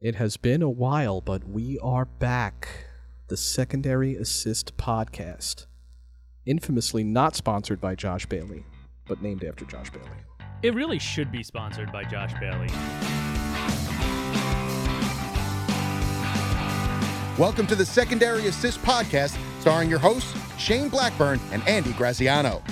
It 0.00 0.14
has 0.14 0.36
been 0.36 0.62
a 0.62 0.70
while, 0.70 1.20
but 1.20 1.48
we 1.48 1.76
are 1.80 2.04
back. 2.04 2.68
The 3.26 3.36
Secondary 3.36 4.14
Assist 4.14 4.76
Podcast. 4.76 5.66
Infamously 6.46 7.02
not 7.02 7.34
sponsored 7.34 7.80
by 7.80 7.96
Josh 7.96 8.24
Bailey, 8.24 8.64
but 9.08 9.20
named 9.22 9.42
after 9.42 9.64
Josh 9.64 9.90
Bailey. 9.90 10.06
It 10.62 10.72
really 10.72 11.00
should 11.00 11.32
be 11.32 11.42
sponsored 11.42 11.90
by 11.90 12.04
Josh 12.04 12.32
Bailey. 12.38 12.68
Welcome 17.36 17.66
to 17.66 17.74
the 17.74 17.84
Secondary 17.84 18.46
Assist 18.46 18.80
Podcast, 18.82 19.36
starring 19.58 19.90
your 19.90 19.98
hosts, 19.98 20.32
Shane 20.60 20.88
Blackburn 20.90 21.40
and 21.50 21.66
Andy 21.66 21.92
Graziano. 21.94 22.62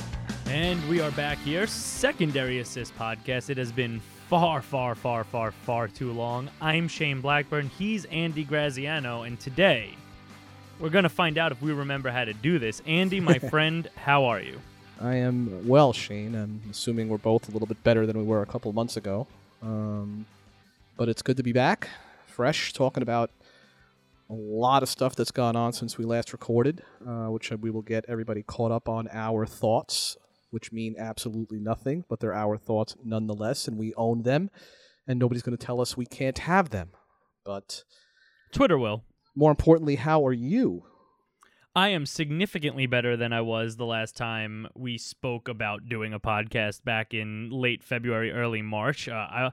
And 0.47 0.81
we 0.89 1.01
are 1.01 1.11
back 1.11 1.39
here, 1.39 1.67
Secondary 1.67 2.61
Assist 2.61 2.97
Podcast. 2.97 3.51
It 3.51 3.57
has 3.59 3.73
been 3.73 4.01
far, 4.29 4.61
far, 4.61 4.95
far, 4.97 5.23
far, 5.25 5.53
far 5.53 5.89
too 5.89 6.13
long. 6.13 6.51
I'm 6.61 6.89
Shane 6.89 7.21
Blackburn. 7.21 7.71
He's 7.79 8.05
Andy 8.07 8.43
Graziano. 8.43 9.23
And 9.23 9.39
today, 9.39 9.91
we're 10.81 10.91
going 10.91 11.05
to 11.05 11.09
find 11.09 11.39
out 11.39 11.53
if 11.53 11.63
we 11.63 11.73
remember 11.73 12.11
how 12.11 12.25
to 12.25 12.33
do 12.33 12.59
this. 12.59 12.83
Andy, 12.87 13.21
my 13.21 13.39
friend, 13.51 13.89
how 13.95 14.25
are 14.25 14.41
you? 14.41 14.61
I 15.01 15.17
am 15.17 15.69
well, 15.69 15.93
Shane. 15.93 16.35
I'm 16.35 16.61
assuming 16.71 17.09
we're 17.09 17.19
both 17.19 17.49
a 17.49 17.53
little 17.53 17.69
bit 17.69 17.83
better 17.85 18.05
than 18.05 18.19
we 18.19 18.25
were 18.25 18.43
a 18.43 18.47
couple 18.47 18.73
months 18.73 18.97
ago. 18.97 19.29
Um, 19.63 20.27
but 20.97 21.09
it's 21.09 21.23
good 21.23 21.37
to 21.37 21.43
be 21.43 21.53
back, 21.53 21.89
fresh, 22.27 22.73
talking 22.73 23.03
about 23.03 23.31
a 24.29 24.35
lot 24.35 24.83
of 24.83 24.89
stuff 24.89 25.15
that's 25.15 25.31
gone 25.31 25.55
on 25.55 25.73
since 25.73 25.99
we 25.99 26.05
last 26.05 26.33
recorded, 26.33 26.83
uh, 27.07 27.27
which 27.27 27.53
we 27.53 27.71
will 27.71 27.83
get 27.83 28.05
everybody 28.09 28.43
caught 28.43 28.73
up 28.73 28.89
on 28.89 29.09
our 29.13 29.47
thoughts, 29.47 30.17
which 30.51 30.73
mean 30.73 30.95
absolutely 30.99 31.59
nothing, 31.59 32.05
but 32.09 32.21
they're 32.21 32.35
our 32.35 32.57
thoughts 32.57 32.97
nonetheless, 33.05 33.69
and 33.69 33.79
we 33.79 33.93
own 33.95 34.23
them, 34.23 34.51
and 35.07 35.19
nobody's 35.19 35.43
going 35.43 35.57
to 35.57 35.67
tell 35.67 35.81
us 35.81 35.97
we 35.97 36.07
can't 36.07 36.39
have 36.39 36.71
them. 36.71 36.91
But 37.45 37.85
Twitter 38.53 38.79
will. 38.79 39.05
more 39.35 39.51
importantly, 39.51 39.97
how 39.97 40.27
are 40.27 40.33
you? 40.33 40.85
I 41.75 41.89
am 41.89 42.07
significantly 42.07 42.87
better 42.87 43.19
than 43.19 43.35
I 43.35 43.43
was 43.43 43.77
the 43.77 43.85
last 43.85 44.17
time 44.17 44.67
we 44.75 44.97
spoke 44.97 45.47
about 45.47 45.91
doing 45.91 46.15
a 46.15 46.19
podcast 46.19 46.83
back 46.85 47.13
in 47.13 47.51
late 47.51 47.85
February, 47.85 48.33
early 48.33 48.63
March. 48.63 49.09
Uh, 49.09 49.13
I 49.15 49.51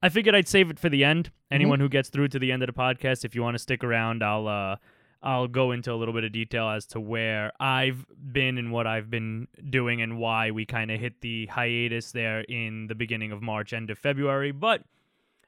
I 0.00 0.08
figured 0.08 0.34
I'd 0.34 0.46
save 0.46 0.70
it 0.70 0.78
for 0.78 0.88
the 0.88 1.02
end. 1.02 1.30
Anyone 1.50 1.80
who 1.80 1.88
gets 1.88 2.10
through 2.10 2.28
to 2.28 2.38
the 2.38 2.52
end 2.52 2.62
of 2.62 2.68
the 2.68 2.74
podcast, 2.74 3.24
if 3.24 3.34
you 3.34 3.42
want 3.42 3.54
to 3.54 3.58
stick 3.58 3.82
around, 3.82 4.22
I'll 4.22 4.46
uh, 4.46 4.76
I'll 5.24 5.48
go 5.48 5.72
into 5.72 5.90
a 5.90 5.96
little 5.96 6.12
bit 6.12 6.24
of 6.24 6.32
detail 6.32 6.68
as 6.68 6.84
to 6.88 7.00
where 7.00 7.50
I've 7.58 8.04
been 8.32 8.58
and 8.58 8.70
what 8.70 8.86
I've 8.86 9.10
been 9.10 9.48
doing 9.70 10.02
and 10.02 10.18
why 10.18 10.50
we 10.50 10.66
kind 10.66 10.90
of 10.90 11.00
hit 11.00 11.22
the 11.22 11.46
hiatus 11.46 12.12
there 12.12 12.40
in 12.42 12.88
the 12.88 12.94
beginning 12.94 13.32
of 13.32 13.40
March, 13.40 13.72
end 13.72 13.90
of 13.90 13.98
February. 13.98 14.52
But 14.52 14.82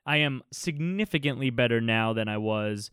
I 0.06 0.16
am 0.16 0.42
significantly 0.50 1.50
better 1.50 1.80
now 1.80 2.14
than 2.14 2.26
I 2.26 2.38
was 2.38 2.90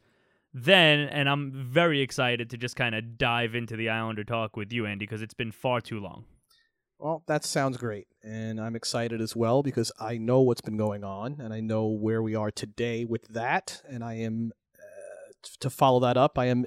then, 0.53 0.99
and 0.99 1.29
I'm 1.29 1.51
very 1.51 2.01
excited 2.01 2.49
to 2.51 2.57
just 2.57 2.75
kind 2.75 2.93
of 2.93 3.17
dive 3.17 3.55
into 3.55 3.75
the 3.75 3.89
Islander 3.89 4.23
talk 4.23 4.55
with 4.55 4.71
you, 4.71 4.85
Andy, 4.85 5.05
because 5.05 5.21
it's 5.21 5.33
been 5.33 5.51
far 5.51 5.81
too 5.81 5.99
long. 5.99 6.25
Well, 6.99 7.23
that 7.27 7.43
sounds 7.43 7.77
great. 7.77 8.07
And 8.23 8.61
I'm 8.61 8.75
excited 8.75 9.19
as 9.19 9.35
well 9.35 9.63
because 9.63 9.91
I 9.99 10.17
know 10.17 10.41
what's 10.41 10.61
been 10.61 10.77
going 10.77 11.03
on 11.03 11.39
and 11.39 11.53
I 11.53 11.59
know 11.59 11.87
where 11.87 12.21
we 12.21 12.35
are 12.35 12.51
today 12.51 13.03
with 13.03 13.27
that. 13.29 13.81
And 13.89 14.03
I 14.03 14.15
am, 14.15 14.53
to 15.59 15.69
follow 15.69 15.99
that 16.01 16.17
up, 16.17 16.37
I 16.37 16.45
am 16.45 16.65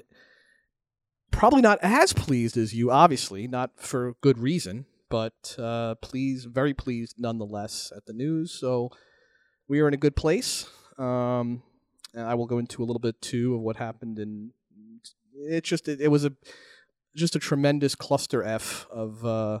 probably 1.31 1.61
not 1.61 1.79
as 1.81 2.13
pleased 2.13 2.57
as 2.57 2.73
you, 2.73 2.91
obviously, 2.91 3.47
not 3.47 3.71
for 3.77 4.13
good 4.21 4.39
reason, 4.39 4.85
but 5.09 5.55
uh, 5.57 5.95
pleased, 5.95 6.49
very 6.49 6.73
pleased 6.73 7.15
nonetheless 7.17 7.91
at 7.95 8.05
the 8.05 8.13
news. 8.13 8.51
So 8.51 8.91
we 9.67 9.79
are 9.79 9.87
in 9.87 9.93
a 9.93 9.97
good 9.97 10.15
place. 10.15 10.67
Um, 10.97 11.63
and 12.13 12.25
I 12.25 12.33
will 12.33 12.47
go 12.47 12.57
into 12.57 12.81
a 12.81 12.85
little 12.85 12.99
bit 12.99 13.21
too 13.21 13.55
of 13.55 13.61
what 13.61 13.77
happened. 13.77 14.17
And 14.17 14.51
it's 15.35 15.69
just, 15.69 15.87
it, 15.87 16.01
it 16.01 16.07
was 16.07 16.25
a, 16.25 16.33
just 17.15 17.35
a 17.35 17.39
tremendous 17.39 17.95
cluster 17.95 18.43
F 18.43 18.87
of, 18.91 19.23
uh, 19.25 19.59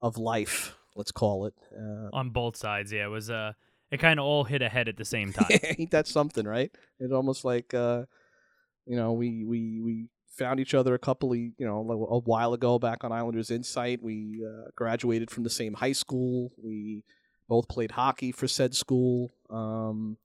of 0.00 0.16
life, 0.18 0.76
let's 0.94 1.12
call 1.12 1.46
it. 1.46 1.54
Uh, 1.76 2.08
On 2.12 2.30
both 2.30 2.56
sides, 2.56 2.92
yeah, 2.92 3.04
it 3.04 3.10
was 3.10 3.30
uh, 3.30 3.52
it 3.90 3.98
kind 3.98 4.18
of 4.18 4.26
all 4.26 4.44
hit 4.44 4.62
ahead 4.62 4.88
at 4.88 4.96
the 4.96 5.04
same 5.04 5.32
time. 5.32 5.46
ain't 5.78 5.90
that 5.90 6.06
something, 6.06 6.46
right? 6.46 6.70
It's 6.98 7.12
almost 7.12 7.44
like 7.44 7.72
uh, 7.74 8.04
you 8.86 8.96
know, 8.96 9.12
we 9.12 9.44
we 9.44 9.80
we 9.80 10.08
found 10.36 10.60
each 10.60 10.74
other 10.74 10.94
a 10.94 10.98
couple 10.98 11.32
of 11.32 11.38
you 11.38 11.52
know 11.58 11.78
a 12.10 12.18
while 12.20 12.52
ago 12.52 12.78
back 12.78 13.04
on 13.04 13.12
Islanders 13.12 13.50
Insight. 13.50 14.02
We 14.02 14.44
uh, 14.46 14.70
graduated 14.76 15.30
from 15.30 15.44
the 15.44 15.50
same 15.50 15.74
high 15.74 15.92
school. 15.92 16.52
We 16.62 17.04
both 17.48 17.68
played 17.68 17.92
hockey 17.92 18.32
for 18.32 18.48
said 18.48 18.74
school. 18.74 19.30
Um, 19.50 20.18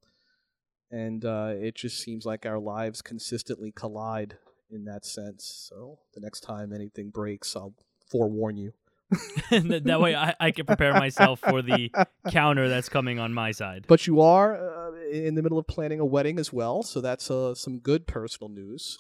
and 0.90 1.24
uh, 1.24 1.54
it 1.56 1.76
just 1.76 2.00
seems 2.00 2.26
like 2.26 2.46
our 2.46 2.60
lives 2.60 3.02
consistently 3.02 3.72
collide 3.72 4.38
in 4.70 4.86
that 4.86 5.06
sense. 5.06 5.70
So 5.70 6.00
the 6.14 6.20
next 6.20 6.42
time 6.42 6.74
anything 6.74 7.10
breaks, 7.10 7.56
I'll 7.56 7.74
forewarn 8.10 8.58
you. 8.58 8.74
That, 9.52 10.00
way, 10.00 10.16
I, 10.16 10.34
I 10.40 10.52
can 10.52 10.66
prepare 10.66 10.94
myself 10.94 11.40
for 11.40 11.62
the 11.62 11.92
counter 12.30 12.70
that's 12.70 12.88
coming 12.90 13.20
on 13.20 13.34
my 13.34 13.52
side. 13.52 13.86
But 13.88 14.08
you 14.08 14.22
are 14.22 14.56
uh, 14.56 14.92
in 15.12 15.36
the 15.36 15.42
middle 15.42 15.58
of 15.58 15.68
planning 15.68 16.00
a 16.00 16.06
wedding 16.06 16.40
as 16.40 16.54
well, 16.54 16.84
so 16.84 17.02
that's 17.02 17.30
uh, 17.30 17.54
some 17.56 17.80
good 17.80 18.08
personal 18.08 18.50
news. 18.50 18.98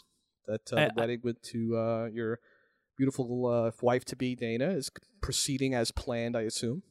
That 0.47 0.73
uh, 0.73 0.77
I- 0.77 0.85
the 0.88 0.94
wedding 0.97 1.19
with 1.23 1.41
to 1.44 1.77
uh, 1.77 2.05
your 2.11 2.39
beautiful 2.97 3.47
uh, 3.47 3.71
wife 3.81 4.03
to 4.05 4.16
be 4.16 4.35
Dana 4.35 4.69
is 4.71 4.91
proceeding 5.21 5.73
as 5.73 5.91
planned, 5.91 6.35
I 6.35 6.41
assume. 6.41 6.83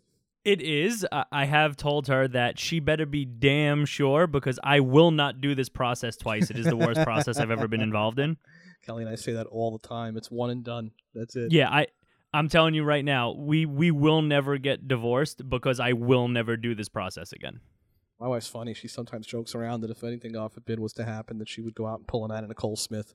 It 0.42 0.62
is. 0.62 1.06
I 1.12 1.24
I 1.30 1.44
have 1.44 1.76
told 1.76 2.08
her 2.08 2.26
that 2.28 2.58
she 2.58 2.80
better 2.80 3.04
be 3.04 3.26
damn 3.26 3.84
sure 3.84 4.26
because 4.26 4.58
I 4.64 4.80
will 4.80 5.10
not 5.10 5.42
do 5.42 5.54
this 5.54 5.68
process 5.68 6.16
twice. 6.16 6.48
It 6.50 6.56
is 6.58 6.64
the 6.64 6.76
worst 6.76 7.02
process 7.02 7.38
I've 7.38 7.50
ever 7.50 7.68
been 7.68 7.82
involved 7.82 8.18
in. 8.18 8.38
Kelly 8.86 9.02
and 9.02 9.12
I 9.12 9.16
say 9.16 9.32
that 9.32 9.46
all 9.48 9.76
the 9.76 9.86
time. 9.86 10.16
It's 10.16 10.30
one 10.30 10.48
and 10.48 10.64
done. 10.64 10.92
That's 11.14 11.36
it. 11.36 11.52
Yeah, 11.52 11.68
I 11.68 11.88
I'm 12.32 12.48
telling 12.48 12.74
you 12.74 12.84
right 12.84 13.04
now, 13.04 13.32
we 13.32 13.66
we 13.66 13.90
will 13.90 14.22
never 14.22 14.58
get 14.58 14.86
divorced 14.86 15.48
because 15.48 15.80
I 15.80 15.92
will 15.92 16.28
never 16.28 16.56
do 16.56 16.74
this 16.74 16.88
process 16.88 17.32
again. 17.32 17.60
My 18.20 18.28
wife's 18.28 18.46
funny. 18.46 18.74
She 18.74 18.86
sometimes 18.86 19.26
jokes 19.26 19.54
around 19.54 19.80
that 19.80 19.90
if 19.90 20.04
anything 20.04 20.32
God 20.32 20.52
forbid 20.52 20.78
was 20.78 20.92
to 20.94 21.04
happen, 21.04 21.38
that 21.38 21.48
she 21.48 21.62
would 21.62 21.74
go 21.74 21.86
out 21.86 21.98
and 21.98 22.06
pull 22.06 22.24
an 22.24 22.30
Anna 22.30 22.48
Nicole 22.48 22.76
Smith. 22.76 23.14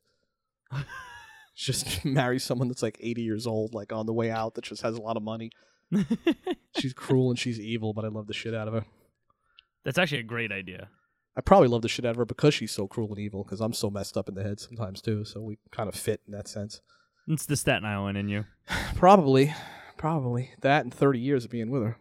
just 1.56 2.04
marry 2.04 2.40
someone 2.40 2.68
that's 2.68 2.84
like 2.84 2.98
80 3.00 3.22
years 3.22 3.48
old, 3.48 3.74
like 3.74 3.94
on 3.94 4.08
the 4.08 4.14
way 4.14 4.32
out, 4.32 4.56
that 4.56 4.64
just 4.64 4.82
has 4.82 4.96
a 4.96 5.02
lot 5.02 5.16
of 5.16 5.24
money. 5.24 5.52
she's 6.78 6.94
cruel 6.94 7.30
and 7.30 7.40
she's 7.40 7.60
evil, 7.60 7.94
but 7.94 8.04
I 8.04 8.10
love 8.10 8.28
the 8.28 8.34
shit 8.34 8.56
out 8.56 8.68
of 8.68 8.74
her. 8.74 8.86
That's 9.84 10.00
actually 10.00 10.20
a 10.20 10.24
great 10.24 10.52
idea. 10.52 10.90
I 11.38 11.42
probably 11.42 11.68
love 11.68 11.82
the 11.84 11.90
shit 11.90 12.06
out 12.06 12.12
of 12.12 12.18
her 12.18 12.26
because 12.26 12.54
she's 12.54 12.72
so 12.72 12.88
cruel 12.88 13.10
and 13.10 13.20
evil, 13.20 13.44
because 13.44 13.62
I'm 13.62 13.74
so 13.74 13.90
messed 13.90 14.18
up 14.18 14.28
in 14.28 14.36
the 14.36 14.44
head 14.44 14.60
sometimes 14.60 15.02
too, 15.02 15.24
so 15.24 15.42
we 15.42 15.60
kind 15.72 15.88
of 15.88 15.96
fit 15.96 16.22
in 16.26 16.32
that 16.34 16.48
sense. 16.48 16.82
It's 17.28 17.46
the 17.46 17.56
Staten 17.56 17.86
Island 17.86 18.18
in 18.18 18.28
you. 18.30 18.46
Probably. 18.96 19.54
Probably. 19.98 20.52
That 20.62 20.84
and 20.84 20.94
30 20.94 21.20
years 21.20 21.46
of 21.46 21.52
being 21.52 21.70
with 21.72 21.84
her. 21.84 21.98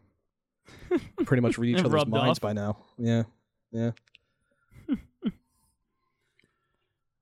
Pretty 1.24 1.40
much 1.40 1.56
read 1.58 1.74
each 1.74 1.80
other's 1.80 1.92
Rubbed 1.92 2.10
minds 2.10 2.38
off. 2.38 2.42
by 2.42 2.52
now. 2.52 2.78
Yeah. 2.98 3.22
Yeah. 3.72 3.90
Oh, 4.90 4.94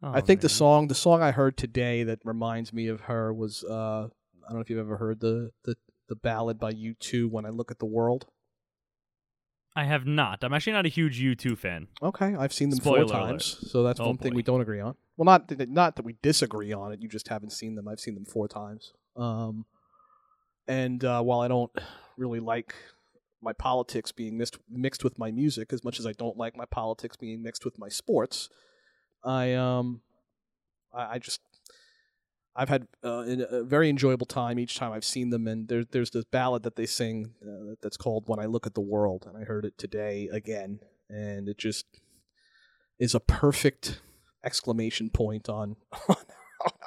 I 0.03 0.21
think 0.21 0.41
the 0.41 0.47
man. 0.47 0.51
song 0.55 0.89
the 0.89 0.95
song 0.95 1.23
I 1.23 1.31
heard 1.31 1.57
today 1.57 2.03
that 2.05 2.19
reminds 2.25 2.73
me 2.73 2.89
of 2.89 3.03
her 3.03 3.33
was 3.33 3.63
uh 3.65 4.09
I 4.09 4.49
don't 4.49 4.55
know 4.57 4.61
if 4.61 4.71
you've 4.71 4.79
ever 4.81 4.97
heard 4.97 5.21
the 5.21 5.51
the, 5.65 5.77
the 6.09 6.17
ballad 6.17 6.59
by 6.59 6.73
U2 6.73 7.31
when 7.31 7.47
I 7.47 7.51
look 7.51 7.71
at 7.71 7.79
the 7.79 7.87
world. 7.87 8.27
I 9.75 9.85
have 9.85 10.05
not. 10.07 10.45
I'm 10.45 10.53
actually 10.53 10.75
not 10.75 10.85
a 10.85 10.91
huge 10.91 11.19
U2 11.23 11.57
fan. 11.57 11.87
Okay, 12.03 12.35
I've 12.35 12.53
seen 12.53 12.69
them 12.69 12.81
Spoiler 12.81 13.07
four 13.07 13.17
alert. 13.17 13.29
times, 13.29 13.59
so 13.71 13.83
that's 13.83 13.99
Oh, 14.01 14.07
one 14.09 14.19
thing 14.19 14.35
we 14.35 14.43
don't 14.43 14.61
agree 14.61 14.81
on. 14.81 14.97
Well, 15.23 15.39
not 15.39 15.47
that- 15.47 15.69
not 15.69 15.95
that 15.95 16.05
we 16.05 16.15
disagree 16.21 16.73
on 16.73 16.91
it. 16.91 17.01
You 17.01 17.09
just 17.09 17.29
haven't 17.29 17.51
seen 17.51 17.77
them. 17.77 17.87
I've 17.87 18.01
seen 18.01 18.15
them 18.15 18.25
four 18.25 18.49
times. 18.49 18.93
Um, 19.15 19.67
and 20.67 21.05
uh, 21.05 21.23
while 21.23 21.39
I 21.39 21.47
don't 21.47 21.71
really 22.17 22.41
like 22.41 22.75
my 23.41 23.53
politics 23.53 24.11
being 24.11 24.37
mixed 24.37 24.59
mixed 24.69 25.05
with 25.05 25.21
my 25.21 25.31
music 25.31 25.73
as 25.73 25.85
much 25.85 26.01
as 26.01 26.07
I 26.07 26.13
don't 26.13 26.37
like 26.37 26.57
my 26.57 26.65
politics 26.65 27.17
being 27.17 27.41
mixed 27.41 27.65
with 27.65 27.79
my 27.79 27.89
sports, 27.89 28.49
I 29.23 29.53
um, 29.53 30.01
I, 30.93 31.13
I 31.13 31.19
just 31.21 31.41
I've 32.57 32.69
had 32.69 32.89
uh, 33.05 33.25
a 33.49 33.63
very 33.63 33.89
enjoyable 33.89 34.27
time 34.27 34.59
each 34.59 34.75
time 34.75 34.91
I've 34.91 35.05
seen 35.05 35.31
them, 35.31 35.47
and 35.47 35.69
there's 35.69 35.87
there's 35.93 36.11
this 36.11 36.25
ballad 36.25 36.65
that 36.65 36.75
they 36.75 36.87
sing 36.87 37.35
uh, 37.47 37.77
that's 37.81 37.97
called 37.97 38.25
"When 38.27 38.41
I 38.41 38.47
Look 38.47 38.67
at 38.67 38.75
the 38.75 38.81
World," 38.81 39.27
and 39.29 39.37
I 39.37 39.45
heard 39.45 39.65
it 39.65 39.79
today 39.79 40.29
again, 40.33 40.81
and 41.09 41.49
it 41.49 41.59
just 41.59 41.87
is 42.99 43.15
a 43.15 43.21
perfect 43.21 44.01
exclamation 44.45 45.11
point 45.11 45.49
on 45.49 45.77
on 46.09 46.17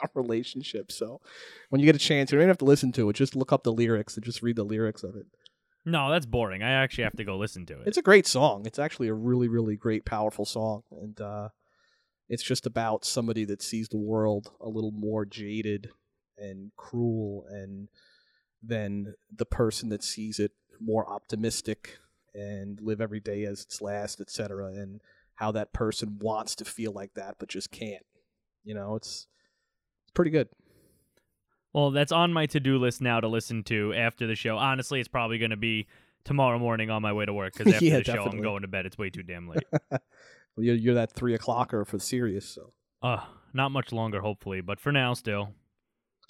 our 0.02 0.10
relationship. 0.14 0.92
So 0.92 1.22
when 1.70 1.80
you 1.80 1.86
get 1.86 1.96
a 1.96 2.00
chance, 2.00 2.32
you 2.32 2.38
don't 2.38 2.44
even 2.44 2.50
have 2.50 2.58
to 2.60 2.66
listen 2.66 2.92
to 2.94 3.10
it; 3.10 3.14
just 3.14 3.36
look 3.36 3.52
up 3.52 3.64
the 3.64 3.74
lyrics 3.74 4.16
and 4.16 4.26
just 4.26 4.42
read 4.42 4.56
the 4.56 4.64
lyrics 4.64 5.04
of 5.04 5.16
it. 5.16 5.26
No, 5.86 6.10
that's 6.10 6.26
boring. 6.26 6.64
I 6.64 6.72
actually 6.72 7.04
have 7.04 7.18
to 7.18 7.24
go 7.24 7.38
listen 7.38 7.66
to 7.68 7.82
it. 7.82 7.88
It's 7.88 7.98
a 7.98 8.02
great 8.02 8.26
song. 8.26 8.66
It's 8.66 8.80
actually 8.80 9.08
a 9.08 9.14
really, 9.14 9.48
really 9.48 9.76
great, 9.76 10.04
powerful 10.04 10.46
song, 10.46 10.82
and 10.92 11.20
uh, 11.22 11.50
it's 12.28 12.44
just 12.44 12.66
about 12.66 13.06
somebody 13.06 13.46
that 13.46 13.62
sees 13.62 13.90
the 13.90 13.98
world 13.98 14.52
a 14.60 14.68
little 14.68 14.92
more 14.92 15.26
jaded 15.26 15.92
and 16.38 16.72
cruel, 16.76 17.46
and 17.50 17.90
than 18.64 19.14
the 19.34 19.46
person 19.46 19.90
that 19.90 20.04
sees 20.04 20.40
it 20.40 20.52
more 20.80 21.08
optimistic 21.08 21.98
and 22.34 22.82
live 22.82 23.00
every 23.00 23.20
day 23.20 23.44
as 23.44 23.62
its 23.62 23.82
last, 23.82 24.20
etc. 24.20 24.68
And 24.68 25.02
how 25.36 25.52
that 25.52 25.74
person 25.74 26.18
wants 26.20 26.56
to 26.56 26.66
feel 26.66 26.92
like 26.92 27.14
that 27.16 27.36
but 27.40 27.50
just 27.50 27.72
can't. 27.72 28.06
You 28.64 28.74
know, 28.74 28.96
it's 28.96 29.28
it's 30.04 30.12
pretty 30.14 30.32
good. 30.32 30.50
Well, 31.74 31.92
that's 31.92 32.12
on 32.12 32.32
my 32.32 32.46
to-do 32.46 32.78
list 32.78 33.02
now 33.02 33.20
to 33.20 33.28
listen 33.28 33.64
to 33.66 33.94
after 33.94 34.28
the 34.28 34.36
show. 34.36 34.58
Honestly, 34.58 35.00
it's 35.00 35.10
probably 35.10 35.38
going 35.38 35.52
to 35.52 35.58
be 35.58 35.88
tomorrow 36.24 36.58
morning 36.58 36.90
on 36.90 37.02
my 37.02 37.12
way 37.12 37.26
to 37.26 37.34
work 37.34 37.54
because 37.54 37.74
after 37.74 37.86
Yeah, 37.86 37.98
the 37.98 38.04
show, 38.06 38.24
I'm 38.24 38.42
going 38.42 38.62
to 38.62 38.68
bed. 38.70 38.86
It's 38.86 38.98
way 38.98 39.10
too 39.10 39.24
damn 39.24 39.48
late. 39.50 39.64
Well, 39.92 40.00
you're, 40.58 40.76
you're 40.76 40.94
that 40.96 41.12
three 41.12 41.38
o'clocker 41.38 41.86
for 41.86 42.00
serious, 42.00 42.46
so 42.48 42.72
uh, 43.04 43.26
not 43.54 43.72
much 43.72 43.92
longer, 43.92 44.22
hopefully, 44.22 44.62
but 44.62 44.80
for 44.80 44.92
now, 44.94 45.14
still. 45.14 45.50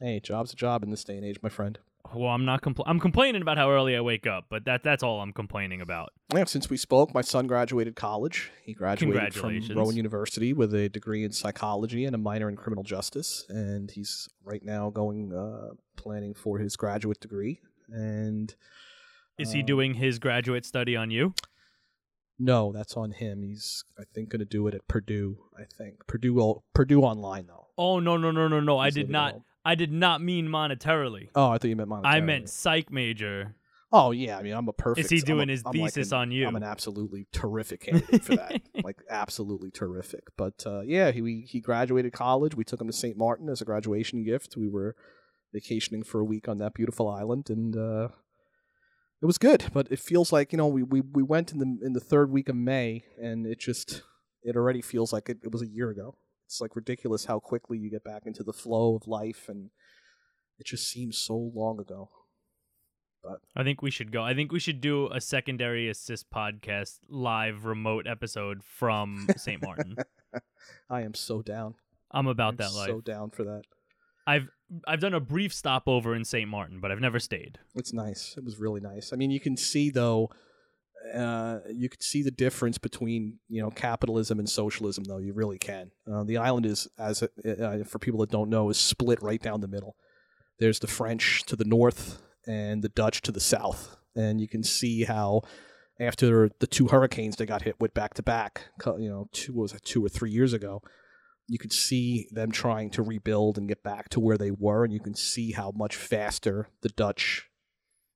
hey, 0.01 0.19
job's 0.19 0.51
a 0.51 0.55
job 0.55 0.83
in 0.83 0.89
this 0.89 1.03
day 1.03 1.15
and 1.15 1.23
age, 1.23 1.37
my 1.43 1.49
friend. 1.49 1.77
Well, 2.13 2.29
I'm 2.29 2.45
not. 2.45 2.61
Compl- 2.61 2.83
I'm 2.85 2.99
complaining 2.99 3.41
about 3.41 3.57
how 3.57 3.69
early 3.71 3.95
I 3.95 4.01
wake 4.01 4.27
up, 4.27 4.45
but 4.49 4.65
that 4.65 4.83
that's 4.83 5.03
all 5.03 5.21
I'm 5.21 5.33
complaining 5.33 5.81
about. 5.81 6.13
Yeah, 6.33 6.45
since 6.45 6.69
we 6.69 6.77
spoke, 6.77 7.13
my 7.13 7.21
son 7.21 7.47
graduated 7.47 7.95
college. 7.95 8.51
He 8.63 8.73
graduated 8.73 9.33
from 9.33 9.59
Rowan 9.75 9.95
University 9.95 10.53
with 10.53 10.73
a 10.73 10.87
degree 10.89 11.23
in 11.23 11.31
psychology 11.31 12.05
and 12.05 12.13
a 12.15 12.17
minor 12.19 12.47
in 12.49 12.55
criminal 12.55 12.83
justice, 12.83 13.45
and 13.49 13.89
he's 13.91 14.29
right 14.43 14.63
now 14.63 14.89
going 14.89 15.33
uh, 15.33 15.73
planning 15.97 16.33
for 16.33 16.59
his 16.59 16.75
graduate 16.75 17.19
degree. 17.19 17.59
And 17.89 18.53
Is 19.37 19.51
he 19.51 19.61
Uh, 19.61 19.65
doing 19.65 19.95
his 19.95 20.19
graduate 20.19 20.65
study 20.65 20.95
on 20.95 21.11
you? 21.11 21.33
no, 22.37 22.71
that's 22.73 22.95
on 22.97 23.11
him. 23.11 23.43
He's 23.43 23.83
I 23.99 24.03
think 24.13 24.29
going 24.29 24.39
to 24.39 24.45
do 24.45 24.67
it 24.67 24.73
at 24.73 24.87
Purdue. 24.87 25.37
I 25.57 25.63
think 25.63 26.05
Purdue 26.07 26.33
will, 26.33 26.63
Purdue 26.73 27.01
online 27.01 27.47
though. 27.47 27.67
Oh 27.77 27.99
no 27.99 28.15
no 28.17 28.31
no 28.31 28.47
no 28.47 28.59
no! 28.59 28.77
I 28.77 28.89
did 28.89 29.09
not. 29.09 29.33
home. 29.33 29.43
I 29.65 29.75
did 29.75 29.91
not 29.91 30.21
mean 30.21 30.47
monetarily. 30.47 31.29
Oh, 31.35 31.49
I 31.49 31.57
thought 31.57 31.67
you 31.67 31.75
meant 31.75 31.89
monetarily. 31.89 32.05
I 32.05 32.21
meant 32.21 32.49
psych 32.49 32.91
major. 32.91 33.55
Oh 33.91 34.11
yeah, 34.11 34.37
I 34.37 34.43
mean 34.43 34.53
I'm 34.53 34.67
a 34.67 34.73
perfect. 34.73 35.05
Is 35.05 35.11
he 35.11 35.17
I'm 35.17 35.23
a- 35.23 35.25
doing 35.25 35.49
his 35.49 35.63
I'm 35.65 35.71
like 35.79 35.93
thesis 35.93 36.11
an- 36.11 36.17
on 36.19 36.31
you? 36.31 36.47
I'm 36.47 36.55
an 36.55 36.63
absolutely 36.63 37.27
terrific 37.31 37.81
candidate 37.81 38.23
for 38.23 38.35
that. 38.35 38.61
like 38.83 38.97
absolutely 39.09 39.71
terrific. 39.71 40.23
But 40.37 40.63
uh, 40.65 40.81
yeah, 40.81 41.11
he 41.11 41.21
we, 41.21 41.47
he 41.49 41.59
graduated 41.61 42.13
college. 42.13 42.55
We 42.55 42.63
took 42.63 42.79
him 42.81 42.87
to 42.87 42.93
St. 42.93 43.17
Martin 43.17 43.49
as 43.49 43.61
a 43.61 43.65
graduation 43.65 44.23
gift. 44.23 44.55
We 44.57 44.67
were 44.67 44.95
vacationing 45.53 46.03
for 46.03 46.19
a 46.19 46.25
week 46.25 46.47
on 46.47 46.57
that 46.59 46.73
beautiful 46.73 47.09
island, 47.09 47.49
and 47.49 47.75
uh, 47.75 48.09
it 49.21 49.25
was 49.25 49.37
good. 49.37 49.65
But 49.73 49.87
it 49.91 49.99
feels 49.99 50.31
like 50.33 50.51
you 50.51 50.57
know 50.57 50.67
we, 50.67 50.83
we, 50.83 51.01
we 51.01 51.23
went 51.23 51.51
in 51.51 51.59
the 51.59 51.77
in 51.85 51.93
the 51.93 51.99
third 51.99 52.29
week 52.31 52.49
of 52.49 52.55
May, 52.55 53.03
and 53.21 53.47
it 53.47 53.59
just 53.59 54.01
it 54.43 54.55
already 54.55 54.81
feels 54.81 55.13
like 55.13 55.29
it, 55.29 55.37
it 55.43 55.51
was 55.51 55.61
a 55.61 55.67
year 55.67 55.89
ago. 55.89 56.15
It's 56.45 56.61
like 56.61 56.75
ridiculous 56.75 57.25
how 57.25 57.39
quickly 57.39 57.77
you 57.77 57.89
get 57.89 58.03
back 58.03 58.23
into 58.25 58.43
the 58.43 58.53
flow 58.53 58.95
of 58.95 59.07
life, 59.07 59.49
and 59.49 59.71
it 60.59 60.67
just 60.67 60.87
seems 60.89 61.17
so 61.17 61.35
long 61.53 61.79
ago. 61.79 62.09
But 63.23 63.39
I 63.55 63.63
think 63.63 63.81
we 63.81 63.89
should 63.89 64.11
go. 64.11 64.21
I 64.21 64.35
think 64.35 64.51
we 64.51 64.59
should 64.59 64.81
do 64.81 65.07
a 65.11 65.19
secondary 65.19 65.89
assist 65.89 66.29
podcast 66.29 66.99
live 67.09 67.65
remote 67.65 68.05
episode 68.07 68.63
from 68.63 69.27
St. 69.35 69.61
Martin. 69.63 69.95
I 70.89 71.01
am 71.01 71.15
so 71.15 71.41
down. 71.41 71.75
I'm 72.11 72.27
about 72.27 72.49
I'm 72.53 72.57
that 72.57 72.73
life. 72.73 72.87
so 72.87 73.01
down 73.01 73.31
for 73.31 73.43
that. 73.43 73.63
I've 74.27 74.49
I've 74.87 74.99
done 74.99 75.13
a 75.13 75.19
brief 75.19 75.53
stopover 75.53 76.15
in 76.15 76.23
St. 76.23 76.47
Martin, 76.47 76.79
but 76.79 76.91
I've 76.91 76.99
never 76.99 77.19
stayed. 77.19 77.59
It's 77.75 77.93
nice. 77.93 78.35
It 78.37 78.43
was 78.43 78.59
really 78.59 78.81
nice. 78.81 79.11
I 79.11 79.15
mean, 79.15 79.31
you 79.31 79.39
can 79.39 79.57
see 79.57 79.89
though, 79.89 80.29
uh, 81.13 81.59
you 81.73 81.89
could 81.89 82.01
see 82.01 82.23
the 82.23 82.31
difference 82.31 82.77
between 82.77 83.39
you 83.49 83.61
know 83.61 83.69
capitalism 83.69 84.39
and 84.39 84.49
socialism. 84.49 85.03
Though 85.03 85.17
you 85.17 85.33
really 85.33 85.57
can. 85.57 85.91
Uh, 86.11 86.23
the 86.23 86.37
island 86.37 86.65
is, 86.65 86.87
as 86.97 87.23
uh, 87.23 87.83
for 87.85 87.99
people 87.99 88.19
that 88.21 88.31
don't 88.31 88.49
know, 88.49 88.69
is 88.69 88.77
split 88.77 89.21
right 89.21 89.41
down 89.41 89.61
the 89.61 89.67
middle. 89.67 89.95
There's 90.59 90.79
the 90.79 90.87
French 90.87 91.43
to 91.47 91.55
the 91.55 91.65
north 91.65 92.21
and 92.47 92.81
the 92.81 92.89
Dutch 92.89 93.21
to 93.23 93.31
the 93.31 93.39
south, 93.39 93.97
and 94.15 94.39
you 94.39 94.47
can 94.47 94.63
see 94.63 95.03
how 95.03 95.41
after 95.99 96.49
the 96.59 96.67
two 96.67 96.87
hurricanes 96.87 97.35
they 97.35 97.45
got 97.45 97.63
hit 97.63 97.75
with 97.79 97.93
back 97.93 98.13
to 98.15 98.23
back, 98.23 98.69
you 98.85 99.09
know, 99.09 99.29
two 99.31 99.53
was 99.53 99.73
it 99.73 99.83
two 99.83 100.05
or 100.05 100.09
three 100.09 100.31
years 100.31 100.53
ago. 100.53 100.81
You 101.47 101.59
could 101.59 101.73
see 101.73 102.27
them 102.31 102.51
trying 102.51 102.89
to 102.91 103.03
rebuild 103.03 103.57
and 103.57 103.67
get 103.67 103.83
back 103.83 104.09
to 104.09 104.19
where 104.19 104.37
they 104.37 104.49
were, 104.49 104.83
and 104.83 104.91
you 104.91 104.99
can 104.99 105.15
see 105.15 105.51
how 105.51 105.71
much 105.75 105.95
faster 105.95 106.69
the 106.81 106.89
Dutch 106.89 107.49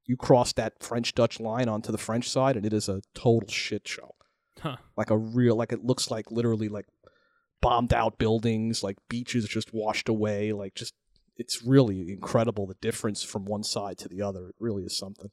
you 0.09 0.17
cross 0.17 0.51
that 0.53 0.81
French 0.81 1.13
Dutch 1.13 1.39
line 1.39 1.69
onto 1.69 1.91
the 1.91 1.97
French 1.99 2.27
side, 2.27 2.57
and 2.57 2.65
it 2.65 2.73
is 2.73 2.89
a 2.89 3.01
total 3.13 3.47
shit 3.47 3.87
show. 3.87 4.15
Huh. 4.59 4.77
Like 4.97 5.11
a 5.11 5.17
real, 5.17 5.55
like 5.55 5.71
it 5.71 5.85
looks 5.85 6.09
like 6.09 6.31
literally 6.31 6.67
like 6.67 6.87
bombed 7.61 7.93
out 7.93 8.17
buildings, 8.17 8.81
like 8.83 8.97
beaches 9.07 9.47
just 9.47 9.71
washed 9.71 10.09
away. 10.09 10.51
Like 10.51 10.73
just, 10.73 10.95
it's 11.37 11.61
really 11.63 12.11
incredible 12.11 12.65
the 12.65 12.73
difference 12.81 13.21
from 13.21 13.45
one 13.45 13.61
side 13.63 13.99
to 13.99 14.07
the 14.09 14.21
other. 14.23 14.47
It 14.49 14.55
really 14.59 14.83
is 14.83 14.97
something. 14.97 15.29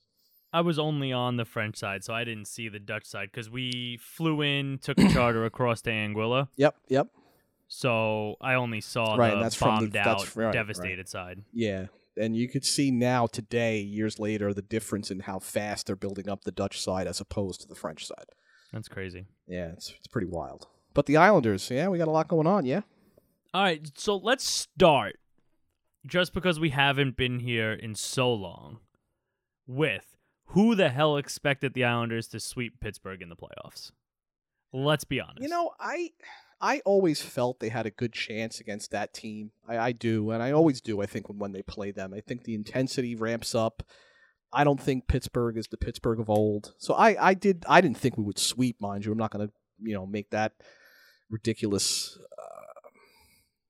I 0.52 0.60
was 0.60 0.78
only 0.78 1.10
on 1.10 1.38
the 1.38 1.46
French 1.46 1.76
side, 1.78 2.04
so 2.04 2.12
I 2.12 2.24
didn't 2.24 2.44
see 2.46 2.68
the 2.68 2.78
Dutch 2.78 3.06
side 3.06 3.30
because 3.32 3.48
we 3.50 3.98
flew 4.02 4.42
in, 4.42 4.78
took 4.78 4.98
a 4.98 5.08
charter 5.08 5.44
across 5.52 5.80
to 5.82 5.90
Anguilla, 5.90 6.48
Yep, 6.56 6.76
yep, 6.88 7.08
so 7.68 8.36
I 8.40 8.54
only 8.54 8.80
saw 8.80 9.16
Right, 9.16 9.34
the 9.34 9.40
that's 9.42 9.54
from 9.54 9.76
the- 9.76 9.80
bombed 9.86 9.92
that's- 9.92 10.22
out, 10.22 10.36
right, 10.36 10.44
right. 10.46 10.52
devastated 10.52 11.08
side. 11.08 11.42
yeah. 11.52 11.86
And 12.16 12.36
you 12.36 12.48
could 12.48 12.64
see 12.64 12.90
now, 12.90 13.26
today, 13.26 13.80
years 13.80 14.18
later, 14.18 14.54
the 14.54 14.62
difference 14.62 15.10
in 15.10 15.20
how 15.20 15.38
fast 15.38 15.86
they're 15.86 15.96
building 15.96 16.28
up 16.28 16.44
the 16.44 16.52
Dutch 16.52 16.80
side 16.80 17.06
as 17.06 17.20
opposed 17.20 17.60
to 17.60 17.68
the 17.68 17.74
French 17.74 18.06
side. 18.06 18.26
That's 18.72 18.88
crazy. 18.88 19.26
Yeah, 19.46 19.72
it's 19.72 19.94
it's 19.98 20.08
pretty 20.08 20.26
wild. 20.26 20.66
But 20.94 21.06
the 21.06 21.18
Islanders, 21.18 21.70
yeah, 21.70 21.88
we 21.88 21.98
got 21.98 22.08
a 22.08 22.12
lot 22.12 22.28
going 22.28 22.46
on. 22.46 22.64
Yeah. 22.64 22.82
All 23.52 23.62
right, 23.62 23.86
so 23.96 24.16
let's 24.16 24.44
start 24.44 25.18
just 26.06 26.32
because 26.32 26.60
we 26.60 26.70
haven't 26.70 27.16
been 27.16 27.40
here 27.40 27.72
in 27.72 27.94
so 27.94 28.32
long 28.32 28.80
with 29.66 30.16
who 30.46 30.74
the 30.74 30.90
hell 30.90 31.16
expected 31.16 31.74
the 31.74 31.84
Islanders 31.84 32.28
to 32.28 32.40
sweep 32.40 32.80
Pittsburgh 32.80 33.22
in 33.22 33.28
the 33.28 33.36
playoffs? 33.36 33.92
Let's 34.72 35.04
be 35.04 35.20
honest. 35.20 35.40
You 35.40 35.48
know, 35.48 35.70
I 35.80 36.10
I 36.60 36.80
always 36.84 37.20
felt 37.20 37.60
they 37.60 37.68
had 37.68 37.86
a 37.86 37.90
good 37.90 38.12
chance 38.12 38.60
against 38.60 38.90
that 38.90 39.12
team. 39.12 39.50
I, 39.68 39.78
I 39.78 39.92
do, 39.92 40.30
and 40.30 40.42
I 40.42 40.52
always 40.52 40.80
do. 40.80 41.02
I 41.02 41.06
think 41.06 41.28
when, 41.28 41.38
when 41.38 41.52
they 41.52 41.62
play 41.62 41.90
them, 41.90 42.14
I 42.14 42.20
think 42.20 42.44
the 42.44 42.54
intensity 42.54 43.14
ramps 43.14 43.54
up. 43.54 43.82
I 44.52 44.64
don't 44.64 44.80
think 44.80 45.06
Pittsburgh 45.06 45.58
is 45.58 45.68
the 45.68 45.76
Pittsburgh 45.76 46.18
of 46.18 46.30
old. 46.30 46.72
So 46.78 46.94
I, 46.94 47.28
I 47.28 47.34
did 47.34 47.64
I 47.68 47.80
didn't 47.80 47.98
think 47.98 48.16
we 48.16 48.24
would 48.24 48.38
sweep, 48.38 48.80
mind 48.80 49.04
you. 49.04 49.12
I'm 49.12 49.18
not 49.18 49.30
going 49.30 49.46
to 49.46 49.52
you 49.82 49.94
know 49.94 50.06
make 50.06 50.30
that 50.30 50.52
ridiculous 51.28 52.18
uh, 52.38 52.88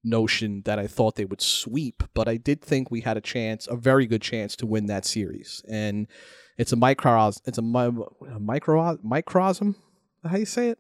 notion 0.05 0.63
that 0.65 0.79
I 0.79 0.87
thought 0.87 1.17
they 1.17 1.25
would 1.25 1.41
sweep, 1.41 2.03
but 2.15 2.29
I 2.29 2.37
did 2.37 2.63
think 2.63 2.91
we 2.91 3.01
had 3.01 3.17
a 3.17 3.21
chance, 3.23 3.67
a 3.69 3.77
very 3.77 4.07
good 4.07 4.23
chance 4.23 4.55
to 4.57 4.67
win 4.67 4.87
that 4.87 5.05
series. 5.05 5.63
And 5.69 6.07
it's 6.57 6.73
a 6.73 6.77
micro, 6.77 7.29
it's 7.29 7.59
a, 7.59 7.63
mi- 7.63 8.05
a 8.31 8.39
micro, 8.39 8.99
microsm. 9.03 9.77
How 10.25 10.37
you 10.37 10.47
say 10.47 10.71
it? 10.71 10.79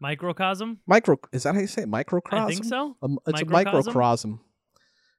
Microcosm? 0.00 0.80
Micro 0.86 1.16
is 1.32 1.44
that 1.44 1.54
how 1.54 1.60
you 1.60 1.66
say 1.66 1.82
it? 1.82 1.88
Microcosm? 1.88 2.44
I 2.44 2.48
think 2.48 2.64
so. 2.64 2.96
Um, 3.02 3.18
it's 3.26 3.42
a 3.42 3.44
Microcosm? 3.44 3.92
microcosm. 3.92 4.40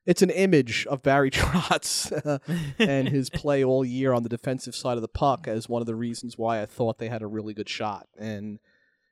It's 0.05 0.21
an 0.21 0.29
image 0.29 0.87
of 0.89 1.03
Barry 1.03 1.29
Trotz 1.31 2.39
and 2.79 3.09
his 3.09 3.29
play 3.33 3.63
all 3.63 3.83
year 3.83 4.13
on 4.13 4.23
the 4.23 4.29
defensive 4.29 4.75
side 4.75 4.97
of 4.97 5.01
the 5.01 5.09
puck 5.09 5.47
as 5.47 5.67
one 5.67 5.81
of 5.81 5.85
the 5.85 5.95
reasons 5.95 6.37
why 6.37 6.61
I 6.61 6.65
thought 6.65 6.97
they 6.97 7.09
had 7.09 7.21
a 7.21 7.27
really 7.27 7.53
good 7.53 7.67
shot. 7.67 8.07
And 8.17 8.59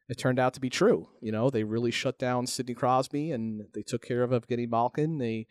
it 0.07 0.17
turned 0.17 0.39
out 0.39 0.53
to 0.53 0.61
be 0.61 0.69
true. 0.69 1.09
You 1.21 1.31
know, 1.31 1.49
they 1.49 1.63
really 1.63 1.91
shut 1.91 2.17
down 2.17 2.47
Sidney 2.47 2.75
Crosby 2.75 3.31
and 3.31 3.65
they 3.73 3.81
took 3.81 4.03
care 4.03 4.23
of 4.23 4.31
Evgeny 4.31 4.69
Malkin. 4.69 5.17
They 5.17 5.47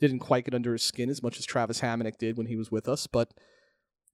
didn't 0.00 0.20
quite 0.20 0.44
get 0.44 0.54
under 0.54 0.72
his 0.72 0.82
skin 0.82 1.10
as 1.10 1.22
much 1.22 1.38
as 1.38 1.44
Travis 1.44 1.80
Hamonic 1.80 2.16
did 2.16 2.38
when 2.38 2.46
he 2.46 2.56
was 2.56 2.70
with 2.70 2.88
us, 2.88 3.06
but 3.06 3.34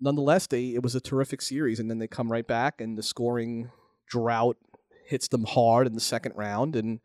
nonetheless, 0.00 0.46
they 0.46 0.74
it 0.74 0.82
was 0.82 0.94
a 0.94 1.00
terrific 1.00 1.42
series. 1.42 1.80
And 1.80 1.90
then 1.90 1.98
they 1.98 2.06
come 2.06 2.30
right 2.30 2.46
back, 2.46 2.80
and 2.80 2.96
the 2.96 3.02
scoring 3.02 3.70
drought 4.08 4.56
hits 5.06 5.28
them 5.28 5.44
hard 5.44 5.86
in 5.86 5.94
the 5.94 6.00
second 6.00 6.32
round, 6.36 6.76
and 6.76 7.00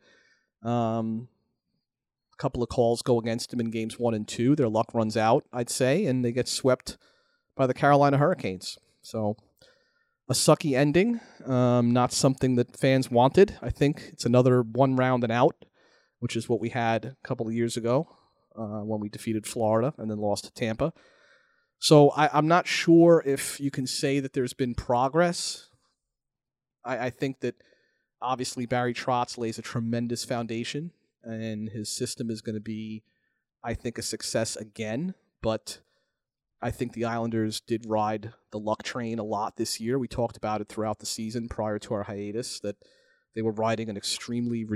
um, 0.62 1.28
a 2.32 2.36
couple 2.36 2.62
of 2.62 2.68
calls 2.68 3.02
go 3.02 3.18
against 3.18 3.50
them 3.50 3.60
in 3.60 3.70
games 3.70 3.98
one 3.98 4.14
and 4.14 4.26
two. 4.26 4.56
Their 4.56 4.68
luck 4.68 4.94
runs 4.94 5.16
out, 5.16 5.44
I'd 5.52 5.70
say, 5.70 6.06
and 6.06 6.24
they 6.24 6.32
get 6.32 6.48
swept 6.48 6.98
by 7.56 7.66
the 7.66 7.74
Carolina 7.74 8.18
Hurricanes. 8.18 8.78
So 9.02 9.36
a 10.28 10.32
sucky 10.32 10.76
ending, 10.76 11.20
um, 11.44 11.92
not 11.92 12.12
something 12.12 12.56
that 12.56 12.78
fans 12.78 13.10
wanted. 13.10 13.56
I 13.60 13.70
think 13.70 14.10
it's 14.12 14.24
another 14.24 14.62
one 14.62 14.96
round 14.96 15.24
and 15.24 15.32
out, 15.32 15.64
which 16.20 16.36
is 16.36 16.48
what 16.48 16.60
we 16.60 16.68
had 16.68 17.04
a 17.04 17.16
couple 17.24 17.48
of 17.48 17.52
years 17.52 17.76
ago 17.76 18.08
uh, 18.56 18.80
when 18.80 19.00
we 19.00 19.08
defeated 19.08 19.46
Florida 19.46 19.92
and 19.98 20.10
then 20.10 20.18
lost 20.18 20.44
to 20.44 20.52
Tampa. 20.52 20.92
So 21.80 22.10
I, 22.10 22.28
I'm 22.32 22.46
not 22.46 22.66
sure 22.66 23.22
if 23.26 23.58
you 23.58 23.70
can 23.70 23.86
say 23.86 24.20
that 24.20 24.32
there's 24.32 24.52
been 24.52 24.74
progress. 24.74 25.66
I, 26.84 27.06
I 27.06 27.10
think 27.10 27.40
that 27.40 27.56
obviously 28.22 28.66
Barry 28.66 28.94
Trotz 28.94 29.38
lays 29.38 29.58
a 29.58 29.62
tremendous 29.62 30.24
foundation, 30.24 30.92
and 31.22 31.68
his 31.68 31.88
system 31.88 32.30
is 32.30 32.40
going 32.40 32.54
to 32.54 32.60
be, 32.60 33.02
I 33.62 33.74
think, 33.74 33.98
a 33.98 34.02
success 34.02 34.56
again. 34.56 35.14
But 35.42 35.80
I 36.62 36.70
think 36.70 36.92
the 36.92 37.04
Islanders 37.04 37.60
did 37.60 37.86
ride 37.86 38.32
the 38.52 38.58
luck 38.58 38.82
train 38.82 39.18
a 39.18 39.24
lot 39.24 39.56
this 39.56 39.80
year. 39.80 39.98
We 39.98 40.08
talked 40.08 40.36
about 40.36 40.60
it 40.60 40.68
throughout 40.68 40.98
the 40.98 41.06
season 41.06 41.48
prior 41.48 41.78
to 41.80 41.94
our 41.94 42.02
hiatus 42.04 42.60
that 42.60 42.76
they 43.34 43.42
were 43.42 43.52
riding 43.52 43.88
an 43.88 43.96
extremely, 43.96 44.66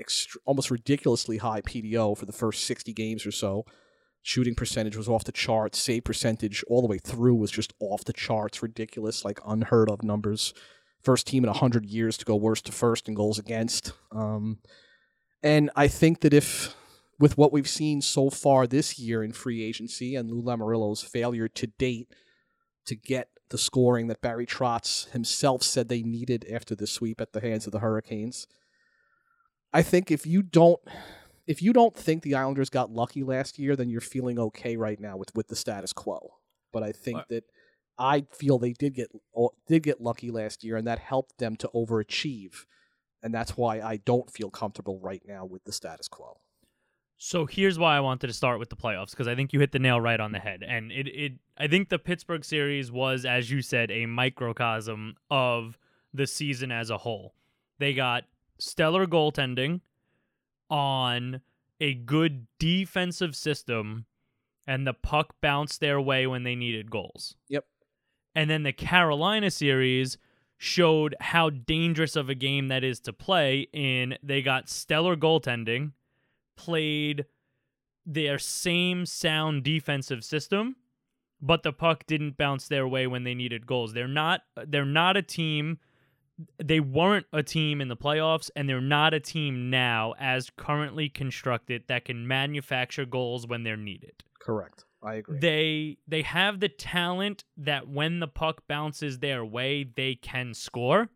ext- 0.00 0.36
almost 0.44 0.70
ridiculously 0.70 1.38
high 1.38 1.62
PDO 1.62 2.16
for 2.16 2.26
the 2.26 2.32
first 2.32 2.64
60 2.64 2.92
games 2.92 3.26
or 3.26 3.32
so. 3.32 3.64
Shooting 4.22 4.54
percentage 4.54 4.96
was 4.96 5.08
off 5.08 5.24
the 5.24 5.32
charts. 5.32 5.78
Save 5.78 6.04
percentage 6.04 6.64
all 6.68 6.80
the 6.80 6.88
way 6.88 6.98
through 6.98 7.34
was 7.34 7.50
just 7.50 7.74
off 7.78 8.04
the 8.04 8.12
charts, 8.12 8.62
ridiculous, 8.62 9.24
like 9.24 9.38
unheard 9.44 9.90
of 9.90 10.02
numbers 10.02 10.54
first 11.04 11.26
team 11.26 11.44
in 11.44 11.50
100 11.50 11.86
years 11.86 12.16
to 12.16 12.24
go 12.24 12.34
worst 12.34 12.66
to 12.66 12.72
first 12.72 13.08
in 13.08 13.14
goals 13.14 13.38
against. 13.38 13.92
Um, 14.10 14.58
and 15.42 15.70
I 15.76 15.88
think 15.88 16.20
that 16.20 16.32
if, 16.32 16.74
with 17.18 17.36
what 17.36 17.52
we've 17.52 17.68
seen 17.68 18.00
so 18.00 18.30
far 18.30 18.66
this 18.66 18.98
year 18.98 19.22
in 19.22 19.32
free 19.32 19.62
agency 19.62 20.16
and 20.16 20.30
Lou 20.30 20.42
Lamoriello's 20.42 21.02
failure 21.02 21.48
to 21.48 21.66
date 21.66 22.08
to 22.86 22.96
get 22.96 23.28
the 23.50 23.58
scoring 23.58 24.08
that 24.08 24.20
Barry 24.20 24.46
Trotz 24.46 25.10
himself 25.10 25.62
said 25.62 25.88
they 25.88 26.02
needed 26.02 26.46
after 26.50 26.74
the 26.74 26.86
sweep 26.86 27.20
at 27.20 27.32
the 27.32 27.40
hands 27.40 27.66
of 27.66 27.72
the 27.72 27.78
Hurricanes, 27.78 28.46
I 29.72 29.82
think 29.82 30.10
if 30.10 30.26
you 30.26 30.42
don't 30.42 30.80
if 31.46 31.60
you 31.60 31.72
don't 31.72 31.94
think 31.94 32.22
the 32.22 32.36
Islanders 32.36 32.70
got 32.70 32.90
lucky 32.90 33.22
last 33.22 33.58
year, 33.58 33.76
then 33.76 33.90
you're 33.90 34.00
feeling 34.00 34.38
okay 34.38 34.76
right 34.76 34.98
now 34.98 35.16
with, 35.16 35.34
with 35.34 35.48
the 35.48 35.56
status 35.56 35.92
quo. 35.92 36.36
But 36.72 36.82
I 36.82 36.92
think 36.92 37.20
that 37.28 37.44
I 37.98 38.26
feel 38.32 38.58
they 38.58 38.72
did 38.72 38.94
get 38.94 39.10
did 39.66 39.82
get 39.82 40.00
lucky 40.00 40.30
last 40.30 40.64
year, 40.64 40.76
and 40.76 40.86
that 40.86 40.98
helped 40.98 41.38
them 41.38 41.56
to 41.56 41.70
overachieve, 41.74 42.66
and 43.22 43.32
that's 43.32 43.56
why 43.56 43.80
I 43.80 43.96
don't 43.96 44.30
feel 44.30 44.50
comfortable 44.50 44.98
right 45.00 45.22
now 45.26 45.44
with 45.44 45.64
the 45.64 45.72
status 45.72 46.08
quo. 46.08 46.40
So 47.16 47.46
here's 47.46 47.78
why 47.78 47.96
I 47.96 48.00
wanted 48.00 48.26
to 48.26 48.32
start 48.32 48.58
with 48.58 48.70
the 48.70 48.76
playoffs 48.76 49.12
because 49.12 49.28
I 49.28 49.34
think 49.34 49.52
you 49.52 49.60
hit 49.60 49.72
the 49.72 49.78
nail 49.78 50.00
right 50.00 50.18
on 50.20 50.32
the 50.32 50.40
head. 50.40 50.62
And 50.66 50.90
it, 50.90 51.06
it 51.08 51.32
I 51.56 51.68
think 51.68 51.88
the 51.88 51.98
Pittsburgh 51.98 52.44
series 52.44 52.90
was, 52.90 53.24
as 53.24 53.50
you 53.50 53.62
said, 53.62 53.90
a 53.90 54.06
microcosm 54.06 55.14
of 55.30 55.78
the 56.12 56.26
season 56.26 56.72
as 56.72 56.90
a 56.90 56.98
whole. 56.98 57.34
They 57.78 57.94
got 57.94 58.24
stellar 58.58 59.06
goaltending 59.06 59.80
on 60.68 61.40
a 61.80 61.94
good 61.94 62.46
defensive 62.58 63.36
system, 63.36 64.06
and 64.66 64.86
the 64.86 64.94
puck 64.94 65.36
bounced 65.40 65.80
their 65.80 66.00
way 66.00 66.26
when 66.26 66.42
they 66.42 66.54
needed 66.54 66.90
goals. 66.90 67.36
Yep. 67.48 67.64
And 68.34 68.50
then 68.50 68.62
the 68.62 68.72
Carolina 68.72 69.50
series 69.50 70.18
showed 70.56 71.14
how 71.20 71.50
dangerous 71.50 72.16
of 72.16 72.28
a 72.28 72.34
game 72.34 72.68
that 72.68 72.84
is 72.84 73.00
to 73.00 73.12
play 73.12 73.68
in 73.72 74.16
they 74.22 74.40
got 74.40 74.68
stellar 74.68 75.16
goaltending 75.16 75.92
played 76.56 77.26
their 78.06 78.38
same 78.38 79.06
sound 79.06 79.64
defensive 79.64 80.22
system, 80.22 80.76
but 81.40 81.62
the 81.62 81.72
puck 81.72 82.04
didn't 82.06 82.36
bounce 82.36 82.68
their 82.68 82.86
way 82.86 83.06
when 83.06 83.24
they 83.24 83.34
needed 83.34 83.66
goals. 83.66 83.92
They're 83.92 84.06
not 84.08 84.42
they're 84.66 84.84
not 84.84 85.16
a 85.16 85.22
team 85.22 85.78
they 86.62 86.80
weren't 86.80 87.26
a 87.32 87.42
team 87.42 87.80
in 87.80 87.88
the 87.88 87.96
playoffs 87.96 88.50
and 88.56 88.68
they're 88.68 88.80
not 88.80 89.14
a 89.14 89.20
team 89.20 89.70
now 89.70 90.14
as 90.18 90.50
currently 90.56 91.08
constructed 91.08 91.84
that 91.86 92.04
can 92.04 92.26
manufacture 92.26 93.04
goals 93.04 93.46
when 93.46 93.62
they're 93.62 93.76
needed. 93.76 94.24
Correct. 94.40 94.84
I 95.04 95.14
agree. 95.14 95.38
They 95.38 95.98
they 96.08 96.22
have 96.22 96.60
the 96.60 96.68
talent 96.68 97.44
that 97.56 97.88
when 97.88 98.20
the 98.20 98.28
puck 98.28 98.66
bounces 98.66 99.18
their 99.18 99.44
way, 99.44 99.84
they 99.84 100.14
can 100.14 100.54
score. 100.54 101.08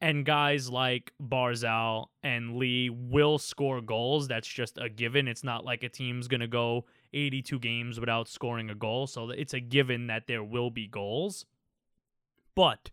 And 0.00 0.26
guys 0.26 0.68
like 0.68 1.12
Barzal 1.22 2.06
and 2.24 2.56
Lee 2.56 2.90
will 2.90 3.38
score 3.38 3.80
goals. 3.80 4.26
That's 4.26 4.48
just 4.48 4.76
a 4.76 4.88
given. 4.88 5.28
It's 5.28 5.44
not 5.44 5.64
like 5.64 5.84
a 5.84 5.88
team's 5.88 6.26
going 6.26 6.40
to 6.40 6.48
go 6.48 6.86
82 7.12 7.60
games 7.60 8.00
without 8.00 8.26
scoring 8.26 8.68
a 8.68 8.74
goal. 8.74 9.06
So 9.06 9.30
it's 9.30 9.54
a 9.54 9.60
given 9.60 10.08
that 10.08 10.26
there 10.26 10.42
will 10.42 10.70
be 10.70 10.88
goals. 10.88 11.46
But 12.56 12.90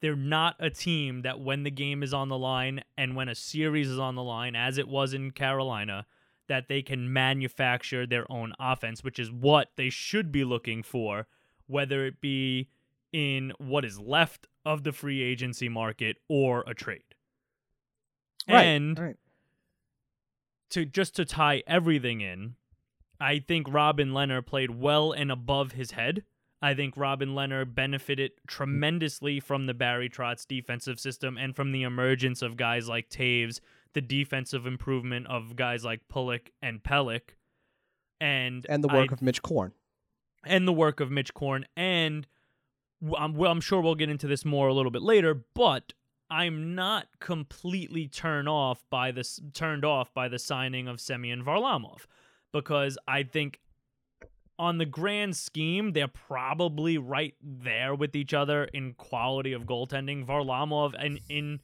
they're 0.00 0.14
not 0.14 0.54
a 0.60 0.70
team 0.70 1.22
that 1.22 1.40
when 1.40 1.64
the 1.64 1.70
game 1.70 2.02
is 2.02 2.14
on 2.14 2.28
the 2.28 2.38
line 2.38 2.82
and 2.96 3.16
when 3.16 3.28
a 3.28 3.34
series 3.34 3.88
is 3.88 3.98
on 3.98 4.14
the 4.14 4.22
line, 4.22 4.54
as 4.54 4.78
it 4.78 4.86
was 4.86 5.14
in 5.14 5.32
Carolina, 5.32 6.06
that 6.52 6.68
they 6.68 6.82
can 6.82 7.10
manufacture 7.10 8.06
their 8.06 8.30
own 8.30 8.52
offense, 8.60 9.02
which 9.02 9.18
is 9.18 9.32
what 9.32 9.70
they 9.76 9.88
should 9.88 10.30
be 10.30 10.44
looking 10.44 10.82
for, 10.82 11.26
whether 11.66 12.04
it 12.04 12.20
be 12.20 12.68
in 13.10 13.54
what 13.56 13.86
is 13.86 13.98
left 13.98 14.48
of 14.62 14.84
the 14.84 14.92
free 14.92 15.22
agency 15.22 15.70
market 15.70 16.18
or 16.28 16.62
a 16.66 16.74
trade. 16.74 17.14
Right, 18.46 18.64
and 18.64 18.98
right. 18.98 19.16
to 20.68 20.84
just 20.84 21.16
to 21.16 21.24
tie 21.24 21.62
everything 21.66 22.20
in, 22.20 22.56
I 23.18 23.38
think 23.38 23.66
Robin 23.72 24.10
Lehner 24.10 24.44
played 24.44 24.72
well 24.72 25.10
and 25.10 25.32
above 25.32 25.72
his 25.72 25.92
head. 25.92 26.22
I 26.60 26.74
think 26.74 26.98
Robin 26.98 27.30
Lehner 27.30 27.64
benefited 27.64 28.32
tremendously 28.46 29.40
from 29.40 29.64
the 29.64 29.72
Barry 29.72 30.10
Trotz 30.10 30.46
defensive 30.46 31.00
system 31.00 31.38
and 31.38 31.56
from 31.56 31.72
the 31.72 31.82
emergence 31.82 32.42
of 32.42 32.58
guys 32.58 32.90
like 32.90 33.08
Toews, 33.08 33.60
the 33.94 34.00
defensive 34.00 34.66
improvement 34.66 35.26
of 35.26 35.56
guys 35.56 35.84
like 35.84 36.08
Pulock 36.08 36.50
and 36.62 36.82
Pelech, 36.82 37.34
and 38.20 38.64
and 38.68 38.82
the 38.82 38.88
work 38.88 39.10
I- 39.10 39.14
of 39.14 39.22
Mitch 39.22 39.42
Korn. 39.42 39.72
and 40.44 40.66
the 40.66 40.72
work 40.72 41.00
of 41.00 41.10
Mitch 41.10 41.34
Korn. 41.34 41.66
And 41.76 42.26
I'm, 43.18 43.34
well, 43.34 43.50
I'm 43.50 43.60
sure 43.60 43.80
we'll 43.80 43.94
get 43.96 44.08
into 44.10 44.26
this 44.26 44.44
more 44.44 44.68
a 44.68 44.74
little 44.74 44.90
bit 44.92 45.02
later, 45.02 45.44
but 45.54 45.92
I'm 46.30 46.74
not 46.74 47.08
completely 47.20 48.06
turned 48.08 48.48
off 48.48 48.84
by 48.90 49.10
this 49.12 49.40
turned 49.52 49.84
off 49.84 50.14
by 50.14 50.28
the 50.28 50.38
signing 50.38 50.88
of 50.88 51.00
Semyon 51.00 51.44
Varlamov 51.44 52.06
because 52.52 52.96
I 53.06 53.22
think 53.24 53.60
on 54.58 54.78
the 54.78 54.86
grand 54.86 55.36
scheme 55.36 55.92
they're 55.92 56.06
probably 56.08 56.96
right 56.96 57.34
there 57.42 57.94
with 57.94 58.14
each 58.14 58.32
other 58.32 58.64
in 58.64 58.94
quality 58.94 59.52
of 59.52 59.64
goaltending. 59.64 60.24
Varlamov 60.24 60.94
and 60.98 61.20
in 61.28 61.60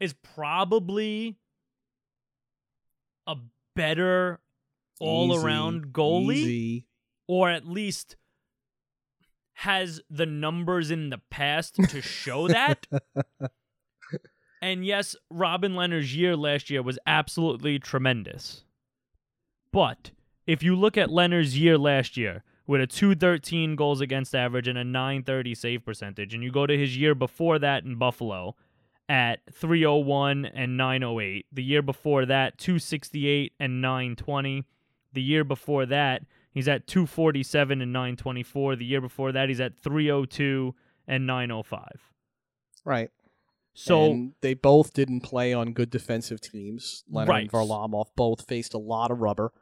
is 0.00 0.14
probably 0.14 1.36
a 3.26 3.36
better 3.76 4.40
all 4.98 5.34
around 5.34 5.92
goalie 5.92 6.36
Easy. 6.36 6.86
or 7.28 7.50
at 7.50 7.66
least 7.66 8.16
has 9.54 10.00
the 10.08 10.26
numbers 10.26 10.90
in 10.90 11.10
the 11.10 11.20
past 11.30 11.74
to 11.74 12.00
show 12.00 12.48
that. 12.48 12.86
and 14.62 14.84
yes, 14.84 15.14
Robin 15.30 15.74
Lehner's 15.74 16.16
year 16.16 16.36
last 16.36 16.70
year 16.70 16.82
was 16.82 16.98
absolutely 17.06 17.78
tremendous. 17.78 18.64
But 19.72 20.12
if 20.46 20.62
you 20.62 20.74
look 20.74 20.96
at 20.96 21.10
Leonard's 21.10 21.58
year 21.58 21.76
last 21.78 22.16
year 22.16 22.42
with 22.66 22.80
a 22.80 22.86
213 22.86 23.76
goals 23.76 24.00
against 24.00 24.34
average 24.34 24.66
and 24.66 24.78
a 24.78 24.84
930 24.84 25.54
save 25.54 25.84
percentage, 25.84 26.34
and 26.34 26.42
you 26.42 26.50
go 26.50 26.66
to 26.66 26.76
his 26.76 26.96
year 26.96 27.14
before 27.14 27.58
that 27.58 27.84
in 27.84 27.96
Buffalo 27.96 28.56
at 29.10 29.40
301 29.52 30.46
and 30.46 30.76
908, 30.76 31.46
the 31.52 31.62
year 31.62 31.82
before 31.82 32.24
that, 32.26 32.56
268 32.58 33.52
and 33.58 33.82
920, 33.82 34.64
the 35.12 35.22
year 35.22 35.44
before 35.44 35.84
that, 35.86 36.22
He's 36.52 36.68
at 36.68 36.86
247 36.86 37.80
and 37.80 37.92
924. 37.92 38.76
The 38.76 38.84
year 38.84 39.00
before 39.00 39.32
that, 39.32 39.48
he's 39.48 39.60
at 39.60 39.78
302 39.78 40.74
and 41.06 41.26
905. 41.26 41.84
Right. 42.84 43.10
So 43.72 44.10
and 44.10 44.32
they 44.40 44.54
both 44.54 44.92
didn't 44.92 45.20
play 45.20 45.54
on 45.54 45.72
good 45.72 45.90
defensive 45.90 46.40
teams. 46.40 47.04
Lehner 47.10 47.28
Right. 47.28 47.42
and 47.42 47.52
Varlamov 47.52 48.06
both 48.16 48.48
faced 48.48 48.74
a 48.74 48.78
lot 48.78 49.12
of 49.12 49.20
rubber, 49.20 49.52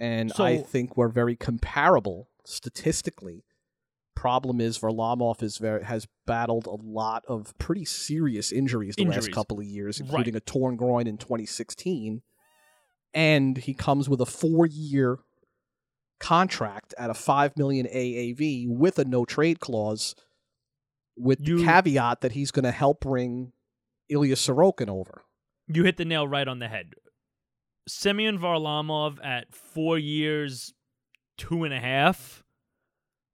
and 0.00 0.32
So- 0.32 0.44
I 0.44 0.56
think 0.56 0.96
we're 0.96 1.08
very 1.08 1.36
comparable 1.36 2.30
statistically. 2.44 3.44
Problem 4.16 4.60
is 4.60 4.78
Varlamov 4.78 5.42
is 5.42 5.58
very 5.58 5.84
has 5.84 6.08
battled 6.26 6.66
a 6.66 6.74
lot 6.82 7.22
of 7.28 7.56
pretty 7.58 7.84
serious 7.84 8.50
injuries 8.50 8.96
the 8.96 9.02
Injuries. 9.02 9.26
last 9.28 9.34
couple 9.34 9.60
of 9.60 9.66
years, 9.66 10.00
Right. 10.00 10.08
including 10.08 10.34
a 10.34 10.40
torn 10.40 10.74
groin 10.76 11.06
in 11.06 11.18
2016, 11.18 12.22
and 13.14 13.58
he 13.58 13.74
comes 13.74 14.08
with 14.08 14.20
a 14.20 14.26
four-year 14.26 15.18
contract 16.18 16.94
at 16.98 17.10
a 17.10 17.14
five 17.14 17.56
million 17.56 17.86
AAV 17.86 18.66
with 18.68 18.98
a 18.98 19.04
no 19.04 19.24
trade 19.26 19.60
clause, 19.60 20.14
with 21.16 21.46
You- 21.46 21.58
the 21.58 21.64
caveat 21.64 22.22
that 22.22 22.32
he's 22.32 22.50
going 22.50 22.64
to 22.64 22.70
help 22.72 23.00
bring 23.00 23.52
Ilya 24.08 24.36
Sorokin 24.36 24.88
over. 24.88 25.22
you 25.68 25.82
hit 25.84 25.96
the 25.98 26.04
nail 26.04 26.26
right 26.28 26.46
on 26.48 26.58
the 26.60 26.68
head. 26.68 26.94
Semyon 27.88 28.38
Varlamov 28.38 29.22
at 29.24 29.52
four 29.54 29.98
years, 29.98 30.72
two 31.36 31.64
and 31.64 31.74
a 31.74 31.80
half 31.80 32.44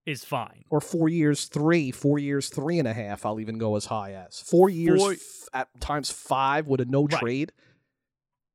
is 0.06 0.24
fine. 0.24 0.64
Or 0.70 0.80
four 0.80 1.08
years, 1.08 1.46
three, 1.46 1.90
four 1.90 2.18
years, 2.18 2.48
three 2.48 2.78
and 2.78 2.88
a 2.88 2.92
half. 2.92 3.24
I'll 3.24 3.40
even 3.40 3.58
go 3.58 3.76
as 3.76 3.86
high 3.86 4.12
as 4.14 4.40
four 4.40 4.68
years 4.68 5.00
Four- 5.00 5.12
f- 5.12 5.20
at 5.54 5.80
times 5.80 6.10
five 6.10 6.66
with 6.66 6.80
a 6.80 6.84
no 6.84 7.04
Right. 7.06 7.20
trade. 7.20 7.52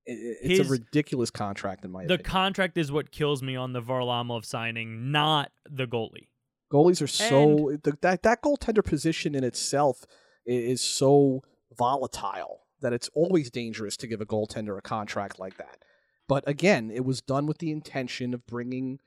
It's 0.05 0.59
His- 0.59 0.67
a 0.67 0.71
ridiculous 0.71 1.29
contract 1.31 1.83
in 1.83 1.91
my 1.91 2.05
The 2.05 2.15
opinion. 2.15 2.29
contract 2.31 2.77
is 2.77 2.91
what 2.91 3.11
kills 3.11 3.41
me 3.43 3.55
on 3.55 3.73
the 3.73 3.81
Varlamov 3.81 4.45
signing, 4.45 5.11
not 5.11 5.51
the 5.69 5.85
goalie. 5.85 6.29
Goalies 6.71 7.01
are 7.01 7.07
so 7.07 7.77
the, 7.83 7.97
that 8.01 8.23
that 8.23 8.41
goaltender 8.41 8.83
position 8.83 9.35
in 9.35 9.43
itself 9.43 10.05
is 10.45 10.81
so 10.81 11.43
volatile 11.77 12.61
that 12.81 12.93
it's 12.93 13.09
always 13.13 13.49
dangerous 13.49 13.97
to 13.97 14.07
give 14.07 14.21
a 14.21 14.25
goaltender 14.25 14.77
a 14.77 14.81
contract 14.81 15.39
like 15.39 15.57
that. 15.57 15.83
But 16.27 16.47
again, 16.47 16.91
it 16.91 17.05
was 17.05 17.21
done 17.21 17.45
with 17.45 17.57
the 17.59 17.71
intention 17.71 18.33
of 18.33 18.45
bringing. 18.45 18.99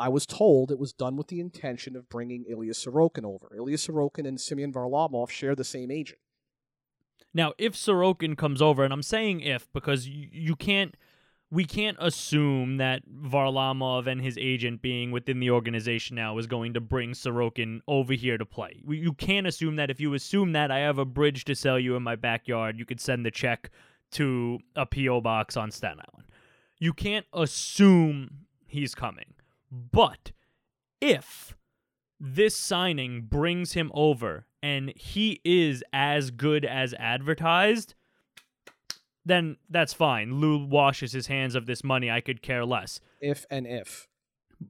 I 0.00 0.08
was 0.08 0.24
told 0.24 0.72
it 0.72 0.78
was 0.78 0.94
done 0.94 1.16
with 1.16 1.28
the 1.28 1.40
intention 1.40 1.94
of 1.94 2.08
bringing 2.08 2.46
Ilya 2.48 2.72
Sorokin 2.72 3.24
over. 3.24 3.54
Ilya 3.54 3.76
Sorokin 3.76 4.26
and 4.26 4.40
Semyon 4.40 4.72
Varlamov 4.72 5.28
share 5.28 5.54
the 5.54 5.62
same 5.62 5.90
agent. 5.90 6.18
Now, 7.34 7.52
if 7.58 7.74
Sorokin 7.74 8.34
comes 8.34 8.62
over, 8.62 8.82
and 8.82 8.94
I'm 8.94 9.02
saying 9.02 9.42
if 9.42 9.70
because 9.74 10.08
you, 10.08 10.56
can't, 10.56 10.96
we 11.50 11.66
can't 11.66 11.98
assume 12.00 12.78
that 12.78 13.02
Varlamov 13.06 14.06
and 14.06 14.22
his 14.22 14.38
agent 14.38 14.80
being 14.80 15.10
within 15.10 15.38
the 15.38 15.50
organization 15.50 16.16
now 16.16 16.38
is 16.38 16.46
going 16.46 16.72
to 16.74 16.80
bring 16.80 17.12
Sorokin 17.12 17.80
over 17.86 18.14
here 18.14 18.38
to 18.38 18.46
play. 18.46 18.82
You 18.88 19.12
can't 19.12 19.46
assume 19.46 19.76
that. 19.76 19.90
If 19.90 20.00
you 20.00 20.14
assume 20.14 20.52
that 20.52 20.70
I 20.70 20.78
have 20.78 20.96
a 20.96 21.04
bridge 21.04 21.44
to 21.44 21.54
sell 21.54 21.78
you 21.78 21.94
in 21.94 22.02
my 22.02 22.16
backyard, 22.16 22.78
you 22.78 22.86
could 22.86 23.02
send 23.02 23.26
the 23.26 23.30
check 23.30 23.70
to 24.12 24.60
a 24.74 24.86
PO 24.86 25.20
box 25.20 25.58
on 25.58 25.70
Staten 25.70 26.00
Island. 26.10 26.26
You 26.78 26.94
can't 26.94 27.26
assume 27.34 28.46
he's 28.66 28.94
coming. 28.94 29.34
But 29.70 30.32
if 31.00 31.56
this 32.18 32.56
signing 32.56 33.22
brings 33.22 33.72
him 33.72 33.90
over 33.94 34.46
and 34.62 34.92
he 34.96 35.40
is 35.44 35.82
as 35.92 36.30
good 36.30 36.64
as 36.64 36.92
advertised, 36.94 37.94
then 39.24 39.56
that's 39.68 39.92
fine. 39.94 40.34
Lou 40.34 40.64
washes 40.66 41.12
his 41.12 41.28
hands 41.28 41.54
of 41.54 41.66
this 41.66 41.84
money. 41.84 42.10
I 42.10 42.20
could 42.20 42.42
care 42.42 42.64
less. 42.64 43.00
If 43.20 43.46
and 43.50 43.66
if. 43.66 44.08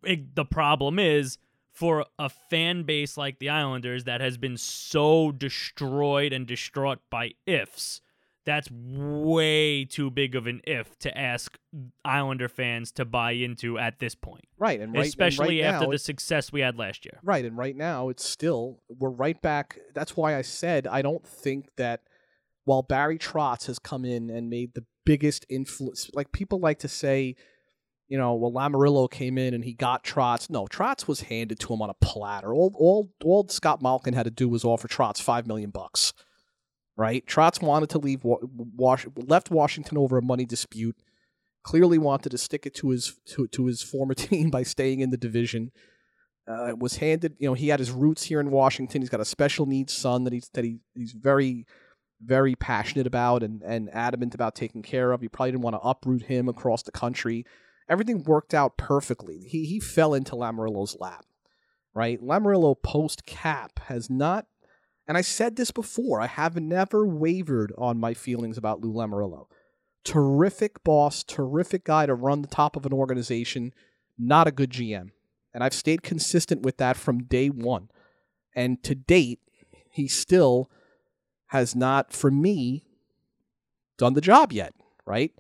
It- 0.05 0.35
the 0.35 0.45
problem 0.45 0.99
is 0.99 1.39
for 1.73 2.05
a 2.19 2.29
fan 2.29 2.83
base 2.83 3.17
like 3.17 3.39
the 3.39 3.49
Islanders 3.49 4.05
that 4.05 4.21
has 4.21 4.37
been 4.37 4.57
so 4.57 5.33
destroyed 5.33 6.33
and 6.33 6.47
distraught 6.47 6.99
by 7.11 7.33
ifs. 7.47 8.01
That's 8.51 8.69
way 8.73 9.85
too 9.85 10.11
big 10.11 10.35
of 10.35 10.49
an 10.49 10.61
if 10.67 10.99
to 10.99 11.17
ask 11.17 11.57
Islander 12.05 12.49
fans 12.49 12.91
to 12.93 13.05
buy 13.05 13.31
into 13.31 13.79
at 13.79 14.01
this 14.01 14.17
point, 14.17 14.49
Right, 14.59 14.81
and 14.81 14.93
right, 14.93 14.99
and 14.99 15.07
especially 15.07 15.61
right 15.61 15.69
after 15.73 15.87
now, 15.87 15.93
the 15.93 15.99
success 15.99 16.51
we 16.51 16.61
had 16.61 16.77
last 16.77 17.05
year. 17.05 17.21
Right, 17.23 17.45
and 17.45 17.57
right 17.57 17.77
now 17.77 18.09
it's 18.09 18.29
still 18.29 18.81
we're 18.89 19.11
right 19.11 19.41
back. 19.41 19.79
That's 19.95 20.17
why 20.17 20.37
I 20.37 20.43
said 20.43 20.89
I 20.89 21.01
don't 21.01 21.25
think 21.25 21.69
that 21.77 22.01
while 22.65 22.83
Barry 22.83 23.19
Trotz 23.19 23.67
has 23.69 23.79
come 23.79 24.05
in 24.05 24.31
and 24.31 24.51
made 24.51 24.75
the 24.75 24.85
biggest 25.07 25.47
influence, 25.49 26.11
like 26.13 26.33
people 26.33 26.59
like 26.59 26.81
to 26.81 26.89
say, 26.89 27.37
you 28.09 28.19
know, 28.19 28.35
well 28.35 28.51
Lamoriello 28.51 29.09
came 29.09 29.39
in 29.39 29.55
and 29.55 29.65
he 29.65 29.75
got 29.75 30.03
Trotz. 30.03 30.51
No, 30.51 30.67
Trotz 30.67 31.07
was 31.07 31.21
handed 31.21 31.61
to 31.61 31.73
him 31.73 31.83
on 31.83 31.91
a 31.91 31.95
platter. 31.95 32.53
All 32.53 32.75
all 32.77 33.13
all 33.25 33.47
Scott 33.47 33.81
Malkin 33.81 34.15
had 34.15 34.25
to 34.25 34.31
do 34.33 34.49
was 34.49 34.65
offer 34.65 34.89
Trotz 34.89 35.23
five 35.23 35.47
million 35.47 35.71
bucks. 35.71 36.13
Right, 37.01 37.25
Trotz 37.25 37.63
wanted 37.63 37.89
to 37.91 37.99
leave, 37.99 38.21
Wash, 38.23 39.07
left 39.17 39.51
Washington 39.51 39.97
over 39.97 40.19
a 40.19 40.23
money 40.23 40.45
dispute. 40.45 40.97
Clearly 41.63 41.97
wanted 41.97 42.29
to 42.29 42.37
stick 42.37 42.67
it 42.67 42.75
to 42.75 42.91
his 42.91 43.19
to, 43.25 43.47
to 43.49 43.65
his 43.65 43.83
former 43.83 44.13
team 44.29 44.51
by 44.51 44.65
staying 44.65 45.01
in 45.01 45.09
the 45.09 45.17
division 45.17 45.73
uh, 46.47 46.75
was 46.79 46.99
handed. 46.99 47.37
You 47.39 47.49
know, 47.49 47.55
he 47.55 47.69
had 47.69 47.79
his 47.79 47.91
roots 47.91 48.25
here 48.25 48.39
in 48.39 48.51
Washington. 48.51 49.01
He's 49.01 49.09
got 49.09 49.23
a 49.23 49.25
special 49.25 49.65
needs 49.65 49.95
son 49.95 50.25
that 50.25 50.35
he's 50.35 50.51
that 50.53 50.63
he, 50.63 50.81
he's 50.95 51.13
very, 51.13 51.67
very 52.23 52.55
passionate 52.55 53.07
about 53.07 53.43
and 53.43 53.63
and 53.63 53.89
adamant 53.95 54.35
about 54.35 54.55
taking 54.55 54.83
care 54.83 55.13
of. 55.13 55.23
You 55.23 55.31
probably 55.31 55.53
didn't 55.53 55.65
want 55.65 55.77
to 55.77 55.89
uproot 55.89 56.25
him 56.25 56.51
across 56.51 56.83
the 56.83 56.93
country. 56.93 57.47
Everything 57.89 58.25
worked 58.25 58.53
out 58.53 58.77
perfectly. 58.77 59.39
He 59.39 59.65
he 59.65 59.81
fell 59.81 60.13
into 60.13 60.37
Lamoriello's 60.37 60.99
lap, 61.01 61.25
right? 61.95 62.21
Lamarillo 62.23 62.75
post 62.83 63.25
cap 63.25 63.79
has 63.87 64.11
not. 64.11 64.45
And 65.11 65.19
I 65.19 65.23
said 65.23 65.57
this 65.57 65.73
before. 65.73 66.21
I 66.21 66.29
have 66.29 66.55
never 66.55 67.05
wavered 67.05 67.73
on 67.77 67.99
my 67.99 68.15
feelings 68.15 68.57
about 68.57 68.81
Lou 68.81 68.93
Lamoriello. 68.93 69.49
Terrific 70.05 70.85
boss, 70.85 71.25
terrific 71.25 71.83
guy 71.83 72.07
to 72.07 72.15
run 72.15 72.43
the 72.43 72.47
top 72.47 72.77
of 72.77 72.87
an 72.87 72.93
organization. 72.93 73.75
Not 74.17 74.47
a 74.47 74.53
good 74.53 74.71
GM. 74.71 75.09
And 75.53 75.65
I've 75.65 75.75
stayed 75.75 76.05
consistent 76.05 76.63
with 76.63 76.77
that 76.77 76.97
from 76.97 77.25
day 77.25 77.49
one. 77.49 77.89
And 78.55 78.81
to 78.85 78.95
date, 78.95 79.41
he 79.91 80.07
still 80.07 80.71
has 81.49 81.75
not, 81.75 82.13
for 82.13 82.31
me, 82.31 82.85
done 83.99 84.15
the 84.15 84.21
job 84.21 84.53
yet, 84.53 84.75
right? 85.07 85.33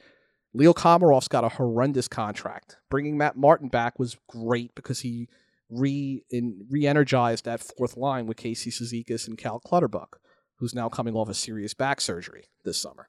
Leo 0.53 0.73
Komarov's 0.73 1.29
got 1.29 1.45
a 1.45 1.49
horrendous 1.49 2.09
contract. 2.09 2.79
Bringing 2.91 3.17
Matt 3.17 3.37
Martin 3.37 3.69
back 3.69 4.01
was 4.01 4.17
great 4.27 4.75
because 4.75 5.03
he 5.03 5.29
re 5.71 6.25
in, 6.31 6.67
re-energized 6.69 7.45
that 7.45 7.61
fourth 7.61 7.97
line 7.97 8.27
with 8.27 8.37
Casey 8.37 8.71
Cizikas 8.71 9.27
and 9.27 9.39
Cal 9.39 9.61
Clutterbuck, 9.61 10.19
who's 10.59 10.75
now 10.75 10.89
coming 10.89 11.15
off 11.15 11.29
a 11.29 11.35
serious 11.35 11.75
back 11.75 12.01
surgery 12.01 12.45
this 12.65 12.81
summer. 12.81 13.09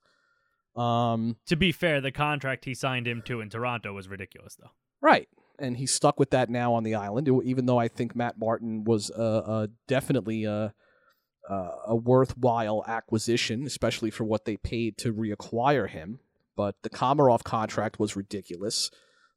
Um, 0.76 1.38
To 1.48 1.56
be 1.56 1.72
fair, 1.72 2.00
the 2.00 2.12
contract 2.12 2.66
he 2.66 2.74
signed 2.74 3.08
him 3.08 3.22
to 3.24 3.42
in 3.42 3.50
Toronto 3.50 3.94
was 3.94 4.08
ridiculous, 4.08 4.56
though. 4.56 4.72
Right. 5.02 5.28
And 5.60 5.78
he's 5.78 5.94
stuck 5.94 6.20
with 6.20 6.30
that 6.32 6.50
now 6.50 6.74
on 6.74 6.84
the 6.84 6.96
island, 6.96 7.28
even 7.44 7.66
though 7.66 7.78
I 7.78 7.88
think 7.88 8.16
Matt 8.16 8.40
Martin 8.40 8.84
was 8.84 9.12
uh, 9.12 9.44
uh, 9.46 9.68
definitely 9.88 10.46
a, 10.46 10.74
uh, 11.50 11.70
a 11.88 11.96
worthwhile 11.96 12.84
acquisition, 12.88 13.66
especially 13.66 14.12
for 14.12 14.24
what 14.24 14.46
they 14.46 14.58
paid 14.58 14.98
to 15.00 15.14
reacquire 15.14 15.90
him. 15.90 16.20
But 16.56 16.76
the 16.84 16.90
Komarov 16.90 17.44
contract 17.44 18.00
was 18.00 18.16
ridiculous. 18.16 18.92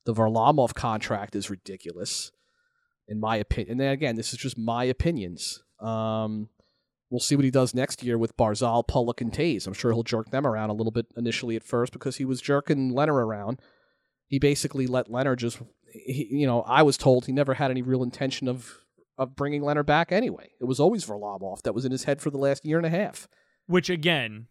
The 0.04 0.14
Varlamov 0.14 0.74
contract 0.74 1.34
is 1.34 1.50
ridiculous, 1.50 2.30
in 3.08 3.20
my 3.20 3.36
opinion. 3.36 3.72
And 3.72 3.80
then 3.80 3.92
again, 3.92 4.16
this 4.16 4.32
is 4.32 4.38
just 4.38 4.58
my 4.58 4.84
opinions. 4.84 5.62
Um, 5.80 6.48
we'll 7.10 7.20
see 7.20 7.36
what 7.36 7.44
he 7.44 7.50
does 7.50 7.74
next 7.74 8.02
year 8.02 8.16
with 8.16 8.36
Barzal, 8.36 8.86
Pulock, 8.86 9.20
and 9.20 9.32
Toews. 9.32 9.66
I'm 9.66 9.74
sure 9.74 9.92
he'll 9.92 10.02
jerk 10.02 10.30
them 10.30 10.46
around 10.46 10.70
a 10.70 10.74
little 10.74 10.92
bit 10.92 11.06
initially 11.16 11.56
at 11.56 11.64
first 11.64 11.92
because 11.92 12.16
he 12.16 12.24
was 12.24 12.40
jerking 12.40 12.92
Lehner 12.92 13.08
around 13.14 13.60
he 14.26 14.38
basically 14.38 14.86
let 14.86 15.08
Lehner 15.08 15.36
just 15.36 15.60
he, 15.92 16.28
you 16.30 16.46
know 16.46 16.62
I 16.62 16.82
was 16.82 16.96
told 16.96 17.26
he 17.26 17.32
never 17.32 17.54
had 17.54 17.70
any 17.70 17.82
real 17.82 18.02
intention 18.02 18.48
of 18.48 18.80
of 19.16 19.36
bringing 19.36 19.62
Lehner 19.62 19.86
back 19.86 20.10
anyway. 20.10 20.50
It 20.60 20.64
was 20.64 20.80
always 20.80 21.06
Varlamov 21.06 21.62
that 21.62 21.74
was 21.74 21.84
in 21.84 21.92
his 21.92 22.04
head 22.04 22.20
for 22.20 22.30
the 22.30 22.38
last 22.38 22.64
year 22.64 22.78
and 22.78 22.86
a 22.86 22.90
half. 22.90 23.28
Which 23.66 23.88
again, 23.88 24.48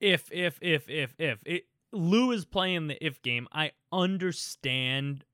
if 0.00 0.30
if 0.30 0.58
if 0.62 0.88
if 0.88 1.14
if 1.18 1.40
it, 1.44 1.64
Lou 1.92 2.30
is 2.30 2.44
playing 2.44 2.86
the 2.86 3.04
if 3.04 3.22
game, 3.22 3.48
I 3.52 3.72
understand 3.92 5.24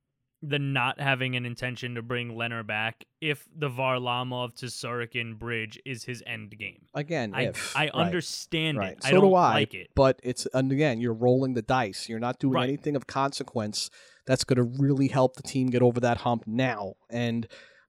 the 0.43 0.59
not 0.59 0.99
having 0.99 1.37
an 1.37 1.45
intention 1.45 1.95
to 1.97 2.03
bring 2.03 2.33
Lehner 2.33 2.67
back 2.67 3.05
if 3.21 3.47
the 3.55 3.69
Varlamov 3.69 4.55
to 4.57 4.67
Sorokin 4.67 5.39
bridge 5.39 5.79
is 5.85 6.05
his 6.05 6.23
end 6.27 6.57
game. 6.59 6.87
Again, 6.95 7.33
I 7.35 7.43
if 7.43 7.77
I 7.77 7.81
right, 7.85 7.91
understand 7.93 8.79
right. 8.79 8.93
it. 8.93 9.03
So 9.03 9.09
I 9.09 9.13
don't 9.13 9.25
do 9.29 9.35
I. 9.35 9.53
like 9.53 9.75
it. 9.75 9.89
But 9.95 10.19
it's 10.23 10.47
and 10.55 10.73
again, 10.73 11.01
you're 11.01 11.13
rolling 11.13 11.55
the 11.55 11.63
dice. 11.63 12.09
You're 12.09 12.19
not 12.21 12.39
doing 12.39 12.55
Right. 12.55 12.69
anything 12.69 12.97
of 12.97 13.07
consequence 13.07 13.91
that's 14.27 14.45
going 14.45 14.57
to 14.57 14.83
really 14.83 15.09
help 15.09 15.37
the 15.37 15.43
team 15.43 15.69
get 15.69 15.83
over 15.83 16.01
that 16.01 16.19
hump 16.19 16.45
now. 16.47 16.95
And 17.11 17.47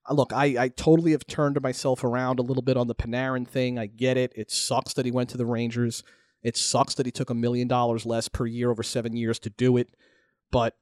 uh, 0.10 0.14
look, 0.14 0.34
I, 0.34 0.64
I 0.64 0.68
totally 0.70 1.12
have 1.12 1.28
turned 1.28 1.62
myself 1.62 2.04
around 2.04 2.40
a 2.40 2.44
little 2.44 2.64
bit 2.64 2.76
on 2.78 2.88
the 2.88 2.96
Panarin 2.96 3.48
thing. 3.48 3.78
I 3.80 3.86
get 3.86 4.18
it. 4.18 4.34
It 4.36 4.52
sucks 4.52 4.94
that 4.96 5.06
he 5.06 5.12
went 5.12 5.30
to 5.30 5.38
the 5.38 5.46
Rangers. 5.46 6.04
It 6.44 6.58
sucks 6.58 6.96
that 6.96 7.06
he 7.06 7.12
took 7.12 7.30
a 7.30 7.36
million 7.36 7.68
dollars 7.68 8.06
less 8.06 8.28
per 8.28 8.46
year 8.46 8.72
over 8.72 8.84
seven 8.84 9.16
years 9.16 9.40
to 9.40 9.50
do 9.52 9.78
it. 9.78 9.90
But 10.52 10.76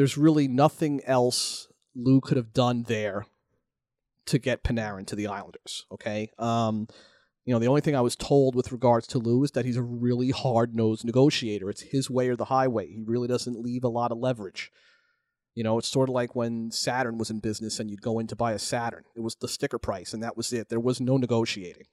there's 0.00 0.16
really 0.16 0.48
nothing 0.48 1.02
else 1.04 1.68
Lou 1.94 2.22
could 2.22 2.38
have 2.38 2.54
done 2.54 2.84
there 2.88 3.26
to 4.24 4.38
get 4.38 4.64
Panarin 4.64 5.06
to 5.08 5.14
the 5.14 5.26
Islanders. 5.26 5.84
Okay. 5.92 6.30
Um, 6.38 6.88
you 7.44 7.52
know, 7.52 7.58
the 7.58 7.66
only 7.66 7.82
thing 7.82 7.94
I 7.94 8.00
was 8.00 8.16
told 8.16 8.54
with 8.54 8.72
regards 8.72 9.06
to 9.08 9.18
Lou 9.18 9.44
is 9.44 9.50
that 9.50 9.66
he's 9.66 9.76
a 9.76 9.82
really 9.82 10.30
hard 10.30 10.74
nosed 10.74 11.04
negotiator. 11.04 11.68
It's 11.68 11.82
his 11.82 12.08
way 12.08 12.28
or 12.28 12.36
the 12.36 12.46
highway. 12.46 12.86
He 12.86 13.02
really 13.02 13.28
doesn't 13.28 13.60
leave 13.60 13.84
a 13.84 13.88
lot 13.88 14.10
of 14.10 14.16
leverage. 14.16 14.72
You 15.54 15.64
know, 15.64 15.76
it's 15.76 15.88
sort 15.88 16.08
of 16.08 16.14
like 16.14 16.34
when 16.34 16.70
Saturn 16.70 17.18
was 17.18 17.28
in 17.28 17.40
business 17.40 17.78
and 17.78 17.90
you'd 17.90 18.00
go 18.00 18.18
in 18.18 18.26
to 18.28 18.36
buy 18.36 18.52
a 18.52 18.58
Saturn. 18.58 19.04
It 19.14 19.20
was 19.20 19.34
the 19.34 19.48
sticker 19.48 19.78
price, 19.78 20.14
and 20.14 20.22
that 20.22 20.34
was 20.34 20.50
it. 20.54 20.70
There 20.70 20.80
was 20.80 21.02
no 21.02 21.18
negotiating. 21.18 21.88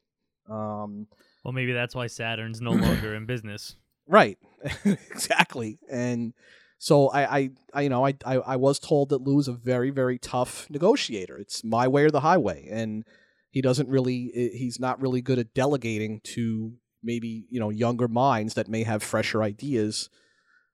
Um, 0.49 1.07
Well, 1.43 1.51
maybe 1.51 1.73
that's 1.73 1.93
why 1.93 2.07
Saturn's 2.07 2.61
no 2.61 2.71
longer 2.85 3.15
in 3.15 3.25
business. 3.25 3.75
Right, 4.07 4.37
exactly. 4.85 5.79
And 5.91 6.33
so 6.79 7.09
I, 7.09 7.37
I, 7.37 7.49
I 7.73 7.81
you 7.81 7.89
know, 7.89 8.05
I, 8.05 8.13
I, 8.25 8.35
I 8.35 8.55
was 8.55 8.79
told 8.79 9.09
that 9.09 9.21
Lou 9.21 9.39
is 9.39 9.47
a 9.47 9.53
very, 9.53 9.89
very 9.89 10.17
tough 10.19 10.67
negotiator. 10.69 11.37
It's 11.37 11.63
my 11.63 11.87
way 11.87 12.03
or 12.03 12.11
the 12.11 12.21
highway, 12.21 12.67
and 12.69 13.03
he 13.49 13.61
doesn't 13.61 13.89
really, 13.89 14.31
he's 14.53 14.79
not 14.79 15.01
really 15.01 15.21
good 15.21 15.39
at 15.39 15.53
delegating 15.53 16.21
to 16.35 16.73
maybe 17.03 17.45
you 17.49 17.59
know 17.59 17.69
younger 17.69 18.07
minds 18.07 18.53
that 18.55 18.67
may 18.67 18.83
have 18.83 19.01
fresher 19.01 19.41
ideas. 19.41 20.09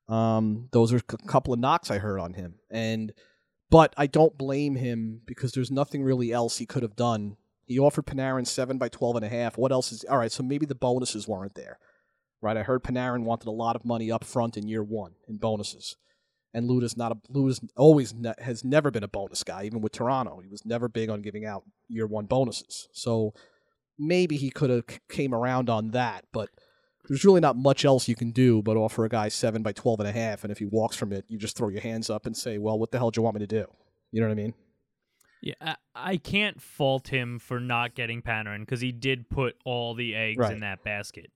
Um, 0.10 0.68
those 0.72 0.92
are 0.92 0.98
a 0.98 1.28
couple 1.28 1.54
of 1.54 1.60
knocks 1.60 1.90
I 1.90 2.00
heard 2.00 2.20
on 2.20 2.34
him, 2.34 2.56
and 2.70 3.14
but 3.70 3.94
I 3.98 4.08
don't 4.08 4.38
blame 4.38 4.76
him 4.76 5.22
because 5.26 5.54
there's 5.54 5.72
nothing 5.72 6.04
really 6.04 6.32
else 6.32 6.58
he 6.58 6.66
could 6.66 6.84
have 6.84 6.96
done. 6.96 7.38
He 7.66 7.80
offered 7.80 8.06
Panarin 8.06 8.46
seven 8.46 8.78
by 8.78 8.90
twelve 8.90 9.16
and 9.16 9.24
a 9.24 9.30
half. 9.30 9.58
What 9.58 9.72
else 9.72 9.94
is 9.94 10.04
all 10.10 10.18
right? 10.18 10.32
So 10.32 10.44
maybe 10.44 10.66
the 10.66 10.76
bonuses 10.76 11.28
weren't 11.28 11.56
there 11.56 11.80
right? 12.44 12.58
I 12.58 12.64
heard 12.64 12.84
Panarin 12.84 13.24
wanted 13.24 13.48
a 13.48 13.52
lot 13.52 13.76
of 13.76 13.86
money 13.86 14.12
up 14.12 14.24
front 14.24 14.58
in 14.58 14.68
year 14.68 14.84
one 14.84 15.14
in 15.28 15.38
bonuses, 15.38 15.96
and 16.54 16.70
Luda's 16.70 16.96
not 16.98 17.12
a 17.12 17.18
Luda's 17.32 17.62
always 17.76 18.14
ne- 18.14 18.34
has 18.40 18.64
never 18.64 18.92
been 18.92 19.04
a 19.04 19.08
bonus 19.08 19.44
guy. 19.44 19.64
Even 19.64 19.82
with 19.82 19.94
Toronto, 19.94 20.40
he 20.42 20.50
was 20.50 20.66
never 20.66 20.88
big 20.88 21.10
on 21.10 21.22
giving 21.22 21.46
out 21.46 21.64
year 21.88 22.06
one 22.06 22.26
bonuses. 22.26 22.90
So 22.92 23.34
maybe 23.98 24.36
he 24.38 24.50
could 24.52 24.70
have 24.70 24.84
c- 24.90 25.00
came 25.10 25.34
around 25.34 25.70
on 25.70 25.92
that, 25.92 26.26
but 26.32 26.50
there's 27.08 27.26
really 27.26 27.42
not 27.42 27.58
much 27.58 27.84
else 27.84 28.08
you 28.08 28.16
can 28.16 28.32
do 28.32 28.62
but 28.62 28.78
offer 28.78 29.04
a 29.06 29.10
guy 29.10 29.28
seven 29.30 29.62
by 29.64 29.72
twelve 29.72 30.00
and 30.00 30.08
a 30.10 30.12
half, 30.14 30.44
and 30.44 30.52
if 30.52 30.60
he 30.60 30.66
walks 30.66 30.96
from 30.96 31.12
it, 31.14 31.26
you 31.28 31.38
just 31.40 31.58
throw 31.58 31.70
your 31.70 31.82
hands 31.82 32.10
up 32.10 32.26
and 32.26 32.36
say, 32.38 32.58
"Well, 32.58 32.78
what 32.78 32.92
the 32.92 32.98
hell 32.98 33.10
do 33.12 33.20
you 33.20 33.24
want 33.24 33.36
me 33.36 33.40
to 33.40 33.48
do?" 33.48 33.66
You 34.12 34.22
know 34.22 34.28
what 34.28 34.34
I 34.34 34.36
mean? 34.36 34.54
Yeah, 35.42 35.56
I, 35.60 35.76
I 35.96 36.18
can't 36.18 36.62
fault 36.62 37.10
him 37.10 37.38
for 37.40 37.60
not 37.60 37.96
getting 37.96 38.22
Panarin 38.22 38.62
because 38.62 38.80
he 38.80 38.94
did 38.94 39.30
put 39.30 39.56
all 39.66 39.94
the 39.94 40.16
eggs 40.16 40.38
Right. 40.38 40.54
in 40.54 40.62
that 40.62 40.86
basket. 40.86 41.32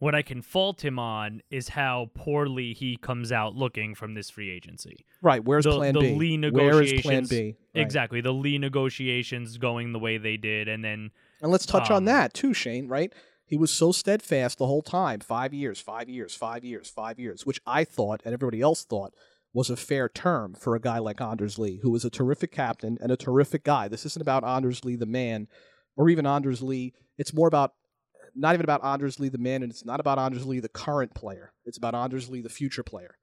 What 0.00 0.14
I 0.14 0.22
can 0.22 0.40
fault 0.42 0.82
him 0.84 0.98
on 0.98 1.42
is 1.50 1.68
how 1.68 2.10
poorly 2.14 2.72
he 2.72 2.96
comes 2.96 3.30
out 3.30 3.54
looking 3.54 3.94
from 3.94 4.14
this 4.14 4.30
free 4.30 4.50
agency. 4.50 5.04
Right. 5.22 5.44
Where's 5.44 5.64
The- 5.64 5.76
Plan 5.76 5.94
the 5.94 6.00
B? 6.00 6.14
Lee 6.14 6.50
Where 6.50 6.82
is 6.82 6.92
Plan 7.02 7.22
negotiations- 7.22 7.28
B? 7.28 7.44
Right. 7.74 7.82
Exactly. 7.82 8.20
The 8.22 8.32
Lee 8.32 8.56
negotiations 8.58 9.58
going 9.58 9.92
the 9.92 9.98
way 9.98 10.16
they 10.18 10.36
did, 10.36 10.68
and 10.68 10.82
then 10.84 11.10
And 11.42 11.50
let's 11.52 11.64
touch 11.66 11.90
Um, 11.90 11.96
on 11.96 12.04
that 12.06 12.34
too, 12.34 12.52
Shane. 12.52 12.88
Right? 12.88 13.12
He 13.44 13.56
was 13.56 13.70
so 13.72 13.92
steadfast 13.92 14.58
the 14.58 14.66
whole 14.66 14.82
time. 14.82 15.20
Five 15.20 15.52
years, 15.52 15.80
five 15.80 16.08
years, 16.08 16.34
five 16.34 16.64
years, 16.64 16.88
five 16.88 17.18
years, 17.18 17.44
which 17.44 17.60
I 17.66 17.84
thought 17.84 18.20
and 18.24 18.32
everybody 18.32 18.60
else 18.62 18.84
thought 18.84 19.12
was 19.52 19.68
a 19.70 19.76
fair 19.76 20.08
term 20.08 20.54
for 20.54 20.74
a 20.76 20.80
guy 20.80 20.98
like 20.98 21.20
Anders 21.20 21.58
Lee, 21.58 21.80
who 21.82 21.90
was 21.90 22.04
a 22.04 22.10
terrific 22.10 22.52
captain 22.52 22.96
and 23.02 23.10
a 23.12 23.16
terrific 23.16 23.64
guy. 23.64 23.88
This 23.88 24.06
isn't 24.06 24.22
about 24.22 24.44
Anders 24.44 24.84
Lee 24.84 24.96
the 24.96 25.04
man, 25.06 25.48
or 25.96 26.08
even 26.08 26.24
Anders 26.26 26.62
Lee. 26.62 26.94
It's 27.18 27.34
more 27.34 27.48
about 27.48 27.74
not 28.34 28.54
even 28.54 28.64
about 28.64 28.84
Anders 28.84 29.20
Lee 29.20 29.28
the 29.28 29.38
man, 29.38 29.62
and 29.62 29.70
it's 29.70 29.84
not 29.84 30.00
about 30.00 30.18
Anders 30.18 30.46
Lee 30.46 30.60
the 30.60 30.68
current 30.68 31.14
player. 31.14 31.52
It's 31.64 31.78
about 31.78 31.94
Anders 31.94 32.28
Lee 32.28 32.40
the 32.40 32.48
future 32.48 32.82
player, 32.82 33.16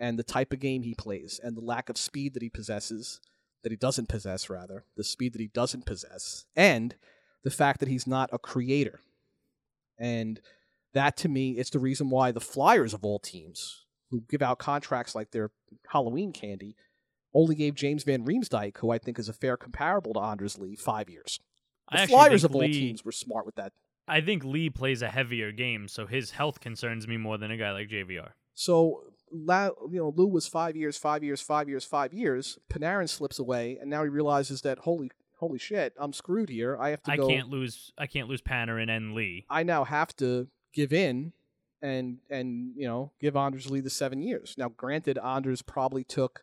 and 0.00 0.18
the 0.18 0.24
type 0.24 0.52
of 0.52 0.60
game 0.60 0.82
he 0.82 0.94
plays, 0.94 1.40
and 1.42 1.56
the 1.56 1.64
lack 1.64 1.88
of 1.88 1.98
speed 1.98 2.34
that 2.34 2.42
he 2.42 2.50
possesses, 2.50 3.20
that 3.62 3.72
he 3.72 3.76
doesn't 3.76 4.08
possess 4.08 4.48
rather, 4.48 4.84
the 4.96 5.04
speed 5.04 5.32
that 5.34 5.40
he 5.40 5.48
doesn't 5.48 5.86
possess, 5.86 6.46
and 6.56 6.94
the 7.44 7.50
fact 7.50 7.80
that 7.80 7.88
he's 7.88 8.06
not 8.06 8.30
a 8.32 8.38
creator. 8.38 9.00
And 9.98 10.40
that 10.94 11.16
to 11.18 11.28
me, 11.28 11.52
it's 11.52 11.70
the 11.70 11.78
reason 11.78 12.10
why 12.10 12.32
the 12.32 12.40
Flyers 12.40 12.94
of 12.94 13.04
all 13.04 13.18
teams, 13.18 13.84
who 14.10 14.22
give 14.28 14.42
out 14.42 14.58
contracts 14.58 15.14
like 15.14 15.30
they're 15.30 15.50
Halloween 15.88 16.32
candy, 16.32 16.76
only 17.34 17.54
gave 17.54 17.74
James 17.74 18.04
Van 18.04 18.24
Riemsdyk, 18.24 18.78
who 18.78 18.90
I 18.90 18.98
think 18.98 19.18
is 19.18 19.28
a 19.28 19.34
fair 19.34 19.56
comparable 19.56 20.14
to 20.14 20.20
Anders 20.20 20.58
Lee, 20.58 20.76
five 20.76 21.10
years. 21.10 21.40
The 21.90 22.06
Flyers 22.06 22.44
of 22.44 22.54
all 22.54 22.62
teams 22.62 23.04
were 23.04 23.12
smart 23.12 23.46
with 23.46 23.56
that. 23.56 23.72
I 24.08 24.20
think 24.20 24.44
Lee 24.44 24.70
plays 24.70 25.02
a 25.02 25.08
heavier 25.08 25.52
game, 25.52 25.88
so 25.88 26.06
his 26.06 26.32
health 26.32 26.60
concerns 26.60 27.06
me 27.06 27.16
more 27.16 27.38
than 27.38 27.50
a 27.50 27.56
guy 27.56 27.72
like 27.72 27.88
JVR. 27.88 28.30
So, 28.54 29.04
La, 29.30 29.70
you 29.90 29.98
know, 29.98 30.12
Lou 30.16 30.26
was 30.26 30.46
five 30.46 30.76
years, 30.76 30.96
five 30.96 31.22
years, 31.22 31.40
five 31.40 31.68
years, 31.68 31.84
five 31.84 32.12
years. 32.12 32.58
Panarin 32.72 33.08
slips 33.08 33.38
away, 33.38 33.78
and 33.80 33.90
now 33.90 34.02
he 34.02 34.08
realizes 34.08 34.62
that 34.62 34.80
holy, 34.80 35.10
holy 35.38 35.58
shit, 35.58 35.94
I'm 35.98 36.12
screwed 36.12 36.48
here. 36.48 36.76
I 36.80 36.90
have 36.90 37.02
to 37.04 37.12
I 37.12 37.16
go. 37.16 37.28
can't 37.28 37.48
lose. 37.48 37.92
I 37.98 38.06
can't 38.06 38.28
lose 38.28 38.42
Panarin 38.42 38.94
and 38.94 39.14
Lee. 39.14 39.46
I 39.48 39.62
now 39.62 39.84
have 39.84 40.16
to 40.16 40.48
give 40.72 40.92
in 40.92 41.32
and 41.80 42.18
and 42.30 42.72
you 42.76 42.86
know 42.86 43.12
give 43.20 43.36
Anders 43.36 43.70
Lee 43.70 43.80
the 43.80 43.90
seven 43.90 44.22
years. 44.22 44.54
Now, 44.58 44.68
granted, 44.68 45.18
Anders 45.18 45.62
probably 45.62 46.04
took 46.04 46.42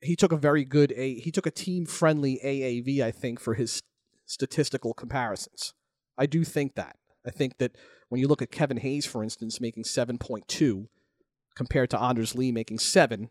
he 0.00 0.16
took 0.16 0.32
a 0.32 0.36
very 0.36 0.64
good 0.64 0.92
a 0.96 1.14
he 1.14 1.30
took 1.30 1.46
a 1.46 1.50
team 1.50 1.86
friendly 1.86 2.40
AAV, 2.44 3.02
I 3.02 3.10
think, 3.10 3.40
for 3.40 3.54
his 3.54 3.82
statistical 4.26 4.94
comparisons. 4.94 5.74
I 6.18 6.26
do 6.26 6.44
think 6.44 6.74
that. 6.74 6.96
I 7.26 7.30
think 7.30 7.58
that 7.58 7.76
when 8.08 8.20
you 8.20 8.28
look 8.28 8.42
at 8.42 8.50
Kevin 8.50 8.78
Hayes, 8.78 9.06
for 9.06 9.22
instance, 9.22 9.60
making 9.60 9.84
seven 9.84 10.18
point 10.18 10.48
two 10.48 10.88
compared 11.54 11.90
to 11.90 12.00
Anders 12.00 12.34
Lee 12.34 12.52
making 12.52 12.78
seven. 12.78 13.30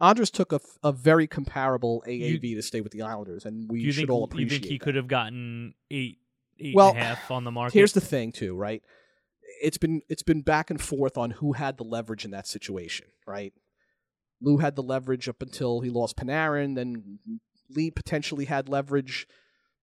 Anders 0.00 0.30
took 0.30 0.52
a, 0.52 0.60
a 0.82 0.92
very 0.92 1.26
comparable 1.26 2.04
AAV 2.06 2.54
to 2.54 2.62
stay 2.62 2.80
with 2.80 2.92
the 2.92 3.02
Islanders, 3.02 3.44
and 3.44 3.68
we 3.68 3.80
you 3.80 3.92
should 3.92 4.02
think 4.02 4.10
all 4.10 4.28
you 4.34 4.48
think 4.48 4.64
he 4.64 4.78
that. 4.78 4.84
could 4.84 4.94
have 4.94 5.08
gotten 5.08 5.74
eight, 5.90 6.18
eight 6.60 6.74
Well, 6.74 6.90
and 6.90 6.98
a 6.98 7.04
half 7.04 7.30
on 7.30 7.44
the 7.44 7.50
market? 7.50 7.74
Here's 7.74 7.92
the 7.92 8.00
thing, 8.00 8.30
too, 8.30 8.54
right? 8.54 8.82
It's 9.60 9.76
been 9.76 10.02
it's 10.08 10.22
been 10.22 10.42
back 10.42 10.70
and 10.70 10.80
forth 10.80 11.18
on 11.18 11.32
who 11.32 11.52
had 11.54 11.78
the 11.78 11.84
leverage 11.84 12.24
in 12.24 12.30
that 12.30 12.46
situation, 12.46 13.08
right? 13.26 13.52
Lou 14.40 14.58
had 14.58 14.76
the 14.76 14.84
leverage 14.84 15.28
up 15.28 15.42
until 15.42 15.80
he 15.80 15.90
lost 15.90 16.16
Panarin. 16.16 16.76
Then 16.76 17.18
Lee 17.68 17.90
potentially 17.90 18.44
had 18.44 18.68
leverage, 18.68 19.26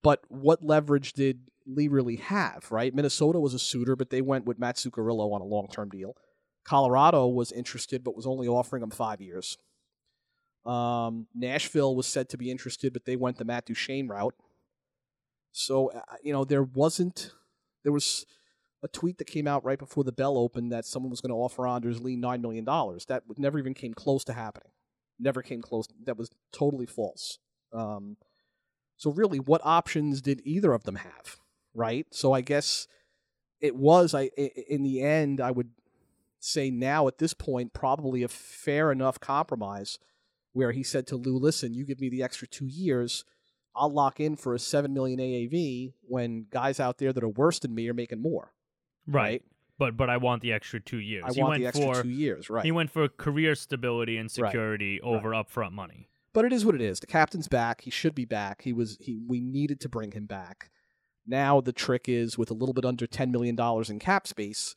but 0.02 0.22
what 0.30 0.64
leverage 0.64 1.12
did 1.12 1.50
really 1.66 2.18
have? 2.18 2.68
Right? 2.72 2.94
Minnesota 2.94 3.40
was 3.40 3.54
a 3.54 3.60
suitor, 3.60 3.96
but 3.96 4.10
they 4.10 4.22
went 4.22 4.46
with 4.46 4.60
Matt 4.60 4.76
Zuccarello 4.78 5.34
on 5.34 5.42
a 5.42 5.46
long 5.46 5.68
term 5.72 5.90
deal. 5.90 6.16
Colorado 6.64 7.28
was 7.28 7.52
interested, 7.52 8.04
but 8.04 8.16
was 8.16 8.26
only 8.26 8.48
offering 8.48 8.84
him 8.84 8.90
five 8.90 9.22
years. 9.22 9.58
Um, 10.66 11.28
Nashville 11.36 11.96
was 11.96 12.08
said 12.08 12.28
to 12.30 12.38
be 12.38 12.50
interested, 12.50 12.92
but 12.92 13.06
they 13.06 13.16
went 13.16 13.38
the 13.38 13.46
Matt 13.46 13.68
Duchene 13.68 14.08
route. 14.08 14.34
So 15.52 15.92
uh, 15.92 16.02
you 16.22 16.34
know 16.34 16.44
there 16.44 16.64
wasn't 16.64 17.32
there 17.84 17.94
was 17.94 18.26
a 18.84 18.88
tweet 18.88 19.20
that 19.20 19.26
came 19.26 19.48
out 19.48 19.64
right 19.64 19.80
before 19.80 20.04
the 20.04 20.12
bell 20.12 20.38
opened 20.38 20.72
that 20.72 20.86
someone 20.86 21.10
was 21.10 21.22
going 21.22 21.30
to 21.30 21.36
offer 21.36 21.68
Anders 21.68 22.02
Lee 22.02 22.16
nine 22.16 22.42
million 22.42 22.66
dollars. 22.66 23.06
That 23.06 23.24
never 23.38 23.58
even 23.60 23.74
came 23.74 23.94
close 23.94 24.24
to 24.26 24.34
happening. 24.34 24.72
Never 25.20 25.42
came 25.42 25.62
close. 25.62 25.88
That 26.06 26.18
was 26.18 26.30
totally 26.52 26.86
false. 26.86 27.40
Um, 27.72 28.18
so 28.98 29.12
really, 29.12 29.40
what 29.40 29.62
options 29.64 30.22
did 30.22 30.42
either 30.44 30.74
of 30.74 30.84
them 30.84 30.96
have? 30.96 31.38
Right. 31.76 32.08
So 32.12 32.34
I 32.34 32.42
guess 32.42 32.88
it 33.62 33.76
was. 33.76 34.14
I 34.16 34.24
in 34.70 34.84
the 34.84 35.02
end, 35.02 35.40
I 35.42 35.52
would 35.52 35.70
say 36.40 36.70
now 36.72 37.08
at 37.08 37.18
this 37.18 37.34
point 37.34 37.74
probably 37.74 38.24
a 38.24 38.28
fair 38.28 38.92
enough 38.92 39.20
compromise 39.20 40.00
where 40.54 40.72
he 40.72 40.84
said 40.84 41.06
to 41.08 41.16
Lou, 41.18 41.38
"Listen, 41.38 41.74
you 41.74 41.86
give 41.86 42.00
me 42.00 42.10
the 42.10 42.24
extra 42.24 42.48
two 42.48 42.66
years." 42.68 43.26
I'll 43.78 43.92
lock 43.92 44.22
in 44.22 44.38
for 44.38 44.54
a 44.56 44.60
seven 44.60 44.94
million 44.94 45.20
AAV 45.20 45.96
when 46.04 46.46
guys 46.50 46.80
out 46.80 46.98
there 46.98 47.12
that 47.12 47.22
are 47.26 47.28
worse 47.30 47.60
than 47.60 47.76
me 47.76 47.90
are 47.90 47.94
making 47.94 48.22
more. 48.22 48.54
right. 49.06 49.44
But 49.78 49.98
but 49.98 50.10
I 50.10 50.16
want 50.16 50.42
the 50.42 50.54
extra 50.54 50.80
two 50.80 51.00
years. 51.00 51.26
I 51.28 51.34
he 51.34 51.42
want 51.42 51.50
went 51.50 51.62
the 51.64 51.68
extra 51.68 51.94
for 51.96 52.04
two 52.04 52.10
years, 52.10 52.50
right? 52.50 52.64
he 52.64 52.72
went 52.72 52.90
for 52.90 53.10
career 53.10 53.54
stability 53.56 54.16
and 54.16 54.28
Right. 54.38 54.48
security 54.50 55.02
over 55.02 55.32
upfront 55.32 55.74
money. 55.74 56.08
but 56.32 56.46
it 56.46 56.54
is 56.54 56.66
what 56.66 56.74
it 56.76 56.80
is. 56.80 57.02
The 57.02 57.08
captain's 57.08 57.50
back. 57.50 57.82
He 57.82 57.90
should 57.92 58.16
be 58.16 58.24
back. 58.24 58.62
He 58.62 58.72
was. 58.72 58.96
He. 59.02 59.18
We 59.28 59.42
needed 59.42 59.82
to 59.82 59.90
bring 59.90 60.14
him 60.14 60.26
back. 60.26 60.70
Now 61.28 61.62
the 61.62 61.74
trick 61.74 62.08
is 62.08 62.38
with 62.38 62.52
a 62.52 62.54
little 62.54 62.74
bit 62.74 62.86
under 62.86 63.08
ten 63.08 63.32
million 63.32 63.56
dollars 63.56 63.90
in 63.90 64.00
cap 64.00 64.28
space. 64.28 64.76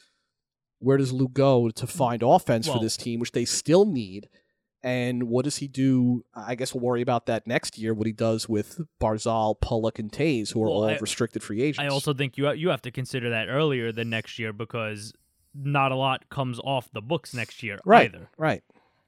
Where 0.80 0.96
does 0.96 1.12
Lou 1.12 1.28
go 1.28 1.70
to 1.70 1.86
find 1.86 2.22
offense 2.22 2.68
for 2.68 2.78
this 2.78 2.96
team, 2.96 3.18
which 3.20 3.32
they 3.32 3.44
still 3.44 3.84
need? 3.84 4.28
And 4.80 5.24
what 5.24 5.44
does 5.44 5.56
he 5.56 5.66
do? 5.66 6.24
I 6.36 6.54
guess 6.54 6.72
we'll 6.72 6.84
worry 6.84 7.02
about 7.02 7.26
that 7.26 7.48
next 7.48 7.78
year. 7.78 7.92
What 7.92 8.06
he 8.06 8.12
does 8.12 8.48
with 8.48 8.80
Barzal, 9.00 9.60
Pulock, 9.60 9.98
and 9.98 10.10
Toews, 10.12 10.52
who 10.52 10.62
are 10.62 10.66
Well, 10.68 10.72
all 10.74 10.84
I- 10.84 10.98
restricted 10.98 11.42
free 11.42 11.62
agents. 11.62 11.80
I 11.80 11.88
also 11.88 12.14
think 12.14 12.38
you 12.38 12.48
you 12.52 12.68
have 12.68 12.82
to 12.82 12.92
consider 12.92 13.28
that 13.30 13.48
earlier 13.48 13.90
than 13.90 14.08
next 14.08 14.38
year 14.38 14.52
because 14.52 15.12
not 15.52 15.90
a 15.90 15.96
lot 15.96 16.28
comes 16.30 16.60
off 16.62 16.92
the 16.92 17.02
books 17.02 17.34
next 17.34 17.62
year 17.64 17.80
right, 17.84 18.14
either. 18.14 18.30
right. 18.36 18.62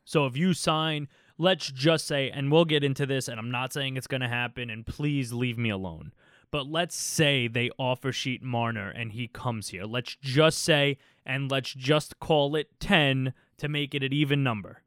So 0.05 0.27
if 0.27 0.37
you 0.37 0.55
sign, 0.55 1.07
let's 1.39 1.71
just 1.71 2.05
say, 2.09 2.31
and 2.31 2.51
we'll 2.51 2.65
get 2.65 2.83
into 2.83 3.07
this, 3.07 3.29
and 3.29 3.39
I'm 3.39 3.51
not 3.53 3.73
saying 3.73 3.97
it's 3.97 4.09
going 4.09 4.23
to 4.23 4.29
happen, 4.29 4.71
and 4.71 4.85
please 4.85 5.33
leave 5.33 5.57
me 5.57 5.71
alone. 5.71 6.13
But 6.53 6.67
let's 6.67 6.97
say 6.97 7.47
they 7.49 7.71
offer 7.79 8.11
Sheet 8.13 8.43
Marner 8.43 8.89
and 8.91 9.13
he 9.13 9.29
comes 9.29 9.69
here. 9.69 9.85
Let's 9.85 10.17
just 10.21 10.59
say, 10.63 10.99
and 11.25 11.51
let's 11.51 11.73
just 11.73 12.19
call 12.19 12.57
it 12.57 12.69
10 12.81 13.33
to 13.59 13.69
make 13.69 13.95
it 13.95 14.03
an 14.03 14.13
even 14.13 14.43
number. 14.43 14.83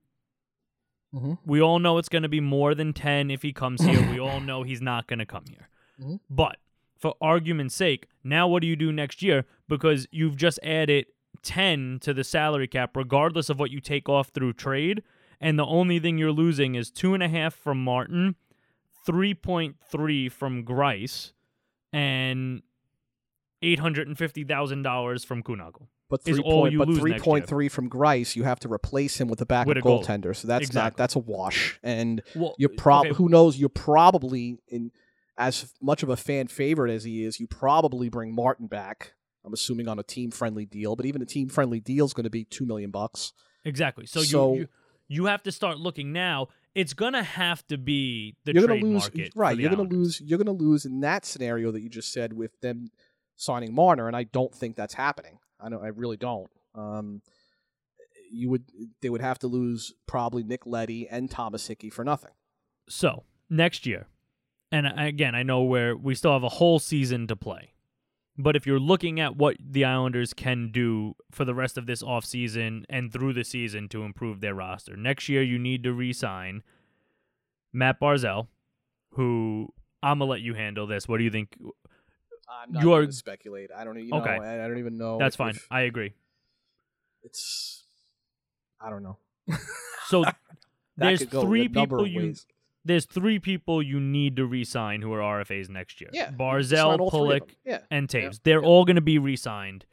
Mhm. 1.14 1.38
We 1.46 1.62
all 1.62 1.80
know 1.80 1.98
it's 2.00 2.10
going 2.10 2.24
to 2.24 2.30
be 2.30 2.42
more 2.42 2.74
than 2.76 2.92
10 2.92 3.30
if 3.32 3.44
he 3.44 3.54
comes 3.54 3.82
here. 3.84 4.10
we 4.12 4.20
all 4.20 4.40
know 4.42 4.64
he's 4.64 4.82
not 4.82 5.08
going 5.08 5.20
to 5.20 5.26
come 5.26 5.46
here. 5.50 5.70
Mhm. 6.02 6.20
But 6.30 6.58
for 6.98 7.16
argument's 7.22 7.76
sake, 7.76 8.08
now 8.24 8.48
what 8.48 8.62
do 8.62 8.68
you 8.68 8.76
do 8.76 8.92
next 8.92 9.22
year? 9.22 9.46
Because 9.70 10.08
you've 10.12 10.36
just 10.36 10.60
added 10.64 11.06
10 11.44 12.00
to 12.02 12.14
the 12.16 12.24
salary 12.24 12.68
cap, 12.68 12.98
regardless 12.98 13.50
of 13.50 13.60
what 13.60 13.70
you 13.70 13.80
take 13.80 14.10
off 14.10 14.30
through 14.30 14.54
trade. 14.54 15.04
And 15.40 15.60
the 15.60 15.66
only 15.66 16.00
thing 16.00 16.18
you're 16.18 16.32
losing 16.32 16.74
is 16.76 16.90
two 16.90 17.14
and 17.14 17.22
a 17.22 17.28
half 17.30 17.54
from 17.54 17.84
Martin, 17.84 18.36
3.3 19.08 20.30
from 20.32 20.64
Greiss, 20.64 21.34
and 21.94 22.62
$850,000 23.64 25.26
from 25.26 25.44
Kuhnhackl. 25.44 25.88
But 26.10 26.22
is 26.28 26.36
three 26.36 26.44
all 26.44 26.62
point, 26.62 26.74
you 26.74 26.80
but 26.80 26.88
lose 26.90 27.00
three 27.00 27.12
next 27.12 27.22
year. 27.26 27.32
point 27.32 27.48
three 27.48 27.70
from 27.70 27.90
Greiss, 27.90 28.36
you 28.36 28.44
have 28.44 28.60
to 28.60 28.72
replace 28.72 29.20
him 29.20 29.28
with 29.30 29.42
a 29.42 29.46
backup 29.46 29.70
With 29.70 29.78
a 29.78 29.82
goal. 29.82 30.04
goaltender. 30.04 30.36
So 30.36 30.48
that's 30.48 30.72
not 30.74 30.96
that's 30.96 31.16
a 31.16 31.20
wash. 31.20 31.80
And 31.82 32.22
Well, 32.36 32.54
you're 32.60 32.70
prob 32.70 33.06
okay, 33.08 33.16
who 33.16 33.30
knows 33.30 33.58
you're 33.58 33.70
probably 33.70 34.60
in 34.68 34.92
as 35.38 35.74
much 35.82 36.04
of 36.04 36.10
a 36.10 36.16
fan 36.18 36.46
favorite 36.48 36.92
as 36.92 37.04
he 37.04 37.24
is, 37.24 37.40
you 37.40 37.48
probably 37.48 38.10
bring 38.10 38.36
Martin 38.36 38.68
back. 38.68 39.14
I'm 39.44 39.54
assuming 39.54 39.88
on 39.88 39.98
a 39.98 40.04
team 40.04 40.30
friendly 40.30 40.66
deal, 40.68 40.96
but 40.96 41.08
even 41.08 41.22
a 41.24 41.26
team 41.26 41.50
friendly 41.50 41.80
deal 41.80 42.06
is 42.06 42.14
going 42.14 42.26
to 42.26 42.30
be 42.30 42.44
two 42.44 42.66
million 42.68 42.92
bucks. 42.92 43.34
Exactly. 43.66 44.06
So, 44.06 44.22
So- 44.22 44.54
you, 44.54 44.60
you 44.60 44.68
you 45.08 45.26
have 45.26 45.42
to 45.44 45.52
start 45.52 45.80
looking 45.80 46.14
now. 46.14 46.48
It's 46.76 46.94
gonna 46.94 47.24
have 47.24 47.66
to 47.68 47.78
be 47.78 48.36
the 48.46 48.54
you're 48.54 48.66
trade 48.68 48.84
lose, 48.84 49.04
market. 49.04 49.34
right? 49.36 49.58
You're 49.58 49.70
going 49.70 49.90
to 49.90 49.96
lose. 49.96 50.20
You're 50.22 50.40
going 50.40 50.58
to 50.58 50.64
lose 50.64 50.86
in 50.86 51.02
that 51.02 51.26
scenario 51.26 51.72
that 51.72 51.82
you 51.82 51.90
just 51.90 52.12
said 52.12 52.34
with 52.34 52.60
them 52.62 52.90
signing 53.36 53.74
Marner, 53.74 54.08
and 54.08 54.16
I 54.16 54.24
don't 54.24 54.54
think 54.54 54.76
that's 54.76 54.94
happening. 54.94 55.40
I 55.60 55.70
don't. 55.70 55.84
I 55.84 55.90
really 55.90 56.18
don't. 56.18 56.50
Um, 56.74 57.22
you 58.32 58.50
would. 58.50 58.64
They 59.02 59.10
would 59.10 59.22
have 59.22 59.40
to 59.40 59.48
lose 59.48 59.94
probably 60.08 60.44
Nick 60.44 60.66
Leddy 60.66 61.08
and 61.08 61.30
Thomas 61.30 61.68
Hickey 61.68 61.90
for 61.90 62.04
nothing. 62.04 62.32
So 62.90 63.24
next 63.50 63.86
year, 63.86 64.08
and 64.72 64.88
again, 64.88 65.36
I 65.36 65.44
know 65.44 65.62
where 65.62 65.96
we 65.96 66.16
still 66.16 66.34
have 66.34 66.44
a 66.44 66.50
whole 66.50 66.80
season 66.80 67.28
to 67.28 67.36
play. 67.36 67.74
But 68.38 68.56
if 68.56 68.66
you're 68.66 68.80
looking 68.80 69.20
at 69.20 69.36
what 69.36 69.58
the 69.60 69.86
Islanders 69.86 70.34
can 70.34 70.72
do 70.72 71.16
for 71.32 71.46
the 71.46 71.54
rest 71.54 71.78
of 71.78 71.86
this 71.86 72.02
offseason 72.02 72.84
and 72.90 73.14
through 73.14 73.34
the 73.34 73.44
season 73.44 73.88
to 73.90 74.04
improve 74.04 74.42
their 74.42 74.56
roster, 74.56 74.96
next 74.98 75.30
year 75.30 75.44
you 75.44 75.60
need 75.60 75.84
to 75.84 75.94
re 75.94 76.12
sign 76.14 76.64
Matt 77.72 78.00
Barzal, 78.00 78.48
who 79.12 79.72
I'm 80.02 80.18
going 80.20 80.28
to 80.28 80.32
let 80.32 80.42
you 80.42 80.56
handle 80.56 80.88
this. 80.88 81.08
What 81.08 81.18
do 81.20 81.24
you 81.24 81.30
think? 81.30 81.56
I'm 82.50 82.72
not 82.72 82.82
You 82.84 82.90
going 82.90 83.04
are- 83.04 83.08
to 83.08 83.12
speculate. 83.14 83.70
I 83.76 83.84
don't. 83.84 83.98
e- 84.00 84.08
know, 84.10 84.18
Okay. 84.22 84.32
I, 84.32 84.66
I 84.66 84.68
don't 84.68 84.80
even 84.80 84.98
know. 84.98 85.18
That's 85.20 85.36
if- 85.36 85.38
fine. 85.38 85.52
if 85.52 85.68
I 85.70 85.82
agree. 85.82 86.14
it's. 87.24 87.84
I 88.82 88.90
don't 88.90 89.04
know. 89.04 89.18
So 90.08 90.26
there's 90.98 91.24
three 91.24 91.68
people 91.70 92.06
you 92.08 92.20
ways. 92.20 92.46
There's 92.86 93.06
three 93.06 93.40
people 93.40 93.82
you 93.82 94.00
need 94.00 94.36
to 94.36 94.46
re-sign 94.46 95.02
who 95.02 95.14
are 95.14 95.20
RFAs 95.44 95.70
next 95.70 96.02
year. 96.02 96.10
Yeah, 96.14 96.32
Barzal, 96.32 96.70
Sign 96.92 97.00
all 97.00 97.10
three 97.10 97.20
of 97.20 97.42
Pulock. 97.42 97.50
Yeah. 97.66 97.80
and 97.90 98.14
Yeah. 98.14 98.22
Toews. 98.22 98.40
They're 98.44 98.64
all 98.64 98.84
going 98.86 98.98
to 98.98 99.02
be 99.02 99.18
re-signed. 99.18 99.86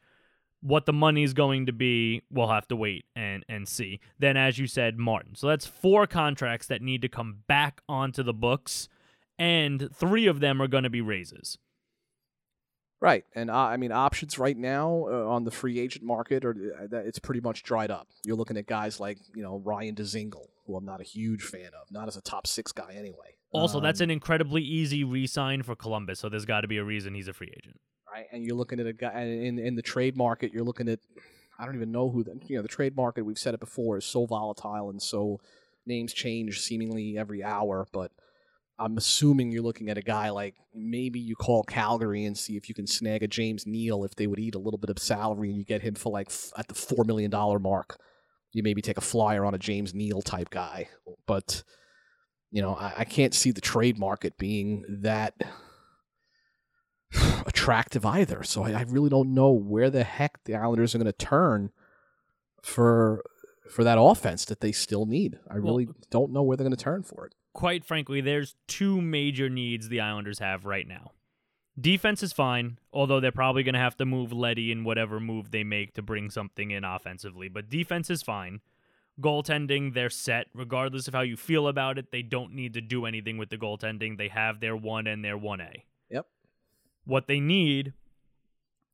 What 0.63 0.85
the 0.87 0.93
money's 0.93 1.33
going 1.33 1.67
to 1.67 1.73
be, 1.73 2.23
we'll 2.31 2.49
have 2.49 2.69
to 2.69 2.77
wait 2.77 3.07
and 3.17 3.45
and 3.49 3.67
see. 3.67 3.99
Then, 4.19 4.37
as 4.37 4.59
you 4.59 4.67
said, 4.67 4.99
Martin. 4.99 5.35
So 5.35 5.47
that's 5.47 5.67
four 5.67 6.07
contracts 6.07 6.67
that 6.67 6.83
need 6.83 7.01
to 7.03 7.09
come 7.09 7.39
back 7.47 7.81
onto 7.89 8.23
the 8.23 8.35
books, 8.35 8.87
and 9.39 9.89
three 9.95 10.27
of 10.27 10.41
them 10.41 10.61
are 10.61 10.69
going 10.69 10.85
to 10.85 10.91
be 10.91 11.01
raises. 11.01 11.57
Right, 13.01 13.25
and 13.35 13.51
uh, 13.51 13.57
I 13.57 13.79
mean 13.79 13.93
options 13.93 14.39
right 14.39 14.57
now 14.57 15.07
uh, 15.11 15.27
on 15.27 15.45
the 15.45 15.51
free 15.51 15.81
agent 15.81 16.05
market 16.05 16.45
are 16.45 16.55
uh, 16.93 16.99
it's 16.99 17.19
pretty 17.19 17.41
much 17.41 17.63
dried 17.63 17.91
up. 17.91 18.09
You're 18.27 18.37
looking 18.37 18.59
at 18.59 18.67
guys 18.67 19.01
like 19.01 19.17
you 19.35 19.43
know 19.43 19.63
Ryan 19.65 19.95
Dzingel, 19.95 20.47
who 20.71 20.77
I'm 20.77 20.85
not 20.85 21.01
a 21.01 21.05
huge 21.05 21.43
fan 21.43 21.67
of, 21.81 21.91
not 21.91 22.09
as 22.09 22.17
a 22.17 22.23
top 22.23 22.47
six 22.47 22.73
guy 22.73 22.95
anyway. 22.97 23.35
Also, 23.53 23.81
that's 23.81 24.01
Um, 24.01 24.05
an 24.05 24.11
incredibly 24.11 24.63
easy 24.63 25.03
re-sign 25.03 25.63
for 25.63 25.75
Columbus. 25.75 26.21
So 26.21 26.29
there's 26.29 26.45
got 26.45 26.61
to 26.61 26.69
be 26.69 26.77
a 26.77 26.85
reason 26.85 27.15
he's 27.15 27.29
a 27.29 27.33
free 27.33 27.53
agent. 27.57 27.81
right, 28.13 28.27
and 28.33 28.45
you're 28.45 28.57
looking 28.57 28.79
at 28.81 28.87
a 28.87 28.93
guy 28.93 29.23
in 29.23 29.59
in 29.59 29.75
the 29.75 29.83
trade 29.83 30.17
market. 30.17 30.53
You're 30.53 30.65
looking 30.65 30.89
at 30.89 31.01
I 31.59 31.67
don't 31.67 31.75
even 31.75 31.91
know 31.93 32.11
who 32.11 32.23
the 32.25 32.41
you 32.47 32.57
know 32.57 32.63
the 32.63 32.69
trade 32.69 32.95
market. 32.97 33.25
We've 33.25 33.39
said 33.39 33.55
it 33.55 33.61
before 33.61 33.97
is 33.99 34.05
so 34.05 34.25
volatile 34.27 34.89
and 34.91 35.03
so 35.03 35.41
names 35.87 36.13
change 36.13 36.61
seemingly 36.61 37.19
every 37.19 37.43
hour, 37.43 37.87
but. 37.93 38.13
I'm 38.83 38.97
assuming 38.97 39.53
you're 39.53 39.61
looking 39.63 39.91
at 39.91 39.99
a 39.99 40.01
guy 40.01 40.31
like 40.31 40.55
maybe 40.75 41.21
you 41.21 41.37
call 41.37 41.63
Calgary 41.65 42.25
and 42.25 42.35
see 42.39 42.57
if 42.57 42.67
you 42.67 42.75
can 42.75 42.87
snag 42.87 43.23
a 43.23 43.29
James 43.29 43.67
Neal 43.67 44.05
if 44.05 44.15
they 44.15 44.27
would 44.27 44.39
eat 44.39 44.55
a 44.55 44.59
little 44.59 44.79
bit 44.79 44.89
of 44.89 44.99
salary 44.99 45.51
and 45.51 45.59
you 45.59 45.67
get 45.67 45.83
him 45.83 45.95
for 45.95 46.11
like 46.11 46.29
f- 46.31 46.51
at 46.57 46.67
the 46.67 46.75
four 46.75 47.05
million 47.05 47.31
dollar 47.31 47.59
mark. 47.59 48.01
You 48.53 48.63
maybe 48.63 48.83
take 48.83 48.99
a 48.99 49.03
flyer 49.03 49.45
on 49.45 49.55
a 49.55 49.59
James 49.59 49.95
Neal 49.95 50.23
type 50.23 50.51
guy, 50.51 50.89
but 51.27 51.63
you 52.51 52.61
know 52.63 52.75
I, 52.75 52.93
I 52.99 53.05
can't 53.05 53.33
see 53.35 53.51
the 53.53 53.61
trade 53.61 53.99
market 53.99 54.37
being 54.39 54.85
that 55.03 55.35
attractive 57.47 58.05
either. 58.07 58.43
So 58.43 58.65
I, 58.65 58.73
I 58.73 58.83
really 58.83 59.11
don't 59.11 59.35
know 59.35 59.51
where 59.51 59.91
the 59.91 60.05
heck 60.05 60.43
the 60.45 60.55
Islanders 60.55 60.95
are 60.95 60.99
going 60.99 61.07
to 61.07 61.13
turn 61.13 61.71
for 62.63 63.23
for 63.71 63.85
that 63.85 63.99
offense 64.01 64.45
that 64.47 64.61
they 64.61 64.73
still 64.73 65.07
need. 65.07 65.39
I 65.49 65.55
Well- 65.55 65.63
really 65.77 65.89
don't 66.11 66.33
know 66.33 66.43
where 66.43 66.57
they're 66.57 66.65
going 66.67 66.77
to 66.77 66.83
turn 66.83 67.03
for 67.03 67.27
it. 67.27 67.35
quite 67.53 67.85
frankly, 67.85 68.21
there's 68.21 68.55
two 68.69 69.01
major 69.01 69.49
needs 69.49 69.89
the 69.89 70.01
Islanders 70.01 70.39
have 70.41 70.65
right 70.65 70.87
now. 70.87 71.13
Defense 71.81 72.23
is 72.23 72.33
fine, 72.33 72.79
although 72.93 73.21
they're 73.21 73.33
probably 73.33 73.63
going 73.63 73.75
to 73.75 73.81
have 73.81 73.97
to 73.97 74.05
move 74.05 74.33
Leddy 74.33 74.73
in 74.73 74.85
whatever 74.85 75.21
move 75.21 75.51
they 75.51 75.65
make 75.65 75.95
to 75.95 76.03
bring 76.03 76.31
something 76.31 76.71
in 76.71 76.85
offensively. 76.85 77.49
But 77.49 77.71
defense 77.71 78.11
is 78.11 78.23
fine. 78.23 78.61
Goaltending, 79.21 79.95
they're 79.95 80.11
set. 80.11 80.47
Regardless 80.55 81.09
of 81.09 81.15
how 81.15 81.21
you 81.21 81.37
feel 81.37 81.69
about 81.69 81.99
it, 81.99 82.11
they 82.11 82.23
don't 82.23 82.55
need 82.55 82.75
to 82.75 82.81
do 82.81 83.07
anything 83.07 83.39
with 83.39 83.51
the 83.51 83.59
goaltending. 83.59 84.19
They 84.19 84.29
have 84.29 84.61
their 84.61 84.77
1 84.77 85.07
and 85.07 85.25
their 85.25 85.39
1A. 85.39 85.83
Yep. 86.11 86.27
What 87.05 87.27
they 87.27 87.41
need 87.41 87.93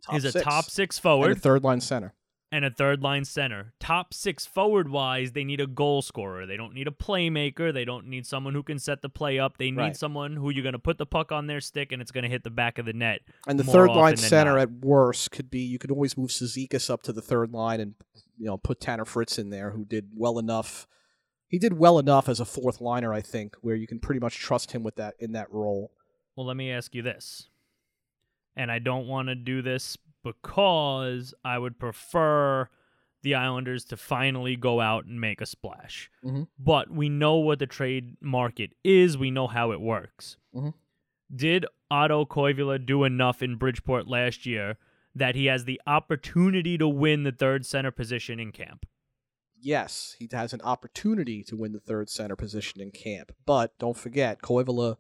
Top 0.02 0.16
is 0.16 0.24
a 0.24 0.40
top 0.40 0.66
six 0.66 0.96
and 0.96 1.02
forward 1.02 1.32
a 1.32 1.34
third 1.34 1.64
line 1.64 1.80
center. 1.80 2.14
And 2.52 2.64
a 2.64 2.70
third 2.70 3.02
line 3.02 3.24
center. 3.24 3.72
Top 3.80 4.14
six 4.14 4.46
forward 4.46 4.88
wise, 4.88 5.32
they 5.32 5.42
need 5.42 5.60
a 5.60 5.66
goal 5.66 6.00
scorer. 6.00 6.46
They 6.46 6.56
don't 6.56 6.74
need 6.74 6.86
a 6.86 6.92
playmaker. 6.92 7.74
They 7.74 7.84
don't 7.84 8.06
need 8.06 8.24
someone 8.24 8.54
who 8.54 8.62
can 8.62 8.78
set 8.78 9.02
the 9.02 9.08
play 9.08 9.38
up. 9.40 9.58
They 9.58 9.72
need 9.72 9.78
Right. 9.78 9.96
someone 9.96 10.36
who 10.36 10.50
you're 10.50 10.62
going 10.62 10.72
to 10.74 10.78
put 10.78 10.96
the 10.96 11.06
puck 11.06 11.32
on 11.32 11.48
their 11.48 11.60
stick 11.60 11.90
and 11.90 12.00
it's 12.00 12.12
going 12.12 12.22
to 12.22 12.30
hit 12.30 12.44
the 12.44 12.50
back 12.50 12.78
of 12.78 12.86
the 12.86 12.92
net. 12.92 13.22
And 13.48 13.58
the 13.58 13.64
third 13.64 13.90
line 13.90 14.16
center 14.16 14.52
not. 14.52 14.60
at 14.60 14.70
worst 14.70 15.32
could 15.32 15.50
be 15.50 15.58
you 15.60 15.80
could 15.80 15.90
always 15.90 16.16
move 16.16 16.30
Cizikas 16.30 16.88
up 16.88 17.02
to 17.02 17.12
the 17.12 17.20
third 17.20 17.50
line 17.50 17.80
and 17.80 17.94
you 18.38 18.46
know 18.46 18.56
put 18.56 18.80
Tanner 18.80 19.04
Fritz 19.04 19.38
in 19.38 19.50
there 19.50 19.70
who 19.72 19.84
did 19.84 20.10
well 20.14 20.38
enough. 20.38 20.86
He 21.48 21.58
did 21.58 21.72
well 21.78 21.98
enough 21.98 22.28
as 22.28 22.38
a 22.38 22.44
fourth 22.44 22.80
liner, 22.80 23.12
I 23.12 23.22
think, 23.22 23.56
where 23.60 23.74
you 23.74 23.88
can 23.88 23.98
pretty 23.98 24.20
much 24.20 24.38
trust 24.38 24.70
him 24.70 24.84
with 24.84 24.94
that 24.96 25.14
in 25.18 25.32
that 25.32 25.50
role. 25.52 25.90
Well, 26.36 26.46
let 26.46 26.56
me 26.56 26.70
ask 26.70 26.94
you 26.94 27.02
this. 27.02 27.48
And 28.54 28.70
I 28.70 28.78
don't 28.78 29.06
want 29.08 29.28
to 29.28 29.34
do 29.34 29.62
this 29.62 29.96
because 30.26 31.34
I 31.44 31.58
would 31.58 31.78
prefer 31.78 32.68
the 33.22 33.34
Islanders 33.34 33.84
to 33.86 33.96
finally 33.96 34.56
go 34.56 34.80
out 34.80 35.04
and 35.06 35.20
make 35.20 35.40
a 35.40 35.46
splash. 35.46 36.10
Mhm. 36.24 36.48
But 36.58 36.90
we 36.90 37.08
know 37.08 37.36
what 37.36 37.58
the 37.58 37.66
trade 37.66 38.16
market 38.20 38.72
is, 38.84 39.16
we 39.18 39.30
know 39.30 39.46
how 39.46 39.72
it 39.72 39.80
works. 39.80 40.36
Mhm. 40.54 40.74
Did 41.34 41.66
Otto 41.90 42.24
Koivula 42.24 42.84
do 42.84 43.04
enough 43.04 43.42
in 43.42 43.56
Bridgeport 43.56 44.06
last 44.06 44.46
year 44.46 44.76
that 45.14 45.34
he 45.34 45.46
has 45.46 45.64
the 45.64 45.80
opportunity 45.86 46.76
to 46.78 46.86
win 46.88 47.22
the 47.24 47.32
third 47.32 47.64
center 47.66 47.90
position 47.90 48.38
in 48.38 48.52
camp? 48.52 48.86
Yes, 49.58 50.14
he 50.18 50.28
has 50.32 50.52
an 50.52 50.60
opportunity 50.60 51.42
to 51.44 51.56
win 51.56 51.72
the 51.72 51.80
third 51.80 52.08
center 52.10 52.36
position 52.36 52.80
in 52.80 52.90
camp, 52.90 53.32
but 53.46 53.76
don't 53.78 53.96
forget 53.96 54.40
Koivula 54.42 54.98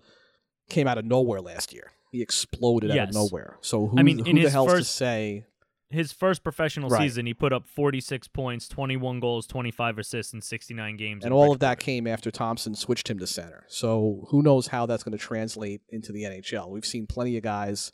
came 0.68 0.88
out 0.88 0.98
of 0.98 1.04
nowhere 1.04 1.40
last 1.40 1.72
year. 1.72 1.92
He 2.16 2.22
exploded 2.22 2.90
out 2.90 3.08
of 3.08 3.14
nowhere. 3.14 3.58
So 3.60 3.86
who, 3.88 3.98
I 3.98 4.02
mean, 4.02 4.18
who 4.20 4.24
in 4.24 4.36
the 4.36 4.42
his 4.42 4.52
hell's 4.52 4.72
to 4.72 4.84
say? 4.84 5.44
His 5.88 6.10
first 6.12 6.42
professional 6.42 6.88
Right. 6.88 7.02
season, 7.02 7.26
he 7.26 7.34
put 7.34 7.52
up 7.52 7.68
46 7.68 8.26
points, 8.28 8.66
21 8.66 9.20
goals, 9.20 9.46
25 9.46 9.98
assists 9.98 10.32
in 10.34 10.40
69 10.40 10.96
games. 10.96 11.24
And 11.24 11.32
all 11.32 11.52
of 11.52 11.60
that 11.60 11.78
came 11.78 12.08
after 12.08 12.32
Thompson 12.32 12.74
switched 12.74 13.08
him 13.08 13.20
to 13.20 13.26
center. 13.26 13.64
So 13.68 14.26
who 14.30 14.42
knows 14.42 14.66
how 14.66 14.86
that's 14.86 15.04
going 15.04 15.16
to 15.16 15.24
translate 15.24 15.82
into 15.90 16.10
the 16.12 16.24
NHL? 16.24 16.70
We've 16.70 16.84
seen 16.84 17.06
plenty 17.06 17.36
of 17.36 17.44
guys, 17.44 17.92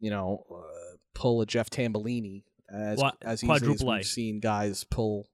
you 0.00 0.08
know, 0.10 0.44
uh, 0.50 0.96
pull 1.14 1.42
a 1.42 1.46
Jeff 1.46 1.68
Tambellini 1.68 2.44
as 2.72 2.98
Qua- 2.98 3.12
as 3.20 3.44
easily 3.44 3.74
as 3.74 3.84
we've 3.84 4.06
seen 4.06 4.40
guys 4.40 4.84
pull, 4.84 5.28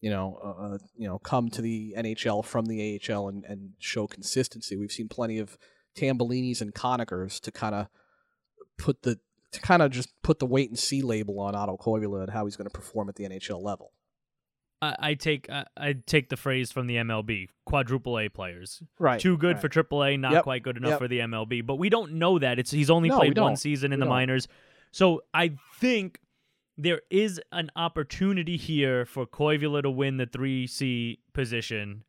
you 0.00 0.10
know, 0.10 0.38
uh, 0.44 0.74
uh, 0.74 0.78
you 0.96 1.08
know, 1.08 1.18
come 1.18 1.50
to 1.50 1.62
the 1.62 1.94
NHL 1.98 2.44
from 2.44 2.66
the 2.66 3.00
AHL 3.10 3.26
and, 3.28 3.44
and 3.44 3.70
show 3.80 4.06
consistency. 4.06 4.76
We've 4.76 4.92
seen 4.92 5.08
plenty 5.08 5.38
of 5.38 5.58
Tambellinis 5.94 6.60
and 6.60 6.74
Conakers 6.74 7.40
to 7.40 7.50
kind 7.52 7.74
of 7.74 7.86
put 8.78 9.02
the 9.02 9.18
to 9.52 9.60
kind 9.60 9.82
of 9.82 9.90
just 9.92 10.10
put 10.22 10.40
the 10.40 10.46
wait 10.46 10.68
and 10.68 10.78
see 10.78 11.00
label 11.02 11.38
on 11.38 11.54
Otto 11.54 11.76
Koivula 11.76 12.22
and 12.22 12.30
how 12.30 12.44
he's 12.44 12.56
going 12.56 12.68
to 12.68 12.74
perform 12.74 13.08
at 13.08 13.14
the 13.14 13.24
NHL 13.24 13.62
level. 13.62 13.92
I, 14.82 14.96
I 14.98 15.14
take 15.14 15.48
I, 15.48 15.64
I 15.76 15.94
take 16.06 16.28
the 16.28 16.36
phrase 16.36 16.72
from 16.72 16.86
the 16.88 16.96
MLB: 16.96 17.48
quadruple 17.64 18.18
A 18.18 18.28
players, 18.28 18.82
Right. 18.98 19.20
too 19.20 19.36
good 19.36 19.54
right. 19.54 19.60
for 19.60 19.68
triple 19.68 20.02
A, 20.02 20.16
not 20.16 20.32
Yep, 20.32 20.42
quite 20.42 20.62
good 20.64 20.76
enough 20.76 20.90
yep. 20.90 20.98
for 20.98 21.08
the 21.08 21.20
MLB. 21.20 21.64
But 21.64 21.76
we 21.76 21.88
don't 21.88 22.14
know 22.14 22.38
that. 22.40 22.58
It's 22.58 22.70
he's 22.72 22.90
only 22.90 23.08
No, 23.10 23.18
played 23.18 23.38
one 23.38 23.56
season 23.56 23.92
in 23.92 24.00
We 24.00 24.02
the 24.02 24.06
don't. 24.06 24.14
minors, 24.14 24.48
so 24.90 25.22
I 25.32 25.52
think 25.80 26.18
there 26.76 27.02
is 27.08 27.40
an 27.52 27.70
opportunity 27.76 28.56
here 28.56 29.06
for 29.06 29.24
Koivula 29.26 29.82
to 29.82 29.90
win 29.90 30.16
the 30.16 30.26
three 30.26 30.66
C 30.66 31.20
position, 31.32 32.02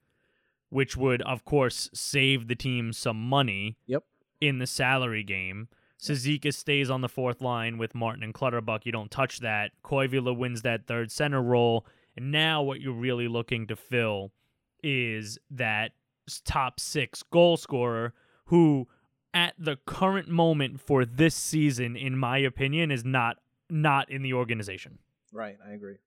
which 0.76 0.98
would 0.98 1.22
of 1.22 1.46
course 1.46 1.90
save 1.94 2.50
the 2.50 2.56
team 2.56 2.92
some 2.92 3.18
money. 3.18 3.78
Yep. 3.88 4.04
In 4.42 4.60
the 4.60 4.68
salary 4.68 5.24
game. 5.24 5.70
Sezika 5.98 6.54
stays 6.54 6.90
on 6.90 7.00
the 7.00 7.08
fourth 7.08 7.42
line 7.42 7.78
with 7.78 7.96
Martin 7.96 8.24
and 8.24 8.34
Clutterbuck. 8.34 8.86
You 8.86 8.92
don't 8.92 9.10
touch 9.10 9.40
that. 9.40 9.72
Koivula 9.86 10.38
wins 10.38 10.64
that 10.64 10.86
third 10.86 11.10
center 11.10 11.42
role. 11.42 11.86
And 12.18 12.30
now 12.30 12.62
what 12.62 12.82
you're 12.82 12.92
really 12.92 13.30
looking 13.30 13.68
to 13.68 13.78
fill 13.78 14.34
is 14.84 15.40
that 15.50 15.94
top 16.44 16.82
six 16.82 17.24
goal 17.24 17.56
scorer 17.56 18.14
who 18.48 18.90
at 19.34 19.54
the 19.58 19.78
current 19.86 20.28
moment 20.28 20.82
for 20.82 21.06
this 21.06 21.36
season, 21.36 21.96
in 21.96 22.18
my 22.18 22.40
opinion, 22.40 22.92
is 22.92 23.06
not 23.06 23.38
not 23.70 24.12
in 24.12 24.24
the 24.24 24.34
organization. 24.34 25.00
Right, 25.32 25.58
I 25.66 25.72
agree. 25.72 26.00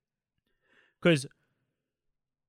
Because 1.01 1.27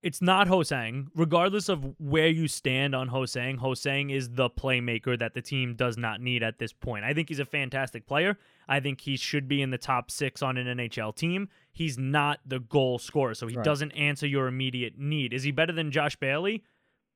it's 0.02 0.22
not 0.22 0.48
Ho-Sang. 0.48 1.10
Regardless 1.16 1.68
of 1.70 1.96
where 2.00 2.28
you 2.28 2.48
stand 2.48 2.96
on 2.96 3.10
Ho-Sang, 3.10 3.58
Ho-Sang 3.58 4.10
is 4.10 4.30
the 4.30 4.50
playmaker 4.50 5.18
that 5.20 5.34
the 5.34 5.42
team 5.42 5.76
does 5.76 5.98
not 5.98 6.22
need 6.22 6.42
at 6.44 6.58
this 6.60 6.72
point. 6.72 7.04
I 7.04 7.14
think 7.14 7.28
he's 7.30 7.40
a 7.40 7.46
fantastic 7.46 8.08
player. 8.08 8.38
I 8.68 8.80
think 8.80 9.02
he 9.02 9.18
should 9.18 9.48
be 9.48 9.62
in 9.62 9.72
the 9.72 9.78
top 9.78 10.10
six 10.10 10.42
on 10.42 10.58
an 10.58 10.68
NHL 10.78 11.14
team. 11.16 11.50
He's 11.72 11.98
not 11.98 12.40
the 12.46 12.60
goal 12.60 12.98
scorer, 13.00 13.34
so 13.34 13.48
he 13.48 13.56
Right. 13.56 13.66
doesn't 13.66 13.92
answer 13.92 14.26
your 14.28 14.48
immediate 14.48 14.98
need. 14.98 15.34
Is 15.34 15.44
he 15.44 15.52
better 15.52 15.74
than 15.74 15.92
Josh 15.92 16.16
Bailey? 16.16 16.64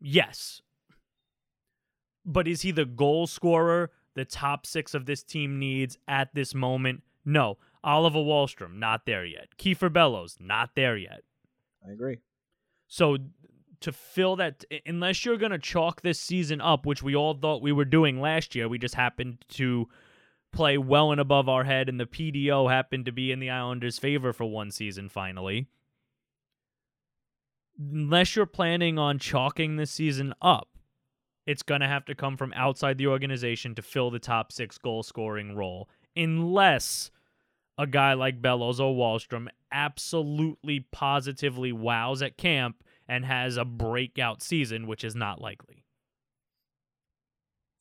Yes. 0.01 0.61
But 2.25 2.47
is 2.47 2.61
he 2.61 2.71
the 2.71 2.85
goal 2.85 3.27
scorer 3.27 3.91
the 4.13 4.25
top 4.25 4.65
six 4.65 4.93
of 4.93 5.05
this 5.05 5.23
team 5.23 5.59
needs 5.59 5.97
at 6.07 6.33
this 6.33 6.53
moment? 6.53 7.03
No. 7.25 7.57
Oliver 7.83 8.19
Wahlstrom, 8.19 8.75
not 8.75 9.05
there 9.05 9.25
yet. 9.25 9.49
Kiefer 9.57 9.91
Bellows, 9.91 10.37
not 10.39 10.75
there 10.75 10.95
yet. 10.97 11.23
I 11.87 11.91
agree. 11.91 12.19
So 12.93 13.17
to 13.79 13.91
fill 13.91 14.35
that, 14.35 14.63
unless 14.85 15.25
you're 15.25 15.37
going 15.37 15.51
to 15.51 15.57
chalk 15.57 16.03
this 16.03 16.19
season 16.19 16.61
up, 16.61 16.85
which 16.85 17.01
we 17.01 17.15
all 17.15 17.33
thought 17.33 17.63
we 17.63 17.71
were 17.71 17.85
doing 17.85 18.21
last 18.21 18.53
year, 18.53 18.67
we 18.67 18.77
just 18.77 18.93
happened 18.93 19.43
to 19.53 19.89
play 20.51 20.77
well 20.77 21.11
and 21.11 21.19
above 21.19 21.49
our 21.49 21.63
head, 21.63 21.89
and 21.89 21.99
the 21.99 22.05
PDO 22.05 22.69
happened 22.69 23.05
to 23.05 23.11
be 23.11 23.31
in 23.31 23.39
the 23.39 23.49
Islanders' 23.49 23.97
favor 23.97 24.31
for 24.31 24.45
one 24.45 24.69
season 24.69 25.09
finally. 25.09 25.65
Unless 27.79 28.35
you're 28.35 28.45
planning 28.45 28.99
on 28.99 29.17
chalking 29.17 29.77
this 29.77 29.89
season 29.89 30.35
up, 30.39 30.69
it's 31.47 31.63
going 31.63 31.81
to 31.81 31.87
have 31.87 32.05
to 32.05 32.13
come 32.13 32.37
from 32.37 32.53
outside 32.53 32.99
the 32.99 33.07
organization 33.07 33.73
to 33.73 33.81
fill 33.81 34.11
the 34.11 34.19
top 34.19 34.51
six 34.51 34.77
goal 34.77 35.01
scoring 35.01 35.55
role. 35.55 35.89
unless 36.15 37.09
a 37.77 37.87
guy 37.87 38.13
like 38.13 38.41
Bellows 38.41 38.79
or 38.79 38.93
Wahlstrom 38.93 39.47
absolutely 39.71 40.81
positively 40.91 41.71
wows 41.71 42.21
at 42.21 42.37
camp 42.37 42.83
and 43.07 43.25
has 43.25 43.57
a 43.57 43.65
breakout 43.65 44.41
season, 44.41 44.87
which 44.87 45.03
is 45.03 45.15
not 45.15 45.41
likely. 45.41 45.83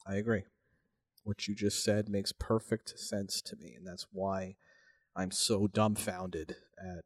I 0.07 0.17
agree. 0.17 0.45
What 1.25 1.47
you 1.47 1.55
just 1.55 1.85
said 1.85 2.09
makes 2.09 2.33
perfect 2.33 2.99
sense 2.99 3.41
to 3.43 3.57
me, 3.57 3.75
and 3.77 3.87
that's 3.87 4.07
why 4.11 4.57
I'm 5.15 5.31
so 5.31 5.69
dumbfounded 5.69 6.57
at 6.79 7.05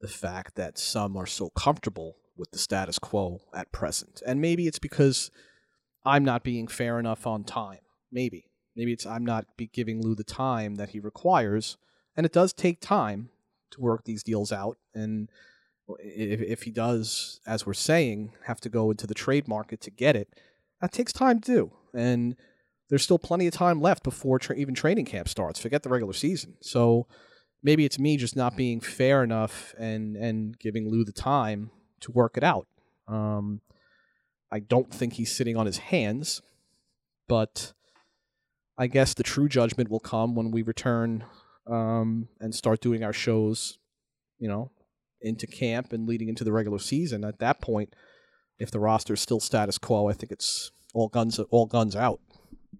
the 0.00 0.08
fact 0.08 0.54
that 0.54 0.78
some 0.78 1.16
are 1.16 1.26
so 1.26 1.50
comfortable 1.50 2.16
with 2.36 2.50
the 2.50 2.58
status 2.58 2.98
quo 2.98 3.40
at 3.54 3.72
present. 3.72 4.22
And 4.26 4.40
maybe 4.40 4.66
it's 4.66 4.78
because 4.78 5.30
I'm 6.04 6.24
not 6.24 6.44
being 6.44 6.68
fair 6.68 7.00
enough 7.00 7.26
on 7.26 7.44
time. 7.44 7.80
Maybe. 8.12 8.50
Maybe 8.76 8.92
it's 8.92 9.06
I'm 9.06 9.24
not 9.24 9.46
giving 9.72 10.02
Lou 10.02 10.14
the 10.14 10.24
time 10.24 10.76
that 10.76 10.90
he 10.90 11.00
requires, 11.00 11.76
and 12.16 12.26
it 12.26 12.32
does 12.32 12.52
take 12.52 12.80
time 12.80 13.30
to 13.70 13.80
work 13.80 14.04
these 14.04 14.22
deals 14.22 14.52
out. 14.52 14.78
And 14.94 15.28
if, 15.98 16.40
if 16.40 16.62
he 16.62 16.70
does, 16.70 17.40
as 17.46 17.66
we're 17.66 17.74
saying, 17.74 18.32
have 18.46 18.60
to 18.60 18.68
go 18.68 18.90
into 18.90 19.06
the 19.06 19.14
trade 19.14 19.48
market 19.48 19.80
to 19.82 19.90
get 19.90 20.16
it, 20.16 20.28
that 20.80 20.92
takes 20.92 21.12
time 21.12 21.40
to 21.40 21.52
do. 21.52 21.72
And 21.94 22.36
there's 22.88 23.02
still 23.02 23.18
plenty 23.18 23.46
of 23.46 23.54
time 23.54 23.80
left 23.80 24.02
before 24.02 24.38
tra- 24.38 24.56
even 24.56 24.74
training 24.74 25.06
camp 25.06 25.28
starts. 25.28 25.60
Forget 25.60 25.82
the 25.82 25.88
regular 25.88 26.12
season. 26.12 26.54
So 26.60 27.06
maybe 27.62 27.84
it's 27.84 27.98
me 27.98 28.16
just 28.16 28.36
not 28.36 28.56
being 28.56 28.80
fair 28.80 29.22
enough 29.22 29.74
and 29.78 30.16
and 30.16 30.58
giving 30.58 30.88
Lou 30.88 31.04
the 31.04 31.12
time 31.12 31.70
to 32.00 32.12
work 32.12 32.36
it 32.36 32.44
out. 32.44 32.66
Um, 33.08 33.60
I 34.52 34.60
don't 34.60 34.92
think 34.92 35.14
he's 35.14 35.34
sitting 35.34 35.56
on 35.56 35.66
his 35.66 35.78
hands, 35.78 36.42
but 37.28 37.72
I 38.76 38.86
guess 38.88 39.14
the 39.14 39.22
true 39.22 39.48
judgment 39.48 39.88
will 39.90 40.00
come 40.00 40.34
when 40.34 40.50
we 40.50 40.62
return 40.62 41.24
um, 41.70 42.28
and 42.40 42.54
start 42.54 42.80
doing 42.80 43.04
our 43.04 43.12
shows, 43.12 43.78
you 44.38 44.48
know, 44.48 44.70
into 45.20 45.46
camp 45.46 45.92
and 45.92 46.08
leading 46.08 46.28
into 46.28 46.44
the 46.44 46.52
regular 46.52 46.78
season. 46.78 47.24
At 47.24 47.38
that 47.38 47.60
point, 47.60 47.94
if 48.58 48.70
the 48.70 48.80
roster 48.80 49.14
is 49.14 49.20
still 49.20 49.40
status 49.40 49.78
quo, 49.78 50.08
I 50.08 50.12
think 50.12 50.32
it's 50.32 50.72
all 50.92 51.08
guns 51.08 51.38
all 51.50 51.66
guns 51.66 51.94
out. 51.96 52.20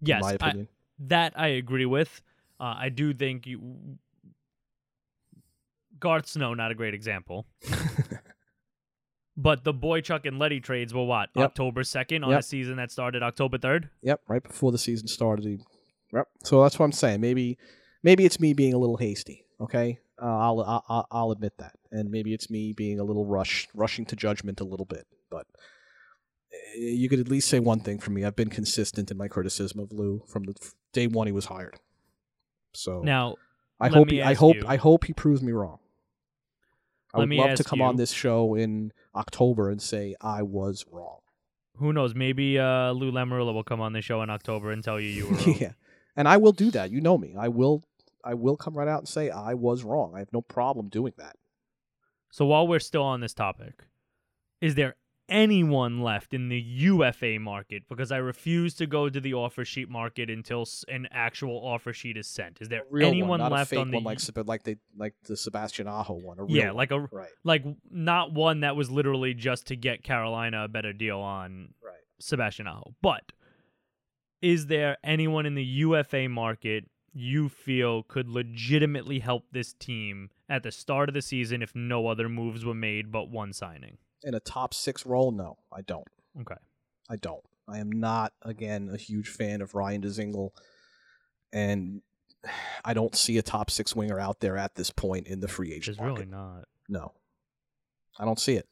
Yes, 0.01 0.19
in 0.19 0.21
my 0.27 0.31
I- 0.31 0.35
opinion. 0.35 0.69
that 0.99 1.33
I 1.37 1.49
agree 1.49 1.87
with. 1.87 2.21
Uh, 2.61 2.75
I 2.79 2.89
do 2.89 3.13
think 3.15 3.47
you. 3.47 3.99
Garth 6.01 6.27
Snow, 6.27 6.55
not 6.55 6.71
a 6.71 6.75
great 6.75 6.93
example. 6.95 7.47
But 9.37 9.65
the 9.65 9.75
Boychuk 9.75 10.27
and 10.27 10.39
Leddy 10.39 10.61
trades 10.61 10.95
were 10.95 11.05
what? 11.05 11.29
Yep. 11.35 11.45
October 11.45 11.83
2nd 11.83 12.25
on 12.25 12.31
Yep. 12.31 12.39
a 12.39 12.43
season 12.43 12.77
that 12.77 12.93
started 12.93 13.21
October 13.23 13.59
3rd? 13.59 13.89
Yep, 14.03 14.21
right 14.29 14.43
before 14.43 14.71
the 14.71 14.79
season 14.79 15.09
started. 15.09 15.45
He, 15.45 15.59
yep. 16.15 16.29
So 16.45 16.63
that's 16.63 16.79
what 16.79 16.85
I'm 16.87 16.93
saying. 16.93 17.21
Maybe, 17.21 17.59
maybe 18.03 18.25
it's 18.25 18.39
me 18.41 18.53
being 18.55 18.73
a 18.75 18.79
little 18.79 18.97
hasty. 18.97 19.45
Okay, 19.61 19.99
uh, 20.21 20.25
I'll, 20.27 20.83
I'll 20.89 21.07
I'll 21.11 21.31
admit 21.31 21.59
that, 21.59 21.75
and 21.91 22.11
maybe 22.11 22.33
it's 22.35 22.49
me 22.51 22.73
being 22.73 22.99
a 23.01 23.05
little 23.05 23.25
rush, 23.27 23.69
rushing 23.75 24.05
to 24.07 24.17
judgment 24.17 24.61
a 24.61 24.65
little 24.65 24.87
bit. 24.87 25.07
But 25.31 25.47
eh, 26.53 26.79
you 26.81 27.09
could 27.09 27.21
at 27.21 27.29
least 27.29 27.49
say 27.49 27.61
one 27.61 27.81
thing 27.81 27.99
for 27.99 28.11
me. 28.11 28.25
I've 28.25 28.37
been 28.37 28.51
consistent 28.51 29.11
in 29.11 29.17
my 29.17 29.29
criticism 29.29 29.81
of 29.81 29.93
Lou 29.93 30.23
from 30.27 30.45
the 30.45 30.55
f- 30.61 30.75
day 30.93 31.07
one 31.07 31.27
he 31.27 31.33
was 31.33 31.47
hired. 31.47 31.79
So 32.73 33.01
Now, 33.03 33.37
I 33.81 33.89
hope 33.89 34.11
he, 34.11 34.21
I 34.23 34.35
hope 34.35 34.57
you- 34.57 34.65
I 34.67 34.77
hope 34.77 35.05
he 35.05 35.13
proves 35.13 35.41
me 35.43 35.53
wrong. 35.53 35.79
I 37.13 37.19
Let 37.19 37.29
would 37.29 37.37
love 37.39 37.55
to 37.59 37.65
come 37.65 37.81
on 37.81 37.95
this 37.97 38.11
show 38.11 38.55
in 38.57 38.93
October 39.15 39.71
and 39.71 39.81
say 39.81 40.17
I 40.21 40.43
was 40.43 40.85
wrong. 40.91 41.19
who 41.77 41.93
knows? 41.93 42.13
Maybe 42.15 42.59
uh, 42.59 42.91
Lou 42.91 43.13
Lamoriello 43.13 43.55
will 43.55 43.63
come 43.63 43.81
on 43.81 43.93
the 43.93 44.03
show 44.03 44.21
in 44.23 44.31
October 44.31 44.73
and 44.73 44.83
tell 44.83 44.99
you 45.01 45.09
you 45.09 45.27
were 45.29 45.37
wrong. 45.37 45.57
yeah, 45.61 45.73
and 46.17 46.29
I 46.29 46.37
will 46.37 46.53
do 46.53 46.71
that. 46.73 46.91
You 46.91 47.01
know 47.01 47.19
me. 47.19 47.35
I 47.39 47.49
will. 47.49 47.83
I 48.25 48.35
will 48.35 48.57
come 48.57 48.75
right 48.75 48.89
out 48.89 49.01
and 49.01 49.09
say 49.09 49.29
I 49.29 49.53
was 49.53 49.83
wrong. 49.85 50.13
I 50.15 50.21
have 50.21 50.33
no 50.33 50.41
problem 50.41 50.89
doing 50.89 51.13
that. 51.19 51.37
So 52.31 52.47
while 52.47 52.67
we're 52.67 52.81
still 52.81 53.03
on 53.03 53.21
this 53.21 53.35
topic, 53.35 53.85
is 54.63 54.75
there 54.77 54.97
anyone 55.29 56.03
left 56.03 56.35
in 56.35 56.49
the 56.49 56.59
UFA 56.59 57.39
market? 57.39 57.85
Because 57.89 58.13
I 58.13 58.19
refuse 58.19 58.75
to 58.75 58.87
go 58.87 59.09
to 59.09 59.21
the 59.21 59.35
offer 59.35 59.65
sheet 59.65 59.89
market 59.89 60.31
until 60.31 60.67
an 60.89 61.09
actual 61.11 61.57
offer 61.57 61.93
sheet 61.93 62.17
is 62.17 62.27
sent. 62.27 62.59
Is 62.61 62.69
there 62.69 62.83
anyone 63.01 63.41
one, 63.41 63.53
left 63.53 63.75
on 63.75 63.91
the 63.91 63.99
one 63.99 64.05
like 64.05 64.19
like 64.47 64.63
they 64.65 64.77
like 64.97 65.15
the 65.25 65.37
Sebastian 65.37 65.87
Aho 65.87 66.15
one. 66.15 66.39
Yeah, 66.49 66.69
one. 66.69 66.77
like 66.77 66.91
a 66.91 67.01
right, 67.01 67.31
like 67.43 67.65
not 67.91 68.33
one 68.33 68.61
that 68.61 68.77
was 68.77 68.91
literally 68.91 69.35
just 69.35 69.69
to 69.69 69.77
get 69.77 70.03
Carolina 70.03 70.65
a 70.65 70.69
better 70.69 70.93
deal 70.93 71.21
on 71.21 71.75
right. 71.85 71.95
Sebastian 72.21 72.67
Aho. 72.67 72.95
But 73.03 73.23
is 74.45 74.67
there 74.67 74.99
anyone 75.03 75.47
in 75.47 75.55
the 75.55 75.65
UFA 75.65 76.29
market 76.29 76.85
you 77.15 77.49
feel 77.49 78.03
could 78.03 78.29
legitimately 78.29 79.21
help 79.21 79.45
this 79.53 79.73
team 79.73 80.29
at 80.51 80.63
the 80.63 80.71
start 80.71 81.09
of 81.09 81.15
the 81.15 81.23
season 81.23 81.63
if 81.63 81.75
no 81.75 82.09
other 82.09 82.29
moves 82.29 82.63
were 82.63 82.75
made 82.75 83.11
but 83.11 83.31
one 83.31 83.55
signing? 83.55 83.97
In 84.23 84.35
a 84.35 84.41
top 84.41 84.75
six 84.75 85.07
role, 85.07 85.31
no, 85.33 85.57
I 85.73 85.81
don't. 85.81 86.07
Okay. 86.43 86.57
I 87.09 87.17
don't. 87.17 87.43
I 87.67 87.79
am 87.79 87.91
not 87.91 88.35
again 88.43 88.91
a 88.93 88.99
huge 88.99 89.29
fan 89.29 89.63
of 89.63 89.75
Ryan 89.75 90.03
Dzingel, 90.03 90.51
and 91.51 92.03
I 92.85 92.93
don't 92.93 93.17
see 93.17 93.39
a 93.39 93.43
top 93.43 93.71
six 93.71 93.97
winger 93.97 94.21
out 94.21 94.41
there 94.41 94.59
at 94.59 94.75
this 94.75 94.91
point 94.91 95.27
in 95.27 95.41
the 95.41 95.49
free 95.49 95.73
agent 95.73 95.97
There's 95.97 96.07
market. 96.07 96.29
really 96.29 96.31
not. 96.31 96.65
No, 96.87 97.13
I 98.19 98.27
don't 98.27 98.39
see 98.39 98.57
it. 98.57 98.69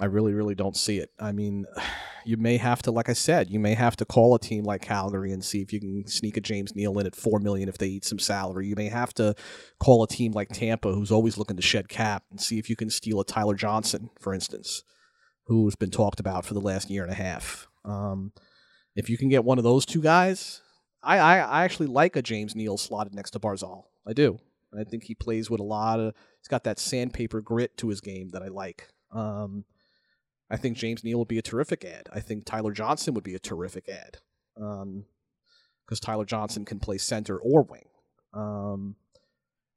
I 0.00 0.06
really, 0.06 0.32
really 0.34 0.54
don't 0.54 0.76
see 0.76 0.98
it. 0.98 1.10
I 1.20 1.32
mean, 1.32 1.66
you 2.24 2.36
may 2.36 2.56
have 2.56 2.82
to, 2.82 2.90
like 2.90 3.08
I 3.08 3.12
said, 3.12 3.50
you 3.50 3.60
may 3.60 3.74
have 3.74 3.96
to 3.96 4.04
call 4.04 4.34
a 4.34 4.38
team 4.38 4.64
like 4.64 4.82
Calgary 4.82 5.32
and 5.32 5.44
see 5.44 5.60
if 5.60 5.72
you 5.72 5.80
can 5.80 6.06
sneak 6.06 6.36
a 6.36 6.40
James 6.40 6.74
Neal 6.74 6.98
in 6.98 7.06
at 7.06 7.14
four 7.14 7.38
million 7.38 7.68
if 7.68 7.78
they 7.78 7.88
eat 7.88 8.04
some 8.04 8.18
salary. 8.18 8.66
You 8.66 8.76
may 8.76 8.88
have 8.88 9.12
to 9.14 9.34
call 9.78 10.02
a 10.02 10.08
team 10.08 10.32
like 10.32 10.48
Tampa, 10.48 10.92
who's 10.92 11.12
always 11.12 11.36
looking 11.36 11.56
to 11.56 11.62
shed 11.62 11.88
cap, 11.88 12.24
and 12.30 12.40
see 12.40 12.58
if 12.58 12.70
you 12.70 12.76
can 12.76 12.90
steal 12.90 13.20
a 13.20 13.24
Tyler 13.24 13.54
Johnson, 13.54 14.10
for 14.18 14.32
instance, 14.32 14.82
who's 15.46 15.76
been 15.76 15.90
talked 15.90 16.20
about 16.20 16.44
for 16.44 16.54
the 16.54 16.60
last 16.60 16.90
year 16.90 17.02
and 17.02 17.12
a 17.12 17.16
half. 17.16 17.68
Um, 17.84 18.32
if 18.96 19.10
you 19.10 19.18
can 19.18 19.28
get 19.28 19.44
one 19.44 19.58
of 19.58 19.64
those 19.64 19.84
two 19.84 20.00
guys, 20.00 20.62
I, 21.02 21.18
I, 21.18 21.38
I 21.38 21.64
actually 21.64 21.88
like 21.88 22.16
a 22.16 22.22
James 22.22 22.56
Neal 22.56 22.78
slotted 22.78 23.14
next 23.14 23.32
to 23.32 23.38
Barzal. 23.38 23.84
I 24.06 24.12
do. 24.14 24.38
I 24.76 24.84
think 24.84 25.04
he 25.04 25.14
plays 25.14 25.50
with 25.50 25.60
a 25.60 25.64
lot 25.64 26.00
of. 26.00 26.14
He's 26.40 26.48
got 26.48 26.64
that 26.64 26.78
sandpaper 26.78 27.40
grit 27.40 27.76
to 27.78 27.88
his 27.88 28.00
game 28.00 28.30
that 28.30 28.42
I 28.42 28.48
like. 28.48 28.88
Um, 29.12 29.64
I 30.50 30.56
think 30.56 30.76
James 30.76 31.02
Neal 31.02 31.18
would 31.18 31.28
be 31.28 31.38
a 31.38 31.42
terrific 31.42 31.84
ad. 31.84 32.08
I 32.12 32.20
think 32.20 32.44
Tyler 32.44 32.72
Johnson 32.72 33.14
would 33.14 33.24
be 33.24 33.34
a 33.34 33.38
terrific 33.38 33.88
ad. 33.88 34.18
Because 34.54 36.00
Tyler 36.00 36.24
Johnson 36.24 36.64
can 36.64 36.78
play 36.78 36.98
center 36.98 37.38
or 37.38 37.62
wing. 37.62 37.88
Um, 38.32 38.96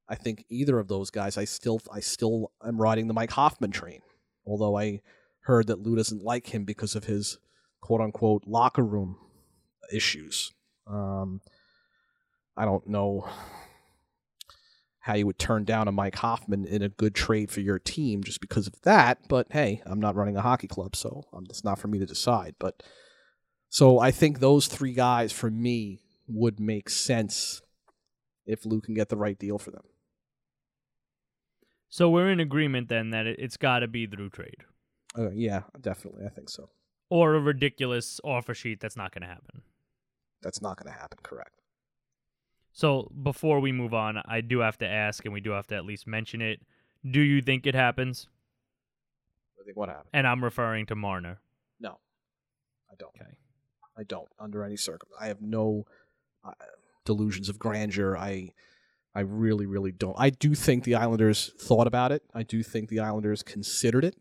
I 0.10 0.16
think 0.16 0.46
either 0.50 0.80
of 0.80 0.88
those 0.88 1.10
guys. 1.10 1.38
I 1.38 1.46
still, 1.46 1.82
I 1.92 2.00
still 2.00 2.52
am 2.66 2.80
riding 2.82 3.08
the 3.08 3.14
Mike 3.14 3.32
Hoffman 3.32 3.72
train. 3.72 4.02
Although 4.46 4.78
I 4.78 5.02
heard 5.42 5.68
that 5.68 5.80
Lou 5.80 5.96
doesn't 5.96 6.24
like 6.24 6.48
him 6.54 6.64
because 6.64 6.96
of 6.96 7.06
his 7.06 7.40
quote 7.82 8.02
unquote 8.02 8.44
locker 8.46 8.84
room 8.84 9.18
issues. 9.92 10.54
Um, 10.86 11.42
I 12.56 12.66
don't 12.66 12.88
know 12.88 13.28
how 15.08 15.16
you 15.16 15.26
would 15.26 15.40
turn 15.40 15.64
down 15.64 15.88
a 15.88 15.92
Mike 15.92 16.16
Hoffman 16.18 16.66
in 16.66 16.82
a 16.82 16.90
good 16.90 17.16
trade 17.16 17.50
for 17.50 17.62
your 17.62 17.80
team 17.80 18.24
just 18.24 18.40
because 18.40 18.68
of 18.68 18.80
that. 18.84 19.28
But 19.28 19.48
hey, 19.52 19.82
I'm 19.86 20.00
not 20.00 20.16
running 20.16 20.38
a 20.38 20.42
hockey 20.42 20.68
club, 20.68 20.96
so 20.96 21.24
um, 21.34 21.46
it's 21.50 21.64
not 21.64 21.80
for 21.80 21.88
me 21.88 21.98
to 22.00 22.06
decide. 22.06 22.56
But 22.60 22.84
so 23.70 24.00
I 24.00 24.12
think 24.12 24.40
those 24.40 24.68
three 24.68 24.94
guys 24.94 25.32
for 25.32 25.50
me 25.50 26.02
would 26.28 26.60
make 26.60 26.90
sense 26.90 27.62
if 28.46 28.66
Lou 28.66 28.80
can 28.82 28.94
get 28.94 29.10
the 29.10 29.18
right 29.18 29.38
deal 29.38 29.58
for 29.58 29.72
them. 29.72 29.84
So 31.90 32.10
we're 32.10 32.30
in 32.32 32.40
agreement 32.40 32.90
then 32.90 33.10
that 33.12 33.26
it, 33.26 33.40
it's 33.40 33.58
got 33.58 33.80
to 33.80 33.88
be 33.88 34.06
through 34.08 34.30
trade 34.30 34.64
Uh, 35.18 35.32
yeah, 35.32 35.62
definitely. 35.80 36.26
I 36.26 36.30
think 36.30 36.50
so. 36.50 36.70
or 37.10 37.36
a 37.36 37.40
ridiculous 37.40 38.20
offer 38.24 38.54
sheet 38.54 38.80
that's 38.82 38.98
not 38.98 39.14
going 39.14 39.22
to 39.22 39.28
happen. 39.28 39.62
That's 40.42 40.62
not 40.62 40.78
going 40.78 40.94
to 40.94 41.00
happen. 41.00 41.18
Correct. 41.24 41.57
So 42.78 43.12
before 43.24 43.60
we 43.60 43.72
move 43.72 43.96
on, 43.96 44.22
I 44.28 44.42
do 44.42 44.60
have 44.60 44.78
to 44.78 44.88
ask, 44.88 45.26
and 45.26 45.34
we 45.34 45.42
do 45.42 45.50
have 45.50 45.66
to 45.68 45.76
at 45.76 45.84
least 45.84 46.06
mention 46.06 46.44
it. 46.44 46.62
Do 47.10 47.22
you 47.22 47.42
think 47.42 47.66
it 47.66 47.74
happens? 47.74 48.28
I 49.60 49.66
think 49.66 49.76
what 49.76 49.90
happened? 49.90 50.10
And 50.14 50.28
I'm 50.28 50.44
referring 50.44 50.86
to 50.86 50.96
Marner. 50.96 51.40
No, 51.80 51.98
I 52.92 52.94
don't. 53.00 53.10
Okay. 53.20 53.32
I 53.98 54.04
don't 54.04 54.30
under 54.40 54.64
any 54.64 54.78
circumstance. 54.78 55.20
I 55.20 55.26
have 55.26 55.42
no 55.42 55.88
uh, 56.46 56.52
delusions 57.04 57.50
of 57.50 57.58
grandeur. 57.58 58.16
I 58.16 58.52
I 59.16 59.22
really 59.22 59.66
really 59.66 59.92
don't. 59.92 60.16
I 60.16 60.30
do 60.30 60.54
think 60.54 60.84
the 60.84 60.94
Islanders 60.94 61.52
thought 61.60 61.88
about 61.88 62.12
it. 62.12 62.22
I 62.36 62.44
do 62.44 62.62
think 62.62 62.90
the 62.90 63.00
Islanders 63.00 63.42
considered 63.42 64.06
it. 64.06 64.18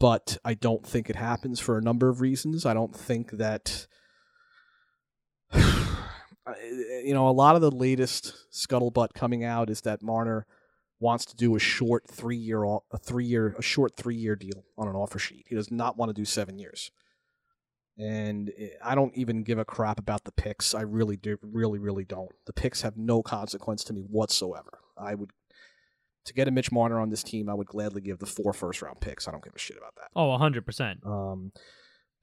But 0.00 0.38
I 0.46 0.54
don't 0.54 0.86
think 0.86 1.10
it 1.10 1.16
happens 1.16 1.60
for 1.60 1.76
a 1.76 1.82
number 1.82 2.08
of 2.08 2.22
reasons. 2.22 2.64
I 2.64 2.72
don't 2.72 2.96
think 2.96 3.32
that 3.32 3.86
Uh, 6.46 6.52
eh, 6.60 7.02
you 7.04 7.14
know, 7.14 7.28
a 7.28 7.30
lot 7.30 7.56
of 7.56 7.62
the 7.62 7.70
latest 7.70 8.34
scuttlebutt 8.52 9.14
coming 9.14 9.44
out 9.44 9.70
is 9.70 9.82
that 9.82 10.02
Marner 10.02 10.46
wants 11.00 11.24
to 11.26 11.36
do 11.36 11.54
a 11.56 11.58
short 11.58 12.08
three 12.08 12.36
year 12.36 12.64
a 12.64 12.98
three 12.98 13.26
year 13.26 13.54
a 13.58 13.62
short 13.62 13.96
three 13.96 14.16
year 14.16 14.36
deal 14.36 14.64
on 14.78 14.88
an 14.88 14.94
offer 14.94 15.18
sheet. 15.18 15.46
He 15.48 15.54
does 15.54 15.70
not 15.70 15.96
want 15.96 16.10
to 16.10 16.14
do 16.14 16.24
seven 16.24 16.58
years. 16.58 16.90
And 17.96 18.52
eh, 18.58 18.68
I 18.82 18.94
don't 18.94 19.14
even 19.16 19.42
give 19.42 19.58
a 19.58 19.64
crap 19.64 19.98
about 19.98 20.24
the 20.24 20.32
picks. 20.32 20.74
I 20.74 20.82
really 20.82 21.16
do, 21.16 21.38
really, 21.42 21.78
really 21.78 22.04
don't. 22.04 22.32
The 22.46 22.52
picks 22.52 22.82
have 22.82 22.96
no 22.96 23.22
consequence 23.22 23.84
to 23.84 23.92
me 23.92 24.02
whatsoever. 24.02 24.80
I 24.98 25.14
would, 25.14 25.30
to 26.24 26.34
get 26.34 26.48
a 26.48 26.50
Mitch 26.50 26.72
Marner 26.72 27.00
on 27.00 27.10
this 27.10 27.22
team, 27.22 27.48
I 27.48 27.54
would 27.54 27.68
gladly 27.68 28.00
give 28.00 28.18
the 28.18 28.26
four 28.26 28.52
first 28.52 28.82
round 28.82 29.00
picks. 29.00 29.28
I 29.28 29.30
don't 29.30 29.44
give 29.44 29.54
a 29.54 29.58
shit 29.58 29.76
about 29.76 29.94
that. 29.96 30.10
Oh, 30.16 30.36
100%. 30.36 31.06
Um, 31.06 31.52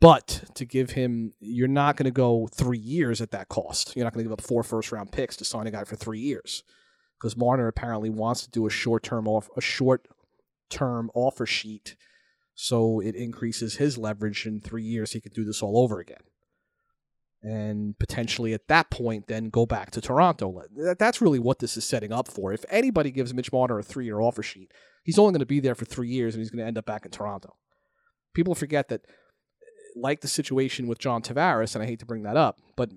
but 0.02 0.44
to 0.56 0.66
give 0.66 0.90
him, 0.90 1.34
you're 1.40 1.68
not 1.68 1.96
going 1.96 2.06
to 2.06 2.12
go 2.12 2.50
three 2.52 2.80
years 2.80 3.22
at 3.22 3.32
that 3.32 3.48
cost. 3.48 3.96
You're 3.96 4.04
not 4.04 4.14
going 4.14 4.26
to 4.26 4.30
give 4.30 4.34
up 4.34 4.42
four 4.42 4.64
first 4.64 4.92
round 4.92 5.12
picks 5.12 5.38
to 5.38 5.46
sign 5.46 5.68
a 5.68 5.72
guy 5.72 5.84
for 5.86 5.96
three 5.96 6.20
years, 6.20 6.64
because 7.18 7.38
Marner 7.38 7.68
apparently 7.68 8.10
wants 8.10 8.44
to 8.44 8.50
do 8.50 8.66
a 8.66 8.70
short 8.70 9.04
term 9.04 9.28
off 9.28 9.50
a 9.56 9.62
short 9.62 10.08
term 10.70 11.12
offer 11.14 11.46
sheet, 11.46 11.96
so 12.56 13.00
it 13.00 13.16
increases 13.16 13.76
his 13.76 13.98
leverage 13.98 14.46
in 14.46 14.60
three 14.60 14.84
years. 14.84 15.12
He 15.12 15.22
could 15.22 15.34
do 15.34 15.46
this 15.46 15.62
all 15.62 15.78
over 15.78 16.00
again, 16.00 16.24
and 17.44 17.98
potentially 18.00 18.54
at 18.54 18.68
that 18.70 18.90
point, 18.90 19.28
then 19.28 19.50
go 19.50 19.68
back 19.68 19.92
to 19.92 20.02
Toronto. 20.02 20.64
That's 20.98 21.22
really 21.22 21.40
what 21.40 21.60
this 21.60 21.78
is 21.78 21.86
setting 21.86 22.12
up 22.12 22.28
for. 22.28 22.52
If 22.52 22.66
anybody 22.70 23.12
gives 23.12 23.36
Mitch 23.36 23.54
Marner 23.54 23.78
a 23.78 23.84
three 23.84 24.06
year 24.06 24.20
offer 24.20 24.42
sheet, 24.42 24.72
he's 25.04 25.20
only 25.20 25.34
going 25.34 25.42
to 25.42 25.46
be 25.46 25.60
there 25.60 25.76
for 25.76 25.86
three 25.86 26.10
years, 26.10 26.34
and 26.34 26.42
he's 26.42 26.50
going 26.50 26.64
to 26.64 26.68
end 26.68 26.80
up 26.80 26.88
back 26.88 27.06
in 27.06 27.12
Toronto. 27.12 27.56
People 28.34 28.56
forget 28.56 28.88
that 28.90 29.02
like 29.96 30.22
the 30.22 30.28
situation 30.28 30.88
with 30.88 31.00
John 31.00 31.22
Tavares, 31.22 31.76
and 31.76 31.84
I 31.84 31.88
hate 31.88 32.00
to 32.00 32.06
bring 32.06 32.24
that 32.24 32.38
up, 32.38 32.60
but 32.76 32.92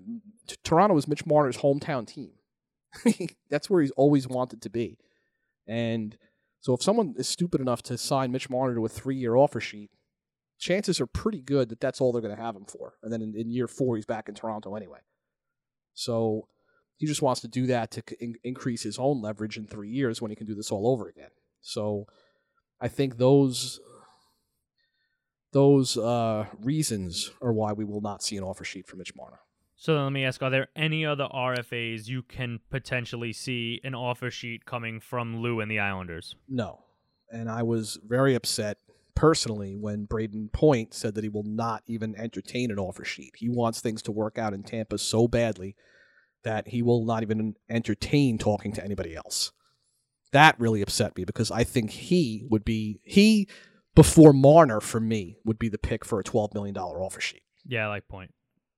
t- 0.47 0.55
Toronto 0.63 0.97
is 0.97 1.07
Mitch 1.07 1.25
Marner's 1.25 1.57
hometown 1.57 2.07
team. 2.07 2.31
That's 3.49 3.69
where 3.69 3.81
he's 3.81 3.91
always 3.91 4.27
wanted 4.27 4.61
to 4.61 4.69
be. 4.69 4.97
And 5.67 6.17
so 6.61 6.73
if 6.73 6.81
someone 6.81 7.15
is 7.17 7.27
stupid 7.27 7.61
enough 7.61 7.83
to 7.83 7.97
sign 7.97 8.31
Mitch 8.31 8.49
Marner 8.49 8.75
to 8.75 8.85
a 8.85 8.89
three 8.89 9.17
year 9.17 9.35
offer 9.35 9.59
sheet, 9.59 9.91
chances 10.57 11.01
are 11.01 11.07
pretty 11.07 11.41
good 11.41 11.69
that 11.69 11.79
that's 11.79 11.99
all 11.99 12.11
they're 12.11 12.21
going 12.21 12.35
to 12.35 12.41
have 12.41 12.55
him 12.55 12.65
for. 12.65 12.93
And 13.03 13.11
then 13.11 13.21
in, 13.21 13.35
in 13.35 13.51
year 13.51 13.67
four, 13.67 13.95
he's 13.95 14.05
back 14.05 14.29
in 14.29 14.35
Toronto 14.35 14.75
anyway. 14.75 14.99
So 15.93 16.47
he 16.97 17.05
just 17.05 17.21
wants 17.21 17.41
to 17.41 17.47
do 17.47 17.67
that 17.67 17.91
to 17.91 18.03
in- 18.19 18.37
increase 18.43 18.83
his 18.83 18.97
own 18.97 19.21
leverage 19.21 19.57
in 19.57 19.67
three 19.67 19.89
years 19.89 20.21
when 20.21 20.31
he 20.31 20.35
can 20.35 20.47
do 20.47 20.55
this 20.55 20.71
all 20.71 20.87
over 20.87 21.07
again. 21.07 21.29
So 21.61 22.05
I 22.79 22.87
think 22.87 23.17
those 23.17 23.79
those 25.55 25.97
uh, 25.97 26.45
reasons 26.61 27.31
are 27.41 27.53
why 27.53 27.71
we 27.71 27.85
will 27.85 28.01
not 28.01 28.21
see 28.21 28.35
an 28.35 28.43
offer 28.43 28.65
sheet 28.65 28.85
for 28.85 28.97
Mitch 28.97 29.15
Marner. 29.15 29.39
So 29.77 29.93
then 29.93 30.03
let 30.03 30.11
me 30.11 30.25
ask: 30.25 30.43
Are 30.43 30.49
there 30.49 30.67
any 30.75 31.05
other 31.05 31.29
RFAs 31.33 32.09
you 32.09 32.23
can 32.23 32.59
potentially 32.69 33.31
see 33.31 33.79
an 33.85 33.95
offer 33.95 34.29
sheet 34.29 34.65
coming 34.65 34.99
from 34.99 35.37
Lou 35.37 35.61
and 35.61 35.71
the 35.71 35.79
Islanders? 35.79 36.35
No. 36.49 36.83
And 37.31 37.49
I 37.49 37.63
was 37.63 37.97
very 38.05 38.35
upset 38.35 38.79
personally 39.15 39.77
when 39.77 40.07
Brayden 40.07 40.51
Point 40.51 40.93
said 40.93 41.15
that 41.15 41.23
he 41.23 41.29
will 41.29 41.43
not 41.43 41.83
even 41.87 42.15
entertain 42.17 42.69
an 42.69 42.77
offer 42.77 43.05
sheet. 43.05 43.35
He 43.37 43.47
wants 43.47 43.79
things 43.79 44.01
to 44.03 44.11
work 44.11 44.37
out 44.37 44.53
in 44.53 44.61
Tampa 44.61 44.97
so 44.97 45.25
badly 45.25 45.77
that 46.43 46.67
he 46.67 46.81
will 46.81 47.05
not 47.05 47.23
even 47.23 47.55
entertain 47.69 48.37
talking 48.37 48.73
to 48.73 48.83
anybody 48.83 49.15
else. 49.15 49.53
That 50.33 50.59
really 50.59 50.81
upset 50.81 51.15
me 51.15 51.23
because 51.23 51.49
I 51.49 51.63
think 51.63 51.91
he 51.91 52.45
would 52.49 52.65
be 52.65 52.99
he 53.05 53.47
before 53.95 54.33
Marner 54.33 54.81
for 54.81 54.99
me 54.99 55.37
would 55.45 55.57
be 55.57 55.69
the 55.69 55.77
pick 55.77 56.05
for 56.05 56.19
a 56.19 56.23
$12 56.23 56.53
million 56.53 56.77
offer 56.77 57.21
sheet. 57.21 57.43
Yeah, 57.65 57.85
I 57.85 57.89
like 57.89 58.07
point. 58.07 58.31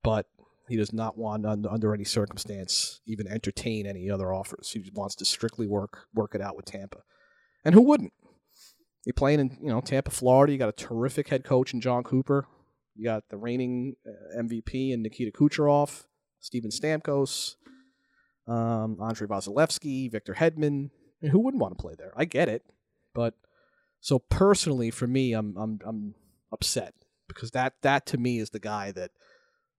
but 0.04 0.28
he 0.70 0.76
does 0.76 0.94
not 0.94 1.18
want 1.18 1.46
under, 1.46 1.94
any 1.94 2.04
circumstance 2.04 3.02
even 3.06 3.28
entertain 3.28 3.86
any 3.86 4.10
other 4.10 4.34
offers. 4.34 4.72
He 4.72 4.92
wants 4.94 5.16
to 5.16 5.26
strictly 5.26 5.68
work 5.68 6.08
work 6.14 6.36
it 6.36 6.42
out 6.42 6.56
with 6.56 6.66
Tampa, 6.66 7.04
and 7.64 7.74
who 7.74 7.82
wouldn't? 7.82 8.14
You're 9.06 9.14
playing 9.14 9.40
in 9.40 9.58
you 9.62 9.70
know 9.70 9.82
Tampa, 9.82 10.12
Florida. 10.12 10.52
You 10.52 10.60
got 10.60 10.70
a 10.70 10.74
terrific 10.74 11.30
head 11.30 11.44
coach 11.44 11.74
in 11.74 11.82
Jon 11.82 12.04
Cooper. 12.04 12.48
You 12.96 13.06
got 13.06 13.24
the 13.30 13.38
reigning 13.38 13.96
uh, 14.06 14.42
MVP 14.42 14.92
in 14.92 15.02
Nikita 15.02 15.32
Kucherov, 15.32 16.06
Steven 16.40 16.72
Stamkos, 16.72 17.56
um, 18.48 18.98
Andrei 19.02 19.28
Vasilevskiy, 19.28 20.12
Victor 20.12 20.34
Hedman. 20.34 20.90
I 20.90 21.26
mean, 21.26 21.32
who 21.32 21.40
wouldn't 21.40 21.62
want 21.62 21.78
to 21.78 21.82
play 21.82 21.94
there? 21.98 22.12
I 22.18 22.26
get 22.26 22.50
it, 22.50 22.64
but 23.14 23.36
so 24.08 24.20
personally 24.20 24.90
for 24.90 25.06
me, 25.06 25.34
I'm 25.34 25.54
I'm 25.58 25.82
I'm 25.86 26.16
upset 26.54 26.94
because 27.28 27.52
that 27.52 27.74
that 27.82 28.06
to 28.06 28.18
me 28.18 28.40
is 28.40 28.52
the 28.52 28.60
guy 28.60 28.94
that 28.94 29.12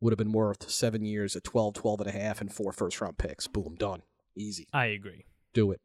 would 0.03 0.12
have 0.12 0.18
been 0.18 0.33
worth 0.33 0.70
seven 0.70 1.03
years 1.03 1.35
at 1.35 1.45
12, 1.45 1.72
12 1.72 2.01
and 2.03 2.11
a 2.11 2.12
half, 2.12 2.43
and 2.43 2.53
four 2.53 2.70
first 2.72 3.01
round 3.01 3.16
picks. 3.16 3.47
Boom, 3.47 3.74
done. 3.79 4.03
Easy. 4.37 4.66
I 4.70 4.85
agree. 4.87 5.24
Do 5.55 5.72
it. 5.72 5.81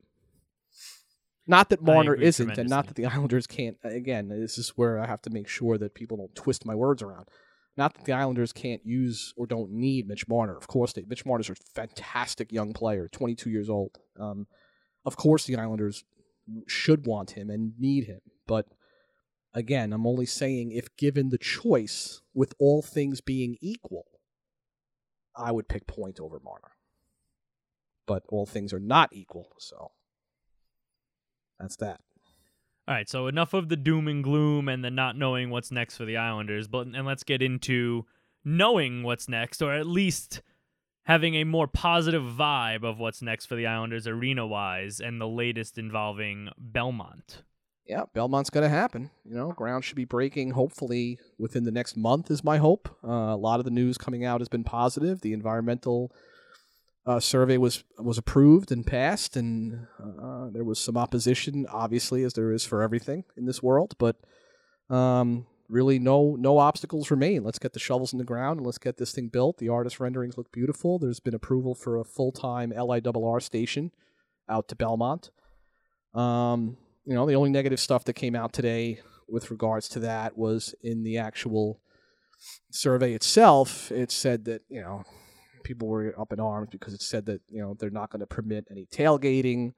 Not 1.48 1.70
that 1.70 1.82
Marner 1.82 2.16
isn't, 2.16 2.58
and 2.58 2.70
not 2.70 2.88
that 2.88 2.98
the 2.98 3.06
Islanders 3.14 3.48
can't. 3.48 3.78
Again, 3.82 4.28
this 4.28 4.58
is 4.58 4.72
where 4.76 5.00
I 5.00 5.08
have 5.08 5.22
to 5.22 5.30
make 5.30 5.48
sure 5.48 5.78
that 5.78 5.96
people 5.96 6.18
don't 6.18 6.36
twist 6.36 6.66
my 6.66 6.76
words 6.76 7.02
around. 7.02 7.30
Not 7.78 7.94
that 7.94 8.04
the 8.04 8.12
Islanders 8.12 8.52
can't 8.52 8.86
use 8.86 9.34
or 9.38 9.48
don't 9.48 9.72
need 9.72 10.06
Mitch 10.06 10.28
Marner. 10.28 10.58
Of 10.58 10.68
course, 10.68 10.92
they, 10.92 11.06
Mitch 11.08 11.26
Marner's 11.26 11.50
a 11.50 11.56
fantastic 11.56 12.52
young 12.52 12.74
player, 12.74 13.08
22 13.08 13.50
years 13.50 13.70
old. 13.70 14.00
Um, 14.20 14.48
of 15.06 15.16
course, 15.16 15.46
the 15.46 15.56
Islanders 15.56 16.04
should 16.68 17.06
want 17.06 17.32
him 17.32 17.50
and 17.50 17.72
need 17.80 18.04
him. 18.04 18.20
But 18.48 18.68
again, 19.54 19.94
I'm 19.94 20.08
only 20.08 20.26
saying 20.26 20.72
if 20.72 20.96
given 20.98 21.30
the 21.30 21.38
choice, 21.38 22.22
with 22.34 22.54
all 22.60 22.82
things 22.82 23.22
being 23.22 23.58
equal, 23.62 24.06
I 25.36 25.52
would 25.52 25.68
pick 25.68 25.88
Point 25.88 26.20
over 26.20 26.40
Marner. 26.40 26.72
But 28.06 28.24
all 28.28 28.46
things 28.46 28.74
are 28.74 28.80
not 28.80 29.10
equal, 29.14 29.50
so 29.58 29.92
that's 31.60 31.78
that. 31.78 32.02
All 32.86 32.94
right, 32.94 33.08
so 33.08 33.28
enough 33.28 33.54
of 33.54 33.70
the 33.70 33.78
doom 33.78 34.10
and 34.10 34.24
gloom 34.24 34.68
and 34.68 34.84
the 34.84 34.92
not 34.92 35.18
knowing 35.18 35.50
what's 35.50 35.72
next 35.72 35.96
for 35.96 36.04
the 36.04 36.18
Islanders, 36.18 36.68
but 36.68 36.88
and 36.88 37.06
let's 37.06 37.24
get 37.24 37.42
into 37.42 38.06
knowing 38.44 39.04
what's 39.04 39.30
next, 39.30 39.62
or 39.62 39.74
at 39.74 39.88
least 39.88 40.42
having 41.04 41.36
a 41.36 41.46
more 41.46 41.68
positive 41.68 42.24
vibe 42.24 42.84
of 42.84 43.00
what's 43.00 43.22
next 43.22 43.46
for 43.46 43.56
the 43.56 43.68
Islanders 43.68 44.06
arena 44.06 44.46
wise, 44.46 45.00
and 45.00 45.22
the 45.22 45.28
latest 45.28 45.78
involving 45.78 46.50
Belmont. 46.58 47.44
Yeah, 47.86 48.04
Belmont's 48.14 48.50
going 48.50 48.64
to 48.64 48.70
happen. 48.70 49.12
You 49.26 49.36
know, 49.36 49.52
ground 49.52 49.84
should 49.84 49.98
be 49.98 50.06
breaking 50.06 50.52
hopefully 50.52 51.20
within 51.38 51.66
the 51.66 51.72
next 51.72 51.98
month, 51.98 52.32
is 52.32 52.44
my 52.44 52.58
hope. 52.58 52.90
Uh, 53.04 53.34
a 53.34 53.36
lot 53.36 53.60
of 53.60 53.66
the 53.66 53.72
news 53.72 53.98
coming 53.98 54.24
out 54.24 54.40
has 54.40 54.48
been 54.48 54.64
positive. 54.64 55.22
The 55.22 55.34
environmental 55.34 56.12
uh, 57.06 57.20
survey 57.20 57.58
was 57.58 57.84
was 58.00 58.18
approved 58.18 58.72
and 58.72 58.88
passed, 58.88 59.36
and 59.36 59.88
uh, 60.02 60.50
there 60.52 60.64
was 60.64 60.80
some 60.80 60.96
opposition, 60.96 61.66
obviously, 61.70 62.24
as 62.24 62.34
there 62.34 62.54
is 62.54 62.66
for 62.66 62.82
everything 62.82 63.26
in 63.36 63.46
this 63.46 63.62
world. 63.62 63.96
But 63.98 64.16
um, 64.90 65.46
really, 65.68 66.00
no 66.00 66.38
no 66.40 66.60
obstacles 66.60 67.12
remain. 67.12 67.44
Let's 67.44 67.60
get 67.60 67.74
the 67.74 67.80
shovels 67.80 68.14
in 68.14 68.20
the 68.20 68.26
ground 68.26 68.60
and 68.60 68.66
let's 68.66 68.78
get 68.78 68.96
this 68.98 69.12
thing 69.12 69.28
built. 69.28 69.58
The 69.58 69.68
artist 69.70 70.00
renderings 70.00 70.38
look 70.38 70.54
beautiful. 70.54 71.00
There's 71.00 71.20
been 71.20 71.34
approval 71.34 71.76
for 71.76 71.98
a 71.98 72.06
full 72.06 72.32
time 72.32 72.72
LIRR 72.72 73.42
station 73.42 73.92
out 74.48 74.70
to 74.70 74.76
Belmont. 74.76 75.32
Um, 76.14 76.78
you 77.06 77.14
know, 77.14 77.26
the 77.26 77.36
only 77.36 77.50
negative 77.50 77.80
stuff 77.80 78.06
that 78.06 78.14
came 78.14 78.36
out 78.36 78.54
today 78.54 79.00
with 79.28 79.52
regards 79.52 79.90
to 79.90 80.00
that 80.00 80.38
was 80.38 80.76
in 80.82 81.04
the 81.04 81.18
actual 81.18 81.82
survey 82.72 83.14
itself. 83.14 83.92
It 83.92 84.12
said 84.12 84.46
that 84.46 84.62
you 84.70 84.82
know 84.82 85.04
people 85.64 85.88
were 85.88 86.14
up 86.20 86.34
in 86.34 86.40
arms 86.40 86.70
because 86.72 86.94
it 86.94 87.02
said 87.02 87.26
that 87.26 87.42
you 87.50 87.62
know 87.62 87.76
they're 87.78 87.90
not 87.90 88.10
going 88.10 88.22
to 88.22 88.28
permit 88.28 88.68
any 88.72 88.86
tailgating. 88.86 89.74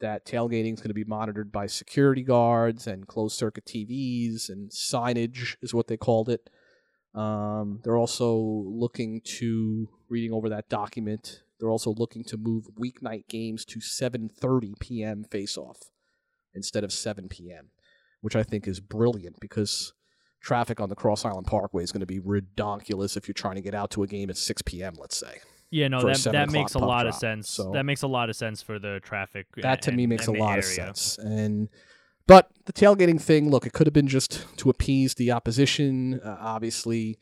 That 0.00 0.26
tailgating 0.26 0.74
is 0.74 0.80
going 0.80 0.88
to 0.88 0.94
be 0.94 1.04
monitored 1.04 1.52
by 1.52 1.66
security 1.66 2.22
guards 2.22 2.86
and 2.86 3.06
closed 3.06 3.36
circuit 3.36 3.64
TVs 3.64 4.48
and 4.48 4.70
signage 4.70 5.56
is 5.62 5.72
what 5.72 5.86
they 5.86 5.96
called 5.96 6.28
it. 6.28 6.50
Um, 7.14 7.80
they're 7.84 7.96
also 7.96 8.36
looking 8.36 9.20
to 9.38 9.88
reading 10.08 10.32
over 10.32 10.48
that 10.48 10.68
document. 10.68 11.42
They're 11.58 11.70
also 11.70 11.94
looking 11.96 12.24
to 12.24 12.36
move 12.36 12.66
weeknight 12.78 13.28
games 13.28 13.64
to 13.66 13.78
7:30 13.78 14.78
p.m. 14.80 15.24
face-off 15.30 15.78
instead 16.54 16.84
of 16.84 16.92
7 16.92 17.28
p.m., 17.28 17.70
which 18.20 18.36
I 18.36 18.42
think 18.42 18.66
is 18.68 18.80
brilliant 18.80 19.38
because 19.40 19.92
traffic 20.40 20.80
on 20.80 20.88
the 20.88 20.94
Cross 20.94 21.24
Island 21.24 21.46
Parkway 21.46 21.82
is 21.82 21.92
going 21.92 22.00
to 22.00 22.06
be 22.06 22.20
redonkulous 22.20 23.16
if 23.16 23.26
you're 23.28 23.32
trying 23.34 23.54
to 23.56 23.60
get 23.62 23.74
out 23.74 23.90
to 23.92 24.02
a 24.02 24.06
game 24.06 24.30
at 24.30 24.36
6 24.36 24.62
p.m. 24.62 24.94
Let's 24.98 25.16
say 25.16 25.38
Yeah, 25.70 25.88
no, 25.88 26.02
that 26.02 26.18
that 26.32 26.50
makes 26.50 26.74
a 26.74 26.78
lot 26.78 27.06
of 27.06 27.14
sense. 27.14 27.48
so- 27.50 27.72
That 27.72 27.84
makes 27.84 28.02
a 28.02 28.06
lot 28.06 28.28
of 28.30 28.36
sense 28.36 28.62
for 28.62 28.78
the 28.78 29.00
traffic. 29.02 29.46
that 29.62 29.82
to 29.82 29.90
and- 29.90 29.96
me 29.96 30.06
makes 30.06 30.26
a 30.26 30.32
lot 30.32 30.58
of 30.58 30.64
sense. 30.64 31.18
And 31.18 31.68
but 32.26 32.50
the 32.64 32.72
tailgating 32.72 33.20
thing, 33.20 33.50
look, 33.50 33.66
it 33.66 33.74
could 33.74 33.86
have 33.86 33.92
been 33.92 34.08
just 34.08 34.46
to 34.58 34.70
appease 34.70 35.14
the 35.14 35.30
opposition. 35.32 36.20
Uh, 36.24 36.36
obviously, 36.40 37.18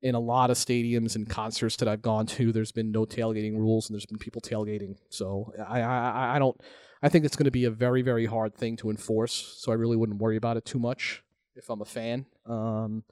in 0.00 0.14
a 0.14 0.20
lot 0.20 0.50
of 0.50 0.56
stadiums 0.56 1.16
and 1.16 1.28
concerts 1.28 1.76
that 1.76 1.88
I've 1.88 2.00
gone 2.00 2.24
to, 2.26 2.50
there's 2.52 2.72
been 2.72 2.90
no 2.90 3.04
tailgating 3.04 3.58
rules, 3.58 3.88
and 3.90 3.94
there's 3.94 4.06
been 4.06 4.16
people 4.18 4.40
tailgating. 4.40 4.96
So 5.10 5.52
I, 5.68 5.82
I- 5.82 6.36
I 6.36 6.38
don't. 6.38 6.58
I 7.02 7.08
think 7.08 7.24
it's 7.24 7.36
going 7.36 7.44
to 7.44 7.50
be 7.50 7.64
a 7.64 7.70
very 7.70 8.02
very 8.02 8.26
hard 8.26 8.54
thing 8.54 8.76
to 8.78 8.90
enforce. 8.90 9.56
So 9.58 9.72
I 9.72 9.76
really 9.76 9.96
wouldn't 9.96 10.20
worry 10.20 10.36
about 10.36 10.56
it 10.56 10.64
too 10.64 10.78
much 10.78 11.22
if 11.56 11.68
I'm 11.70 11.80
a 11.80 11.84
fan. 11.84 12.26
Um, 12.46 13.04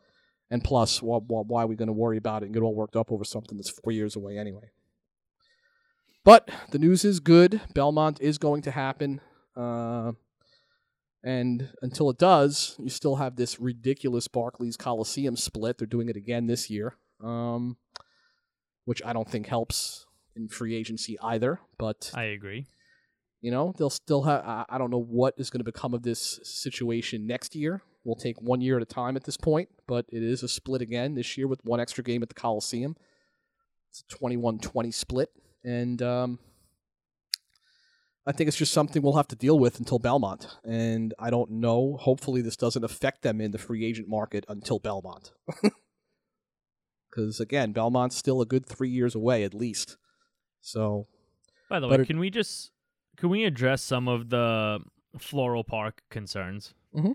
and 0.51 0.63
plus, 0.63 1.03
why, 1.03 1.19
why, 1.19 1.63
are 1.65 1.67
we 1.67 1.75
going 1.75 1.89
to 1.89 1.93
worry 1.93 2.19
about 2.19 2.43
it 2.43 2.47
and 2.47 2.55
get 2.55 2.63
all 2.63 2.75
worked 2.75 2.95
up 2.95 3.11
over 3.11 3.25
something 3.25 3.57
that's 3.59 3.71
four 3.71 3.93
years 3.93 4.15
away 4.15 4.39
anyway? 4.39 4.71
But 6.25 6.49
the 6.71 6.79
news 6.79 7.05
is 7.05 7.19
good. 7.19 7.61
Belmont 7.75 8.21
is 8.21 8.39
going 8.39 8.63
to 8.63 8.71
happen. 8.71 9.21
Uh, 9.57 10.13
And 11.25 11.71
until 11.83 12.09
it 12.11 12.19
does, 12.19 12.77
you 12.79 12.89
still 12.89 13.17
have 13.17 13.35
this 13.35 13.59
ridiculous 13.59 14.29
Barclays 14.29 14.77
Coliseum 14.77 15.37
split. 15.37 15.79
They're 15.79 15.87
doing 15.87 16.09
it 16.09 16.15
again 16.15 16.47
this 16.47 16.71
year, 16.71 16.95
um, 17.21 17.77
which 18.85 19.03
I 19.05 19.13
don't 19.13 19.29
think 19.29 19.49
helps 19.49 20.07
in 20.37 20.49
free 20.49 20.77
agency 20.77 21.19
either. 21.21 21.59
But 21.79 22.13
I 22.15 22.25
agree. 22.25 22.67
You 23.41 23.51
know, 23.51 23.73
they'll 23.77 23.91
still 23.91 24.23
have. 24.23 24.43
I 24.69 24.79
don't 24.79 24.91
know 24.91 25.03
what 25.03 25.35
is 25.37 25.51
going 25.51 25.61
to 25.61 25.65
become 25.65 25.95
of 25.95 26.03
this 26.03 26.41
situation 26.43 27.27
next 27.27 27.55
year. 27.55 27.83
We'll 28.05 28.17
take 28.17 28.41
one 28.41 28.61
year 28.61 28.77
at 28.77 28.83
a 28.83 28.87
time 28.87 29.17
at 29.17 29.25
this 29.25 29.37
point, 29.37 29.69
but 29.87 30.07
it 30.11 30.23
is 30.23 30.43
a 30.43 30.49
split 30.49 30.81
again 30.83 31.15
this 31.15 31.37
year 31.37 31.49
with 31.49 31.65
one 31.65 31.81
extra 31.81 32.05
game 32.05 32.23
at 32.23 32.29
the 32.29 32.35
Coliseum. 32.35 32.97
It's 33.91 34.05
a 34.11 34.17
21 34.17 34.59
20 34.61 34.91
split. 34.93 35.31
And 35.65 36.01
um, 36.03 36.39
I 38.25 38.33
think 38.33 38.47
it's 38.49 38.57
just 38.57 38.73
something 38.73 39.03
we'll 39.03 39.17
have 39.17 39.27
to 39.29 39.37
deal 39.37 39.59
with 39.59 39.79
until 39.81 39.99
Belmont. 39.99 40.47
And 40.65 41.15
I 41.19 41.31
don't 41.31 41.51
know. 41.51 41.97
Hopefully, 42.01 42.43
this 42.43 42.57
doesn't 42.57 42.85
affect 42.85 43.23
them 43.23 43.41
in 43.41 43.51
the 43.51 43.59
free 43.59 43.85
agent 43.85 44.09
market 44.09 44.45
until 44.49 44.79
Belmont. 44.79 45.33
Because, 47.11 47.41
again, 47.41 47.73
Belmont's 47.73 48.15
still 48.15 48.43
a 48.43 48.45
good 48.47 48.67
three 48.67 48.91
years 48.91 49.15
away 49.15 49.43
at 49.45 49.55
least. 49.55 49.97
So, 50.61 51.07
By 51.71 51.81
the 51.81 51.89
way, 51.89 51.97
it- 51.97 52.07
can 52.07 52.19
we 52.19 52.29
just 52.29 52.73
can 53.17 53.29
we 53.29 53.45
address 53.45 53.83
some 53.83 54.09
of 54.09 54.31
the 54.31 54.81
Floral 55.19 55.65
Park 55.65 56.03
concerns? 56.11 56.75
Mm-hmm. 56.95 57.13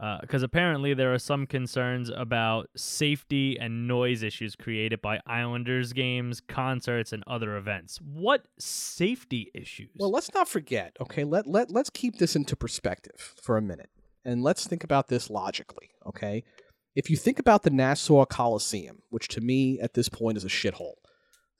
Uh, 0.00 0.18
because 0.22 0.42
apparently 0.42 0.94
there 0.94 1.12
are 1.12 1.18
some 1.18 1.46
concerns 1.46 2.10
about 2.16 2.68
safety 2.76 3.56
and 3.60 3.86
noise 3.86 4.22
issues 4.22 4.56
created 4.56 5.00
by 5.00 5.20
Islanders 5.26 5.92
games, 5.92 6.40
concerts, 6.40 7.12
and 7.12 7.22
other 7.26 7.56
events. 7.56 8.00
What 8.02 8.48
safety 8.58 9.50
issues? 9.54 9.90
Well, 9.96 10.10
let's 10.10 10.32
not 10.34 10.48
forget. 10.48 10.96
Okay, 11.00 11.24
let 11.24 11.46
let 11.46 11.70
let's 11.70 11.90
keep 11.90 12.18
this 12.18 12.34
into 12.34 12.56
perspective 12.56 13.34
for 13.40 13.56
a 13.56 13.62
minute, 13.62 13.90
and 14.24 14.42
let's 14.42 14.66
think 14.66 14.82
about 14.82 15.08
this 15.08 15.30
logically. 15.30 15.90
Okay, 16.06 16.42
if 16.96 17.08
you 17.08 17.16
think 17.16 17.38
about 17.38 17.62
the 17.62 17.70
Nassau 17.70 18.24
Coliseum, 18.24 19.02
which 19.10 19.28
to 19.28 19.40
me 19.40 19.78
at 19.78 19.94
this 19.94 20.08
point 20.08 20.36
is 20.36 20.44
a 20.44 20.48
shithole, 20.48 20.94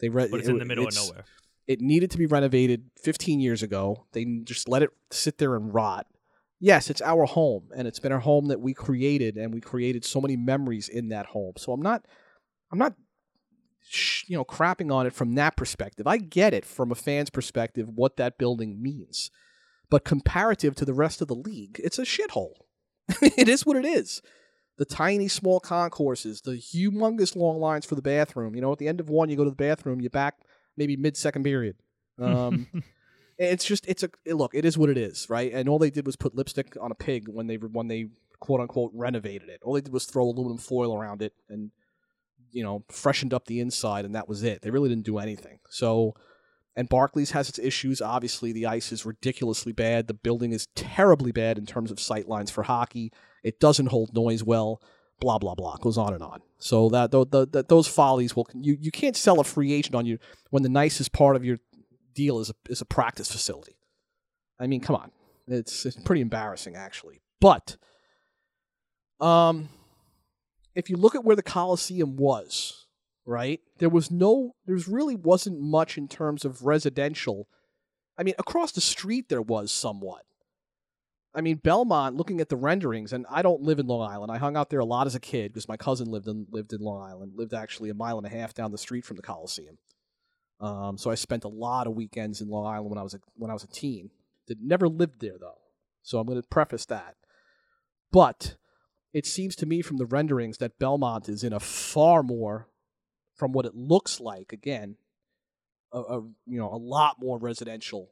they 0.01 0.09
re- 0.09 0.29
but 0.29 0.41
it's 0.41 0.49
it- 0.49 0.53
in 0.53 0.59
the 0.59 0.65
middle 0.65 0.89
of 0.89 0.95
nowhere. 0.95 1.25
It 1.67 1.81
needed 1.81 2.11
to 2.11 2.19
be 2.19 2.27
renovated 2.27 2.91
15 3.03 3.41
years 3.41 3.63
ago. 3.63 4.07
They 4.13 4.25
just 4.45 4.69
let 4.69 4.83
it 4.83 4.91
sit 5.11 5.39
there 5.39 5.55
and 5.55 5.73
rot. 5.73 6.07
Yes, 6.59 6.91
it's 6.91 7.03
our 7.03 7.25
home, 7.25 7.71
and 7.75 7.89
it's 7.89 7.99
been 7.99 8.13
our 8.13 8.21
home 8.21 8.47
that 8.47 8.61
we 8.61 8.73
created, 8.73 9.37
and 9.37 9.53
we 9.53 9.61
created 9.61 10.05
so 10.05 10.21
many 10.21 10.37
memories 10.37 10.89
in 10.89 11.09
that 11.09 11.27
home. 11.27 11.55
So 11.57 11.73
I'm 11.73 11.83
not, 11.83 12.07
I'm 12.71 12.79
not, 12.79 12.95
you 14.27 14.37
know, 14.37 14.45
crapping 14.45 14.93
on 14.93 15.07
it 15.07 15.13
from 15.13 15.35
that 15.35 15.57
perspective. 15.57 16.07
I 16.07 16.19
get 16.19 16.55
it 16.55 16.65
from 16.65 16.93
a 16.93 16.97
fan's 16.97 17.31
perspective 17.31 17.89
what 17.89 18.17
that 18.17 18.39
building 18.39 18.81
means, 18.81 19.31
but 19.91 20.05
comparative 20.05 20.77
to 20.77 20.85
the 20.85 20.95
rest 20.95 21.21
of 21.21 21.27
the 21.27 21.35
league, 21.35 21.81
it's 21.83 21.99
a 21.99 22.03
shithole. 22.03 22.55
it 23.21 23.49
is 23.49 23.67
what 23.67 23.77
it 23.77 23.85
is. 23.85 24.23
The 24.79 24.85
tiny, 24.85 25.29
small 25.29 25.61
concourses, 25.61 26.43
the 26.43 26.53
humongous 26.53 27.37
long 27.37 27.59
lines 27.59 27.87
for 27.87 27.95
the 27.95 28.03
bathroom. 28.03 28.55
You 28.55 28.63
know, 28.63 28.73
at 28.73 28.79
the 28.79 28.89
end 28.89 29.01
of 29.01 29.09
one, 29.09 29.29
you 29.29 29.37
go 29.37 29.45
to 29.45 29.51
the 29.51 29.57
bathroom, 29.57 30.01
you 30.01 30.11
back 30.11 30.37
maybe 30.77 30.97
mid 30.97 31.17
second 31.17 31.45
period. 31.45 31.77
Um, 32.19 32.67
it's 33.39 33.65
just 33.65 33.87
it's 33.87 34.03
a 34.03 34.11
it- 34.25 34.35
look. 34.35 34.55
It 34.55 34.65
is 34.65 34.77
what 34.79 34.91
it 34.91 34.99
is, 34.99 35.27
right? 35.29 35.53
And 35.53 35.69
all 35.69 35.79
they 35.79 35.91
did 35.91 36.07
was 36.07 36.17
put 36.17 36.35
lipstick 36.35 36.77
on 36.81 36.91
a 36.91 36.95
pig 36.95 37.29
when 37.29 37.47
they 37.47 37.57
when 37.57 37.89
they 37.89 38.09
quote 38.41 38.61
unquote 38.61 38.91
renovated 38.95 39.49
it. 39.49 39.61
All 39.63 39.75
they 39.75 39.81
did 39.81 39.93
was 39.93 40.05
throw 40.05 40.25
aluminum 40.25 40.59
foil 40.59 40.97
around 40.97 41.23
it 41.23 41.33
and 41.49 41.71
you 42.51 42.63
know 42.63 42.85
freshened 42.89 43.33
up 43.35 43.47
the 43.47 43.61
inside, 43.61 44.05
and 44.05 44.15
that 44.15 44.29
was 44.29 44.43
it. 44.43 44.63
They 44.63 44.71
really 44.71 44.89
didn't 44.89 45.07
do 45.07 45.19
anything. 45.19 45.59
So. 45.69 46.15
And 46.75 46.89
Barclays 46.89 47.33
has 47.33 47.51
its 47.51 47.59
issues. 47.59 48.01
Obviously, 48.01 48.51
the 48.51 48.65
ice 48.65 48.93
is 48.93 49.05
ridiculously 49.05 49.73
bad. 49.75 50.07
The 50.07 50.15
building 50.15 50.55
is 50.55 50.69
terribly 50.75 51.31
bad 51.31 51.59
in 51.59 51.67
terms 51.67 51.91
of 51.91 52.01
sight 52.01 52.31
lines 52.31 52.51
for 52.51 52.63
hockey. 52.63 53.13
It 53.45 53.61
doesn't 53.61 53.89
hold 53.89 54.15
noise 54.15 54.43
well. 54.43 54.81
Blah 55.23 55.39
blah 55.39 55.55
blah. 55.55 55.77
Goes 55.77 55.99
on 55.99 56.15
and 56.15 56.23
on. 56.23 56.43
So 56.59 56.89
that, 56.89 57.13
tho- 57.13 57.25
that 57.25 57.69
those 57.69 57.87
follies 57.87 58.35
will 58.35 58.49
you 58.55 58.77
you 58.81 58.91
can't 58.91 59.17
sell 59.17 59.39
a 59.39 59.45
free 59.45 59.73
agent 59.73 59.95
on 59.95 60.05
you 60.05 60.19
when 60.51 60.65
the 60.65 60.69
nicest 60.69 61.13
part 61.13 61.37
of 61.37 61.45
your 61.45 61.59
deal 62.13 62.41
is 62.41 62.51
a, 62.51 62.55
is 62.69 62.81
a 62.81 62.85
practice 62.85 63.31
facility. 63.31 63.77
I 64.59 64.67
mean, 64.67 64.81
come 64.81 64.97
on, 64.97 65.13
it's 65.47 65.87
it's 65.87 65.97
pretty 65.97 66.23
embarrassing 66.23 66.75
actually. 66.75 67.23
But 67.41 67.77
um, 69.21 69.69
if 70.75 70.91
you 70.91 70.97
look 70.97 71.15
at 71.15 71.25
where 71.25 71.37
the 71.37 71.43
Coliseum 71.43 72.17
was, 72.17 72.87
right, 73.25 73.61
there 73.79 73.89
was 73.89 74.11
no, 74.11 74.57
there's 74.67 74.89
really 74.89 75.15
wasn't 75.15 75.61
much 75.61 75.97
in 75.97 76.09
terms 76.09 76.45
of 76.45 76.65
residential. 76.65 77.47
I 78.19 78.25
mean, 78.25 78.35
across 78.39 78.73
the 78.73 78.81
street 78.81 79.29
there 79.29 79.43
was 79.43 79.71
somewhat. 79.71 80.25
I 81.35 81.41
mean, 81.41 81.57
Belmont. 81.57 82.17
Looking 82.17 82.41
at 82.41 82.49
the 82.49 82.57
renderings, 82.57 83.13
and 83.13 83.27
I 83.31 83.43
don't 83.43 83.63
live 83.63 83.79
in 83.79 83.87
Long 83.87 84.11
Island. 84.11 84.31
I 84.31 84.39
hung 84.39 84.57
out 84.57 84.71
there 84.71 84.81
a 84.81 84.85
lot 84.85 85.07
as 85.07 85.15
a 85.15 85.21
kid 85.21 85.53
because 85.53 85.69
my 85.69 85.77
cousin 85.77 86.11
lived 86.11 86.29
in 86.29 86.47
lived 86.51 86.73
in 86.73 86.81
Long 86.81 87.03
Island. 87.03 87.33
Lived 87.37 87.55
actually 87.55 87.91
a 87.91 87.95
mile 87.95 88.19
and 88.19 88.27
a 88.27 88.31
half 88.31 88.55
down 88.55 88.71
the 88.71 88.79
street 88.79 89.05
from 89.05 89.17
the 89.17 89.23
Coliseum. 89.23 89.79
Um, 90.61 90.97
so 90.99 91.11
I 91.11 91.17
spent 91.17 91.45
a 91.45 91.49
lot 91.49 91.87
of 91.87 91.95
weekends 91.95 92.41
in 92.41 92.49
Long 92.49 92.67
Island 92.67 92.91
when 92.91 92.99
I 92.99 93.03
was 93.03 93.15
a, 93.15 93.21
when 93.35 93.51
I 93.51 93.55
was 93.55 93.65
a 93.65 93.69
teen. 93.69 94.11
Did 94.47 94.63
never 94.63 94.89
lived 94.89 95.21
there 95.21 95.39
though, 95.41 95.59
so 96.03 96.19
I'm 96.19 96.27
going 96.27 96.41
to 96.41 96.49
preface 96.49 96.85
that. 96.87 97.17
But 98.13 98.57
it 99.13 99.27
seems 99.27 99.57
to 99.57 99.67
me 99.67 99.83
from 99.83 99.97
the 99.97 100.07
renderings 100.07 100.59
that 100.59 100.79
Belmont 100.79 101.29
is 101.29 101.43
in 101.43 101.53
a 101.53 101.61
far 101.61 102.23
more, 102.23 102.69
from 103.35 103.53
what 103.53 103.67
it 103.67 103.75
looks 103.75 104.21
like, 104.21 104.53
again, 104.53 104.97
a, 105.93 105.99
a 105.99 106.21
you 106.47 106.59
know 106.59 106.69
a 106.73 106.77
lot 106.77 107.17
more 107.19 107.39
residential 107.39 108.11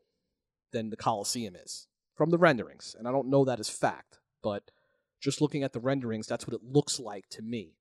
than 0.72 0.88
the 0.88 0.96
Coliseum 0.96 1.54
is 1.54 1.86
from 2.20 2.28
the 2.28 2.36
renderings, 2.36 2.94
and 2.98 3.08
I 3.08 3.12
don't 3.12 3.30
know 3.30 3.46
that 3.46 3.60
as 3.60 3.70
fact, 3.70 4.18
but 4.42 4.70
just 5.20 5.40
looking 5.40 5.62
at 5.62 5.72
the 5.72 5.80
renderings, 5.80 6.26
that's 6.26 6.46
what 6.46 6.52
it 6.52 6.62
looks 6.62 7.00
like 7.00 7.30
to 7.30 7.40
me 7.40 7.76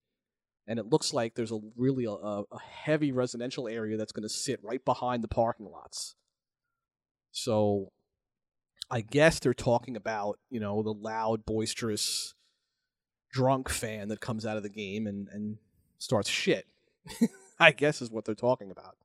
and 0.69 0.77
it 0.77 0.85
looks 0.85 1.13
like 1.13 1.33
there's 1.33 1.51
a 1.51 1.59
really 1.75 2.05
a, 2.05 2.11
a 2.11 2.45
heavy 2.61 3.11
residential 3.11 3.67
area 3.67 3.97
that's 3.97 4.11
going 4.11 4.23
to 4.23 4.29
sit 4.29 4.59
right 4.63 4.85
behind 4.85 5.23
the 5.23 5.27
parking 5.27 5.65
lots. 5.65 6.15
So, 7.31 7.91
I 8.91 9.01
guess 9.01 9.39
they're 9.39 9.55
talking 9.55 9.95
about 9.95 10.37
you 10.51 10.59
know 10.59 10.83
the 10.83 10.93
loud, 10.93 11.43
boisterous, 11.43 12.35
drunk 13.31 13.67
fan 13.67 14.09
that 14.09 14.21
comes 14.21 14.45
out 14.45 14.57
of 14.57 14.63
the 14.63 14.69
game 14.69 15.07
and 15.07 15.27
and 15.29 15.57
starts 15.97 16.29
shit. 16.29 16.67
I 17.59 17.71
guess 17.71 17.99
is 17.99 18.11
what 18.11 18.25
they're 18.25 18.35
talking 18.35 18.69
about. 18.69 18.95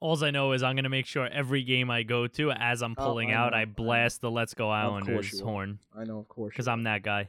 All 0.00 0.22
I 0.22 0.30
know 0.30 0.52
is 0.52 0.62
I'm 0.62 0.76
gonna 0.76 0.88
make 0.90 1.06
sure 1.06 1.26
every 1.26 1.62
game 1.62 1.90
I 1.90 2.02
go 2.02 2.26
to, 2.26 2.50
as 2.52 2.82
I'm 2.82 2.94
Oh, 2.98 3.04
pulling 3.04 3.30
I 3.32 3.34
out, 3.34 3.54
I 3.54 3.62
I 3.62 3.64
blast 3.64 4.20
the 4.20 4.30
"Let's 4.30 4.54
Go 4.54 4.68
Islanders" 4.70 5.40
horn 5.40 5.78
I 5.96 6.04
know, 6.04 6.18
of 6.18 6.28
course, 6.28 6.52
because 6.52 6.68
I'm 6.68 6.84
that 6.84 7.02
guy. 7.02 7.28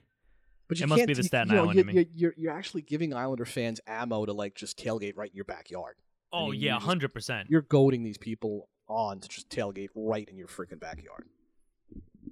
But 0.67 0.79
you 0.79 0.83
It 0.83 0.89
must 0.89 1.07
be 1.07 1.13
the 1.13 1.23
Staten 1.23 1.47
you 1.49 1.55
know, 1.55 1.61
Island 1.63 1.75
you- 1.75 1.81
in 1.81 1.87
me. 1.87 1.93
You're, 1.93 2.05
you're, 2.13 2.33
you're 2.37 2.51
actually 2.51 2.81
giving 2.81 3.13
Islander 3.13 3.45
fans 3.45 3.79
ammo 3.87 4.25
to 4.25 4.33
like 4.33 4.53
just 4.55 4.77
tailgate 4.77 5.13
right 5.15 5.29
in 5.29 5.35
your 5.35 5.45
backyard. 5.45 5.95
I 6.33 6.37
Oh 6.39 6.49
mean, 6.51 6.59
yeah, 6.59 6.77
hundred 6.79 7.13
percent. 7.13 7.49
You're 7.49 7.61
goading 7.61 8.03
these 8.03 8.17
people 8.17 8.67
on 8.89 9.21
to 9.21 9.29
just 9.29 9.49
tailgate 9.49 9.89
right 9.95 10.27
in 10.27 10.37
your 10.37 10.47
freaking 10.47 10.79
backyard. 10.79 11.23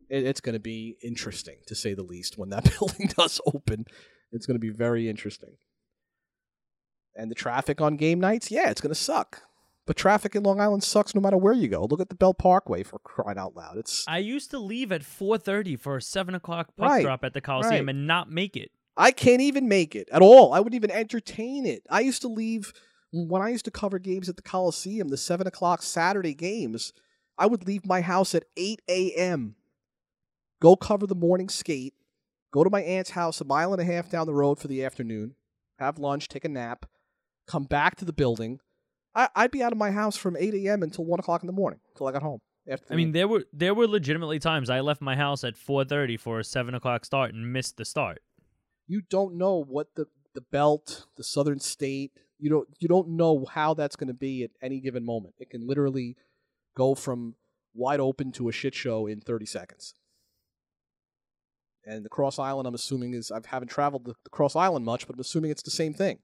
It, 0.10 0.26
it's 0.26 0.42
going 0.42 0.54
to 0.54 0.60
be 0.60 0.98
interesting 1.02 1.60
to 1.68 1.76
say 1.76 1.94
the 1.94 2.04
least 2.04 2.38
when 2.38 2.50
that 2.50 2.70
building 2.80 3.08
does 3.18 3.40
open. 3.46 3.86
It's 4.34 4.46
going 4.46 4.56
to 4.56 4.60
be 4.60 4.70
very 4.70 5.08
interesting. 5.08 5.52
And 7.16 7.32
the 7.32 7.36
traffic 7.36 7.80
on 7.80 7.96
game 7.96 8.20
nights, 8.20 8.52
yeah, 8.52 8.70
it's 8.70 8.82
going 8.82 8.94
to 8.94 9.00
suck. 9.00 9.44
But 9.88 9.98
traffic 9.98 10.36
in 10.36 10.42
Long 10.44 10.60
Island 10.60 10.84
sucks 10.84 11.14
no 11.14 11.22
matter 11.22 11.38
where 11.38 11.54
you 11.54 11.68
go. 11.68 11.86
Look 11.86 12.02
at 12.02 12.10
the 12.10 12.16
Belt 12.16 12.40
Parkway 12.40 12.82
for 12.82 12.98
crying 13.00 13.38
out 13.38 13.56
loud. 13.56 13.78
It's 13.78 14.04
I 14.08 14.18
used 14.18 14.50
to 14.52 14.60
leave 14.60 14.92
at 14.92 15.02
4:30 15.04 15.80
for 15.80 15.98
a 15.98 16.02
seven 16.02 16.34
o'clock 16.34 16.76
puck 16.76 16.90
Right, 16.90 17.04
drop 17.04 17.24
at 17.24 17.34
the 17.34 17.42
Coliseum 17.42 17.86
right. 17.86 17.96
and 17.96 18.08
not 18.08 18.32
make 18.32 18.58
it. 18.58 18.72
I 18.98 19.12
can't 19.12 19.42
even 19.42 19.68
make 19.68 19.96
it 19.96 20.10
at 20.12 20.22
all. 20.22 20.54
I 20.54 20.60
wouldn't 20.60 20.76
even 20.76 20.90
entertain 20.92 21.66
it. 21.66 21.86
I 21.90 22.00
used 22.00 22.22
to 22.24 22.28
leave 22.28 22.74
when 23.12 23.42
I 23.42 23.50
used 23.50 23.66
to 23.66 23.72
cover 23.72 24.00
games 24.00 24.28
at 24.28 24.38
the 24.38 24.42
Coliseum, 24.42 25.10
the 25.10 25.18
seven 25.18 25.46
o'clock 25.48 25.84
Saturday 25.84 26.34
games. 26.34 26.92
I 27.38 27.46
would 27.46 27.68
leave 27.68 27.86
my 27.86 28.02
house 28.02 28.34
at 28.34 28.46
eight 28.58 28.82
a.m. 28.88 29.56
Go 30.62 30.76
cover 30.76 31.06
the 31.06 31.16
morning 31.16 31.50
skate. 31.50 31.94
Go 32.52 32.64
to 32.64 32.70
my 32.70 32.82
aunt's 32.82 33.12
house 33.12 33.42
a 33.42 33.46
mile 33.46 33.74
and 33.74 33.82
a 33.82 33.86
half 33.86 34.10
down 34.10 34.26
the 34.26 34.34
road 34.34 34.58
for 34.58 34.68
the 34.70 34.84
afternoon. 34.84 35.36
Have 35.78 36.00
lunch, 36.00 36.30
take 36.30 36.46
a 36.46 36.50
nap, 36.50 36.86
come 37.46 37.66
back 37.66 37.98
to 37.98 38.06
the 38.06 38.14
building. 38.14 38.62
I, 39.16 39.30
I'd 39.36 39.52
be 39.52 39.64
out 39.64 39.72
of 39.72 39.78
my 39.78 39.92
house 39.92 40.18
from 40.18 40.36
eight 40.38 40.54
a.m. 40.54 40.84
until 40.84 41.06
one 41.06 41.20
o'clock 41.20 41.42
in 41.44 41.48
the 41.48 41.54
morning 41.54 41.80
until 41.94 42.08
I 42.08 42.12
got 42.12 42.22
home. 42.22 42.42
I 42.90 42.96
mean, 42.96 43.12
there 43.12 43.28
were 43.28 43.46
there 43.54 43.74
were 43.74 43.88
legitimately 43.88 44.40
times 44.40 44.70
I 44.70 44.80
left 44.80 45.02
my 45.02 45.16
house 45.16 45.44
at 45.44 45.56
4:30 45.56 46.20
for 46.20 46.40
a 46.40 46.44
seven 46.44 46.74
o'clock 46.74 47.06
start 47.06 47.34
and 47.34 47.54
missed 47.54 47.78
the 47.78 47.86
start. 47.86 48.22
you 48.88 49.02
don't 49.10 49.36
know 49.38 49.64
what 49.64 49.88
the 49.96 50.08
the 50.34 50.42
belt, 50.42 51.06
the 51.16 51.24
southern 51.24 51.60
state, 51.60 52.12
you 52.40 52.50
don't 52.50 52.68
you 52.80 52.88
don't 52.88 53.10
know 53.10 53.46
how 53.46 53.74
that's 53.74 53.96
going 53.96 54.08
to 54.08 54.14
be 54.14 54.44
at 54.44 54.52
any 54.62 54.80
given 54.80 55.06
moment. 55.06 55.36
It 55.40 55.50
can 55.50 55.66
literally 55.66 56.18
go 56.76 56.96
from 56.96 57.36
wide 57.74 58.00
open 58.00 58.32
to 58.34 58.50
a 58.50 58.52
shit 58.52 58.74
show 58.76 59.06
in 59.08 59.22
30 59.22 59.46
seconds. 59.46 59.94
And 61.86 62.04
the 62.04 62.10
Cross 62.10 62.40
Island, 62.40 62.68
I'm 62.68 62.74
assuming 62.74 63.14
is 63.14 63.32
I 63.32 63.40
haven't 63.46 63.68
traveled 63.68 64.06
the, 64.06 64.16
the 64.24 64.30
Cross 64.32 64.56
Island 64.56 64.86
much, 64.86 65.06
but 65.06 65.16
I'm 65.16 65.20
assuming 65.20 65.52
it's 65.52 65.62
the 65.62 65.72
same 65.72 65.94
thing. 65.94 66.18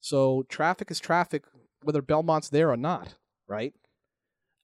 So 0.00 0.44
traffic 0.48 0.90
is 0.90 1.00
traffic, 1.00 1.44
whether 1.82 2.02
Belmont's 2.02 2.48
there 2.48 2.70
or 2.70 2.76
not, 2.76 3.14
right? 3.46 3.74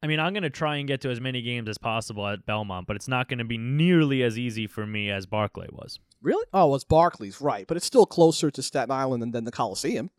I 0.02 0.06
mean, 0.06 0.20
I'm 0.20 0.34
going 0.34 0.42
to 0.42 0.50
try 0.50 0.76
and 0.76 0.86
get 0.86 1.00
to 1.02 1.10
as 1.10 1.20
many 1.20 1.40
games 1.40 1.68
as 1.68 1.78
possible 1.78 2.26
at 2.28 2.44
Belmont, 2.44 2.86
but 2.86 2.96
it's 2.96 3.08
not 3.08 3.28
going 3.28 3.38
to 3.38 3.44
be 3.44 3.56
nearly 3.56 4.22
as 4.22 4.38
easy 4.38 4.66
for 4.66 4.86
me 4.86 5.10
as 5.10 5.24
Barclay 5.24 5.68
was. 5.72 5.98
Really? 6.20 6.44
Oh, 6.52 6.66
well, 6.66 6.74
it's 6.74 6.84
Barclays, 6.84 7.40
right? 7.40 7.66
But 7.66 7.76
it's 7.78 7.86
still 7.86 8.04
closer 8.04 8.50
to 8.50 8.62
Staten 8.62 8.90
Island 8.90 9.22
than, 9.22 9.30
than 9.30 9.44
the 9.44 9.52
Coliseum 9.52 10.10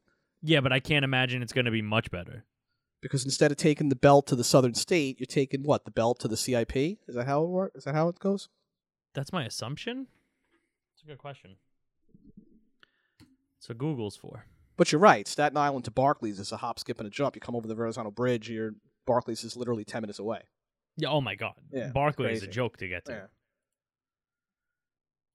Yeah, 0.42 0.62
but 0.62 0.72
I 0.72 0.80
can't 0.80 1.06
imagine 1.06 1.42
it's 1.44 1.54
going 1.54 1.66
to 1.66 1.72
be 1.72 1.84
much 1.84 2.10
better. 2.10 2.46
because 3.02 3.26
instead 3.26 3.52
of 3.52 3.58
taking 3.58 3.90
the 3.90 3.96
belt 3.96 4.26
to 4.28 4.36
the 4.36 4.44
Southern 4.44 4.74
State, 4.74 5.20
you're 5.20 5.26
taking 5.28 5.62
what? 5.64 5.86
The 5.86 5.92
belt 5.92 6.20
to 6.22 6.28
the 6.28 6.38
CIP? 6.38 6.76
Is 6.76 7.14
that 7.16 7.28
how 7.28 7.44
it 7.44 7.50
works? 7.50 7.78
Is 7.80 7.84
that 7.84 7.94
how 7.96 8.08
it 8.08 8.18
goes? 8.20 8.50
That's 9.14 9.32
my 9.32 9.46
assumption. 9.46 10.08
That's 10.94 11.04
a 11.04 11.08
good 11.08 11.20
question. 11.20 11.58
So 13.60 13.74
Google's 13.76 14.16
for. 14.18 14.46
But 14.78 14.92
you're 14.92 15.00
right. 15.00 15.28
Staten 15.28 15.58
Island 15.58 15.86
to 15.86 15.92
Barclays 15.92 16.40
is 16.40 16.52
a 16.52 16.58
hop, 16.58 16.80
skip, 16.80 17.00
and 17.00 17.08
a 17.08 17.10
jump. 17.10 17.36
You 17.36 17.42
come 17.42 17.56
over 17.56 17.68
the 17.68 17.76
Verrazano 17.76 18.12
Bridge, 18.12 18.50
your 18.50 18.72
Barclays 19.06 19.44
is 19.44 19.56
literally 19.56 19.86
ten 19.86 20.02
minutes 20.02 20.20
away. 20.20 20.42
Yeah. 20.98 21.10
Oh 21.10 21.22
my 21.22 21.36
God. 21.36 21.54
Yeah, 21.72 21.90
Barclay 21.94 22.34
is 22.34 22.44
a 22.44 22.48
joke 22.48 22.78
to 22.78 22.88
get 22.88 23.06
to. 23.06 23.12
Yeah. 23.12 23.26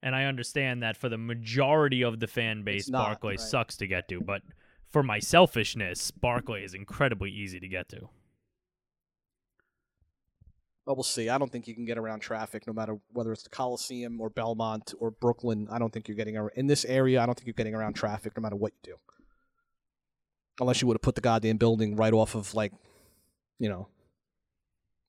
And 0.03 0.17
I 0.17 0.25
understand 0.25 0.83
that 0.83 0.97
for 0.97 1.11
the 1.11 1.19
majority 1.19 2.03
of 2.03 2.21
the 2.21 2.27
fan 2.27 2.63
base, 2.63 2.89
not, 2.89 3.05
Barclay 3.05 3.33
right. 3.33 3.41
sucks 3.41 3.77
to 3.79 3.87
get 3.87 4.09
to. 4.09 4.21
But 4.21 4.43
for 4.89 5.03
my 5.03 5.19
selfishness, 5.19 6.11
Barclays 6.11 6.71
is 6.71 6.75
incredibly 6.75 7.31
easy 7.31 7.61
to 7.61 7.69
get 7.69 7.89
to. 7.91 8.09
Well, 10.87 10.97
we'll 10.97 11.03
see. 11.03 11.29
I 11.29 11.37
don't 11.37 11.53
think 11.53 11.69
you 11.69 11.75
can 11.75 11.85
get 11.85 11.99
around 11.99 12.21
traffic, 12.21 12.67
no 12.67 12.73
matter 12.73 12.99
whether 13.13 13.31
it's 13.33 13.43
the 13.43 13.51
Coliseum 13.51 14.21
or 14.21 14.31
Belmont 14.31 14.95
or 14.99 15.11
Brooklyn. 15.11 15.69
I 15.71 15.79
don't 15.79 15.93
think 15.93 16.09
you're 16.09 16.17
getting 16.17 16.37
around 16.37 16.53
in 16.57 16.67
this 16.67 16.87
area. 16.87 17.23
I 17.23 17.27
don't 17.27 17.35
think 17.35 17.47
you're 17.47 17.55
getting 17.55 17.75
around 17.75 17.93
traffic, 17.93 18.33
no 18.37 18.41
matter 18.41 18.57
what 18.57 18.73
you 18.73 18.95
do. 18.95 18.97
Unless 20.61 20.83
you 20.83 20.89
would 20.89 20.95
have 20.95 21.03
put 21.03 21.15
the 21.15 21.21
goddamn 21.21 21.57
building 21.57 21.97
right 21.97 22.13
off 22.13 22.35
of 22.35 22.55
like, 22.55 22.73
you 23.59 23.69
know, 23.69 23.89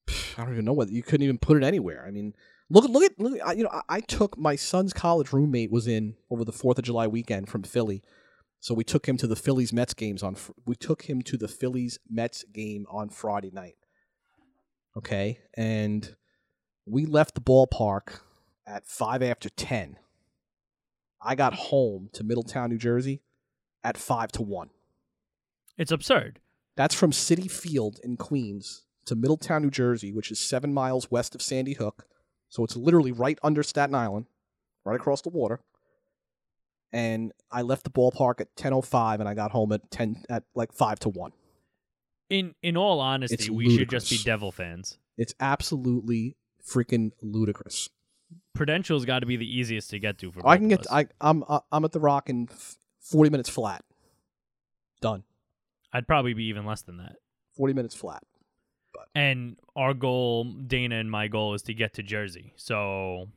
I 0.38 0.44
don't 0.44 0.54
even 0.54 0.66
know 0.66 0.74
whether 0.74 0.92
you 0.92 1.04
couldn't 1.04 1.24
even 1.24 1.38
put 1.38 1.58
it 1.58 1.64
anywhere. 1.64 2.06
I 2.08 2.12
mean, 2.12 2.34
look 2.70 2.86
look 2.86 3.04
at 3.04 3.20
look. 3.20 3.40
At, 3.46 3.58
you 3.58 3.64
know, 3.64 3.70
I, 3.70 3.82
I 3.98 4.00
took 4.00 4.38
my 4.38 4.56
son's 4.56 4.94
college 4.94 5.34
roommate 5.34 5.72
was 5.72 5.88
in 5.88 6.16
over 6.30 6.44
the 6.46 6.52
Fourth 6.52 6.78
of 6.78 6.86
July 6.86 7.08
weekend 7.08 7.50
from 7.50 7.64
Philly, 7.64 8.02
so 8.60 8.74
we 8.74 8.84
took 8.84 9.08
him 9.08 9.18
to 9.18 9.28
the 9.28 9.36
Phillies 9.36 9.74
Mets 9.74 9.94
games 9.94 10.24
on. 10.24 10.36
We 10.66 10.76
took 10.76 11.04
him 11.04 11.22
to 11.24 11.38
the 11.38 11.48
Phillies 11.48 12.00
Mets 12.10 12.44
game 12.54 12.86
on 12.90 13.10
Friday 13.10 13.52
night. 13.52 13.76
Okay, 14.98 15.40
and 15.56 16.16
we 16.86 17.06
left 17.06 17.36
the 17.36 17.42
ballpark 17.42 18.22
at 18.66 18.88
five 18.88 19.22
after 19.22 19.50
ten. 19.50 19.98
I 21.22 21.36
got 21.36 21.54
home 21.54 22.10
to 22.14 22.24
Middletown, 22.24 22.70
New 22.70 22.78
Jersey, 22.78 23.22
at 23.84 23.98
five 23.98 24.32
to 24.34 24.42
one. 24.42 24.70
It's 25.78 25.92
absurd. 25.92 26.40
That's 26.76 26.96
from 26.96 27.12
Citi 27.12 27.50
Field 27.50 28.00
in 28.04 28.18
Queens 28.18 28.84
to 29.06 29.16
Middletown, 29.16 29.64
New 29.64 29.72
Jersey, 29.72 30.12
which 30.12 30.32
is 30.32 30.40
seven 30.40 30.74
miles 30.74 31.10
west 31.12 31.36
of 31.36 31.42
Sandy 31.42 31.74
Hook. 31.74 32.06
So 32.50 32.64
it's 32.64 32.76
literally 32.76 33.12
right 33.12 33.40
under 33.44 33.64
Staten 33.64 33.96
Island, 33.96 34.28
right 34.84 34.96
across 34.96 35.22
the 35.22 35.30
water. 35.30 35.62
And 36.94 37.32
I 37.52 37.62
left 37.62 37.84
the 37.84 37.90
ballpark 37.90 38.42
at 38.42 38.56
ten 38.56 38.74
oh 38.74 38.82
five, 38.82 39.20
and 39.22 39.30
I 39.30 39.34
got 39.34 39.52
home 39.52 39.72
at 39.72 39.90
ten 39.92 40.24
at 40.30 40.44
like 40.56 40.74
five 40.74 41.00
to 41.00 41.10
one. 41.10 41.32
In 42.30 42.54
in 42.62 42.76
all 42.76 43.00
honesty, 43.00 43.36
It's 43.36 43.50
we 43.50 43.78
should 43.78 43.90
just 43.90 44.10
be 44.10 44.16
ludicrous. 44.16 44.24
Devil 44.24 44.52
fans. 44.52 44.98
It's 45.18 45.34
absolutely 45.40 46.36
freaking 46.66 47.12
ludicrous. 47.22 47.90
Prudential's 48.54 49.06
got 49.06 49.20
to 49.20 49.26
be 49.26 49.38
the 49.38 49.46
easiest 49.46 49.90
to 49.92 50.00
get 50.00 50.18
to 50.20 50.32
for. 50.32 50.46
I 50.48 50.58
can 50.58 50.68
get. 50.68 50.82
us. 50.82 50.88
I 50.92 51.08
I'm 51.22 51.44
uh, 51.48 51.60
I'm 51.72 51.86
at 51.86 51.92
the 51.94 52.00
Rock 52.02 52.30
in 52.30 52.48
f- 52.52 52.76
forty 53.00 53.30
minutes 53.30 53.50
flat. 53.50 53.84
Done. 55.02 55.24
I'd 55.94 56.08
probably 56.08 56.34
be 56.34 56.46
even 56.46 56.66
less 56.66 56.82
than 56.82 56.98
that. 56.98 57.16
Forty 57.56 57.74
minutes 57.74 57.96
flat. 57.96 58.24
And 59.16 59.58
our 59.76 59.94
goal, 59.94 60.44
Dana 60.46 60.96
and 60.98 61.10
my 61.10 61.28
goal, 61.28 61.54
is 61.54 61.62
to 61.64 61.74
get 61.74 61.94
to 61.96 62.04
Jersey. 62.04 62.54
So 62.56 63.28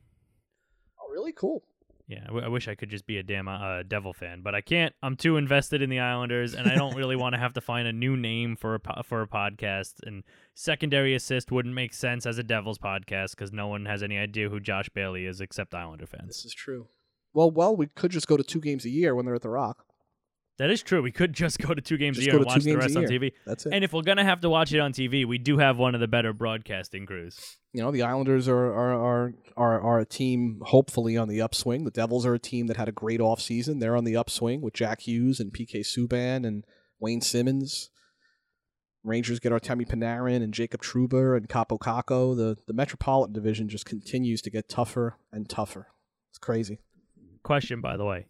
Oh, 1.01 1.11
really? 1.11 1.31
Cool. 1.33 1.63
yeah, 2.07 2.19
I, 2.23 2.27
w- 2.27 2.45
I 2.45 2.47
wish 2.49 2.67
I 2.67 2.75
could 2.75 2.89
just 2.89 3.05
be 3.07 3.17
a 3.17 3.23
damn 3.23 3.47
uh, 3.47 3.83
Devil 3.83 4.13
fan, 4.13 4.41
but 4.41 4.53
I 4.53 4.61
can't. 4.61 4.93
I'm 5.01 5.15
too 5.15 5.37
invested 5.37 5.81
in 5.81 5.89
the 5.89 5.99
Islanders, 5.99 6.53
and 6.53 6.69
I 6.69 6.75
don't 6.75 6.95
really 6.95 7.15
want 7.23 7.33
to 7.35 7.39
have 7.39 7.53
to 7.53 7.61
find 7.61 7.87
a 7.87 7.93
new 7.93 8.15
name 8.17 8.55
for 8.55 8.75
a 8.75 8.79
po- 8.79 9.01
for 9.03 9.21
a 9.21 9.27
podcast. 9.27 9.93
And 10.05 10.23
secondary 10.53 11.15
assist 11.15 11.51
wouldn't 11.51 11.73
make 11.75 11.93
sense 11.93 12.25
as 12.25 12.37
a 12.37 12.43
Devils 12.43 12.77
podcast 12.77 13.31
because 13.31 13.51
no 13.51 13.67
one 13.67 13.85
has 13.85 14.03
any 14.03 14.17
idea 14.17 14.49
who 14.49 14.59
Josh 14.59 14.89
Bailey 14.89 15.25
is 15.25 15.41
except 15.41 15.73
Islander 15.73 16.05
fans. 16.05 16.27
This 16.27 16.45
is 16.45 16.53
true. 16.53 16.87
Well, 17.33 17.49
well, 17.51 17.75
we 17.75 17.87
could 17.87 18.11
just 18.11 18.27
go 18.27 18.37
to 18.37 18.43
two 18.43 18.61
games 18.61 18.85
a 18.85 18.89
year 18.89 19.13
when 19.15 19.25
they're 19.25 19.35
at 19.35 19.41
the 19.41 19.49
Rock. 19.49 19.84
That 20.57 20.69
is 20.69 20.81
true. 20.81 21.01
We 21.01 21.11
could 21.11 21.33
just 21.33 21.59
go 21.65 21.73
to 21.73 21.81
two 21.81 21.97
games 21.97 22.17
Just 22.17 22.27
a 22.27 22.31
year 22.31 22.37
and 22.37 22.45
watch 22.45 22.63
the 22.63 22.75
rest 22.75 22.95
on. 22.95 23.03
TV. 23.03 23.33
That's 23.45 23.65
it. 23.65 23.73
And 23.73 23.83
if 23.83 23.91
we're 23.91 24.03
gonna 24.03 24.23
have 24.23 24.41
to 24.41 24.49
watch 24.49 24.71
it 24.73 24.79
on 24.79 24.93
TV, 24.93 25.25
we 25.27 25.37
do 25.37 25.57
have 25.57 25.77
one 25.77 25.95
of 25.95 26.01
the 26.01 26.07
better 26.07 26.31
broadcasting 26.33 27.05
crews. 27.05 27.57
you 27.73 27.81
know, 27.81 27.91
the 27.91 28.03
Islanders 28.03 28.47
are 28.47 28.67
are, 28.73 28.93
are 28.93 29.33
are 29.57 29.81
are 29.81 29.99
a 29.99 30.05
team 30.05 30.61
hopefully 30.63 31.17
on 31.17 31.27
the 31.27 31.41
upswing. 31.41 31.83
The 31.83 31.91
Devils 31.91 32.25
are 32.25 32.33
a 32.33 32.39
team 32.39 32.67
that 32.67 32.77
had 32.77 32.87
a 32.87 32.93
great 32.93 33.19
offseason. 33.19 33.79
They're 33.81 33.97
on 33.97 34.05
the 34.05 34.15
upswing 34.15 34.61
with 34.61 34.73
Jack 34.73 35.01
Hughes 35.01 35.39
and 35.41 35.51
PK 35.51 35.81
Subban 35.81 36.45
and 36.47 36.63
Wayne 36.99 37.21
Simmonds. 37.21 37.89
Rangers 39.03 39.39
get 39.39 39.51
Artemi 39.51 39.87
Panarin 39.87 40.41
and 40.41 40.53
Jacob 40.53 40.81
Trouba 40.81 41.37
and 41.37 41.47
Kaapo 41.49 41.77
Kakko. 41.77 42.35
The 42.35 42.57
the 42.65 42.73
Metropolitan 42.73 43.33
Division 43.33 43.67
just 43.67 43.85
continues 43.85 44.41
to 44.43 44.49
get 44.49 44.69
tougher 44.69 45.17
and 45.33 45.49
tougher. 45.49 45.87
It's 46.31 46.39
crazy. 46.39 46.79
Question, 47.43 47.81
by 47.81 47.97
the 47.97 48.05
way. 48.05 48.25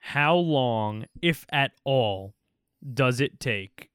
How 0.00 0.34
long, 0.36 1.04
if 1.22 1.46
at 1.52 1.72
all, 1.84 2.34
does 2.94 3.20
it 3.20 3.38
take 3.38 3.90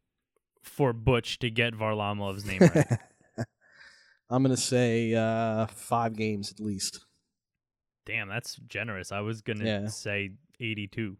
for 0.62 0.94
Butch 0.94 1.40
to 1.40 1.50
get 1.50 1.74
Varlamov's 1.74 2.46
name 2.46 2.60
right? 2.62 3.00
I'm 4.30 4.42
gonna 4.44 4.58
say 4.58 5.14
uh, 5.14 5.66
five 5.68 6.16
games 6.16 6.52
at 6.52 6.60
least. 6.60 7.06
Damn, 8.06 8.30
that's 8.30 8.56
generous. 8.68 9.12
I 9.12 9.20
was 9.22 9.42
gonna 9.42 9.66
Yeah. 9.66 9.88
say 9.88 10.32
eighty-two. 10.60 11.18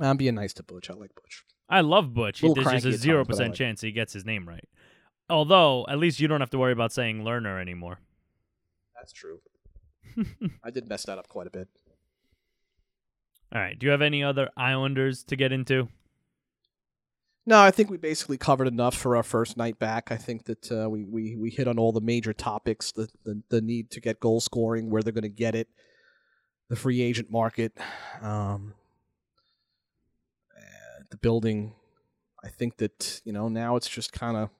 I'm 0.00 0.16
being 0.16 0.34
nice 0.36 0.52
to 0.54 0.62
Butch. 0.62 0.90
I 0.90 0.94
like 0.94 1.14
Butch. 1.14 1.44
I 1.68 1.80
love 1.82 2.14
Butch. 2.14 2.40
There's 2.40 2.54
just 2.54 2.86
a 2.86 2.92
zero 2.92 3.18
times, 3.24 3.28
but 3.28 3.34
I 3.34 3.36
percent 3.36 3.48
like 3.50 3.58
chance 3.58 3.80
he 3.80 3.92
gets 3.92 4.12
his 4.12 4.24
name 4.24 4.48
right. 4.48 4.64
Although, 5.28 5.84
at 5.88 5.98
least 5.98 6.18
you 6.20 6.26
don't 6.28 6.40
have 6.40 6.50
to 6.50 6.58
worry 6.58 6.72
about 6.72 6.92
saying 6.92 7.22
Lehner 7.22 7.60
anymore. 7.60 7.98
That's 8.96 9.12
true. 9.12 9.40
I 10.64 10.70
did 10.70 10.88
mess 10.88 11.04
that 11.06 11.18
up 11.18 11.28
quite 11.28 11.46
a 11.46 11.50
bit. 11.50 11.68
All 13.52 13.60
right. 13.60 13.78
Do 13.78 13.86
you 13.86 13.90
have 13.92 14.02
any 14.02 14.22
other 14.22 14.50
Islanders 14.56 15.24
to 15.24 15.36
get 15.36 15.52
into? 15.52 15.88
No, 17.46 17.60
I 17.62 17.70
think 17.70 17.88
we 17.88 17.96
basically 17.96 18.36
covered 18.36 18.68
enough 18.68 18.94
for 18.94 19.16
our 19.16 19.22
first 19.22 19.56
night 19.56 19.78
back. 19.78 20.12
I 20.12 20.16
think 20.16 20.44
that 20.44 20.70
uh, 20.70 20.90
we, 20.90 21.04
we 21.04 21.34
we 21.34 21.48
hit 21.48 21.66
on 21.66 21.78
all 21.78 21.92
the 21.92 22.00
major 22.02 22.34
topics: 22.34 22.92
the 22.92 23.08
the, 23.24 23.42
the 23.48 23.62
need 23.62 23.90
to 23.92 24.00
get 24.00 24.20
goal 24.20 24.40
scoring, 24.40 24.90
where 24.90 25.02
they're 25.02 25.14
going 25.14 25.22
to 25.22 25.30
get 25.30 25.54
it, 25.54 25.68
the 26.68 26.76
free 26.76 27.00
agent 27.00 27.30
market, 27.30 27.72
um, 28.20 28.74
the 31.10 31.16
building. 31.16 31.72
I 32.44 32.48
think 32.48 32.76
that 32.76 33.22
you 33.24 33.32
know 33.32 33.48
now 33.48 33.76
it's 33.76 33.88
just 33.88 34.12
kind 34.12 34.36
of 34.36 34.50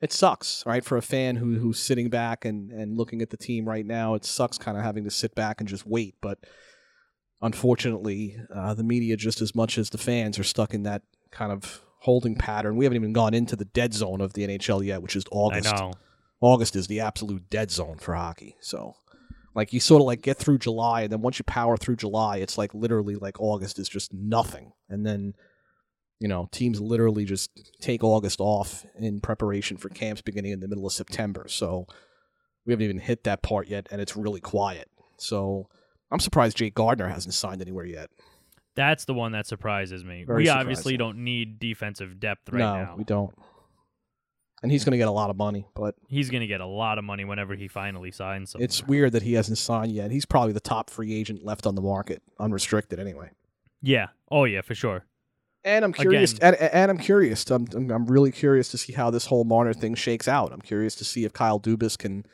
it 0.00 0.12
sucks, 0.12 0.66
right? 0.66 0.84
For 0.84 0.96
a 0.96 1.02
fan 1.02 1.36
who 1.36 1.60
who's 1.60 1.78
sitting 1.78 2.10
back 2.10 2.44
and 2.44 2.72
and 2.72 2.98
looking 2.98 3.22
at 3.22 3.30
the 3.30 3.36
team 3.36 3.68
right 3.68 3.86
now, 3.86 4.14
it 4.14 4.24
sucks 4.24 4.58
kind 4.58 4.76
of 4.76 4.82
having 4.82 5.04
to 5.04 5.12
sit 5.12 5.36
back 5.36 5.60
and 5.60 5.68
just 5.68 5.86
wait. 5.86 6.16
But 6.20 6.40
unfortunately, 7.42 8.36
uh, 8.54 8.72
the 8.74 8.84
media 8.84 9.16
just 9.16 9.42
as 9.42 9.54
much 9.54 9.76
as 9.76 9.90
the 9.90 9.98
fans 9.98 10.38
are 10.38 10.44
stuck 10.44 10.72
in 10.72 10.84
that 10.84 11.02
kind 11.30 11.52
of 11.52 11.82
holding 11.98 12.36
pattern. 12.36 12.76
We 12.76 12.84
haven't 12.84 12.96
even 12.96 13.12
gone 13.12 13.34
into 13.34 13.56
the 13.56 13.64
dead 13.64 13.94
zone 13.94 14.20
of 14.20 14.32
the 14.32 14.46
NHL 14.46 14.84
yet, 14.84 15.02
which 15.02 15.16
is 15.16 15.24
August. 15.30 15.72
I 15.72 15.78
know. 15.78 15.92
August 16.40 16.74
is 16.74 16.88
the 16.88 17.00
absolute 17.00 17.48
dead 17.50 17.70
zone 17.70 17.98
for 17.98 18.14
hockey. 18.14 18.56
So, 18.60 18.96
like, 19.54 19.72
you 19.72 19.80
sort 19.80 20.00
of 20.00 20.06
like 20.06 20.22
get 20.22 20.38
through 20.38 20.58
July, 20.58 21.02
and 21.02 21.12
then 21.12 21.20
once 21.20 21.38
you 21.38 21.44
power 21.44 21.76
through 21.76 21.96
July, 21.96 22.38
it's 22.38 22.58
like 22.58 22.74
literally 22.74 23.14
like 23.14 23.40
August 23.40 23.78
is 23.78 23.88
just 23.88 24.12
nothing. 24.12 24.72
And 24.88 25.06
then, 25.06 25.34
you 26.18 26.26
know, 26.26 26.48
teams 26.50 26.80
literally 26.80 27.24
just 27.24 27.72
take 27.80 28.02
August 28.02 28.40
off 28.40 28.84
in 28.98 29.20
preparation 29.20 29.76
for 29.76 29.88
camps 29.88 30.22
beginning 30.22 30.52
in 30.52 30.60
the 30.60 30.68
middle 30.68 30.86
of 30.86 30.92
September. 30.92 31.46
So, 31.48 31.86
we 32.66 32.72
haven't 32.72 32.84
even 32.84 32.98
hit 32.98 33.24
that 33.24 33.42
part 33.42 33.68
yet, 33.68 33.86
and 33.90 34.00
it's 34.00 34.16
really 34.16 34.40
quiet. 34.40 34.90
So, 35.16 35.68
I'm 36.12 36.20
surprised 36.20 36.56
Jake 36.56 36.74
Gardiner 36.74 37.08
hasn't 37.08 37.34
signed 37.34 37.62
anywhere 37.62 37.86
yet. 37.86 38.10
That's 38.74 39.04
the 39.04 39.14
one 39.14 39.32
that 39.32 39.46
surprises 39.46 40.04
me. 40.04 40.24
Very 40.24 40.44
we 40.44 40.48
obviously 40.48 40.96
don't 40.96 41.18
need 41.18 41.58
defensive 41.58 42.20
depth 42.20 42.50
right 42.50 42.58
no, 42.58 42.74
now. 42.74 42.94
we 42.96 43.04
don't. 43.04 43.34
And 44.62 44.70
he's 44.70 44.84
going 44.84 44.92
to 44.92 44.98
get 44.98 45.08
a 45.08 45.12
lot 45.12 45.28
of 45.28 45.36
money, 45.36 45.66
but 45.74 45.96
He's 46.06 46.30
going 46.30 46.40
to 46.40 46.46
get 46.46 46.60
a 46.60 46.66
lot 46.66 46.96
of 46.96 47.04
money 47.04 47.24
whenever 47.24 47.54
he 47.56 47.66
finally 47.66 48.12
signs 48.12 48.50
somewhere. 48.50 48.64
it's 48.64 48.86
weird 48.86 49.12
that 49.12 49.22
he 49.22 49.32
hasn't 49.32 49.58
signed 49.58 49.90
yet. 49.92 50.12
He's 50.12 50.24
probably 50.24 50.52
the 50.52 50.60
top 50.60 50.88
free 50.88 51.12
agent 51.12 51.44
left 51.44 51.66
on 51.66 51.74
the 51.74 51.82
market, 51.82 52.22
unrestricted 52.38 53.00
anyway. 53.00 53.30
yeah. 53.80 54.08
Oh 54.30 54.44
yeah, 54.44 54.60
for 54.60 54.74
sure. 54.74 55.04
And 55.64 55.84
I'm 55.84 55.92
curious, 55.92 56.38
and, 56.38 56.56
and 56.56 56.90
I'm 56.90 56.98
curious. 56.98 57.48
I'm, 57.50 57.66
I'm 57.74 57.90
I'm 57.90 58.06
really 58.06 58.32
curious 58.32 58.68
to 58.70 58.78
see 58.78 58.92
how 58.92 59.10
this 59.10 59.26
whole 59.26 59.44
Marner 59.44 59.72
thing 59.72 59.94
shakes 59.94 60.26
out. 60.26 60.52
I'm 60.52 60.60
curious 60.60 60.96
to 60.96 61.04
see 61.04 61.24
if 61.24 61.32
Kyle 61.32 61.60
Dubas 61.60 61.96
can 61.96 62.26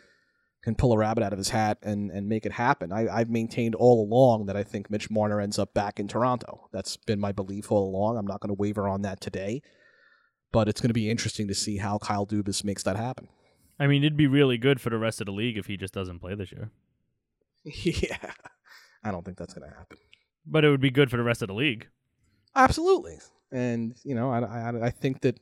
can 0.63 0.75
pull 0.75 0.93
a 0.93 0.99
rabbit 0.99 1.23
out 1.23 1.33
of 1.33 1.39
his 1.39 1.51
hat 1.51 1.79
and, 1.83 2.11
and 2.11 2.29
make 2.29 2.45
it 2.45 2.53
happen. 2.53 2.93
I, 2.93 3.09
I've 3.09 3.31
maintained 3.31 3.75
all 3.77 4.03
along 4.05 4.47
that 4.47 4.57
I 4.57 4.65
think 4.65 4.91
Mitch 4.91 5.11
Marner 5.11 5.41
ends 5.41 5.59
up 5.59 5.73
back 5.73 6.01
in 6.01 6.09
Toronto. 6.09 6.69
That's 6.73 6.97
been 6.97 7.21
my 7.21 7.33
belief 7.33 7.71
all 7.71 7.89
along. 7.89 8.17
I'm 8.19 8.27
not 8.27 8.41
going 8.41 8.49
to 8.49 8.55
waver 8.61 8.89
on 8.89 9.03
that 9.03 9.21
today. 9.21 9.63
but 10.53 10.69
it's 10.69 10.81
going 10.81 10.89
to 10.89 10.95
be 10.95 11.11
interesting 11.11 11.49
to 11.49 11.55
see 11.55 11.77
how 11.77 11.99
Kyle 11.99 12.27
Dubas 12.27 12.65
makes 12.65 12.83
that 12.85 12.97
happen. 12.97 13.29
I 13.79 13.87
mean, 13.87 14.03
it'd 14.03 14.17
be 14.17 14.27
really 14.27 14.59
good 14.59 14.81
for 14.81 14.91
the 14.91 14.99
rest 14.99 15.21
of 15.21 15.27
the 15.27 15.33
league 15.33 15.57
if 15.57 15.67
he 15.67 15.77
just 15.77 15.95
doesn't 15.95 16.21
play 16.21 16.35
this 16.35 16.51
year. 16.53 16.71
yeah, 17.65 18.33
I 19.05 19.11
don't 19.11 19.25
think 19.25 19.39
that's 19.39 19.55
going 19.55 19.69
to 19.71 19.77
happen. 19.77 19.99
But 20.47 20.65
it 20.65 20.71
would 20.71 20.81
be 20.81 20.91
good 20.91 21.11
for 21.11 21.17
the 21.17 21.23
rest 21.23 21.43
of 21.43 21.49
the 21.49 21.55
league. 21.55 21.87
Absolutely, 22.57 23.19
and 23.53 23.95
you 24.05 24.15
know, 24.15 24.31
I, 24.31 24.41
I, 24.41 24.87
I 24.87 24.91
think 24.91 25.21
that 25.21 25.39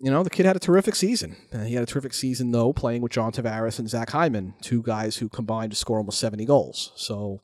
you 0.00 0.10
know 0.10 0.22
the 0.22 0.30
kid 0.30 0.44
had 0.46 0.56
a 0.56 0.60
terrific 0.60 0.94
season. 0.94 1.36
Uh, 1.52 1.60
he 1.64 1.74
had 1.74 1.82
a 1.82 1.86
terrific 1.86 2.14
season 2.14 2.50
though, 2.50 2.72
playing 2.72 3.02
with 3.02 3.12
John 3.12 3.32
Tavares 3.32 3.78
and 3.78 3.88
Zach 3.88 4.10
Hyman, 4.10 4.54
two 4.60 4.82
guys 4.82 5.16
who 5.16 5.28
combined 5.28 5.72
to 5.72 5.76
score 5.76 5.98
almost 5.98 6.18
seventy 6.18 6.44
goals. 6.44 6.92
So 6.96 7.40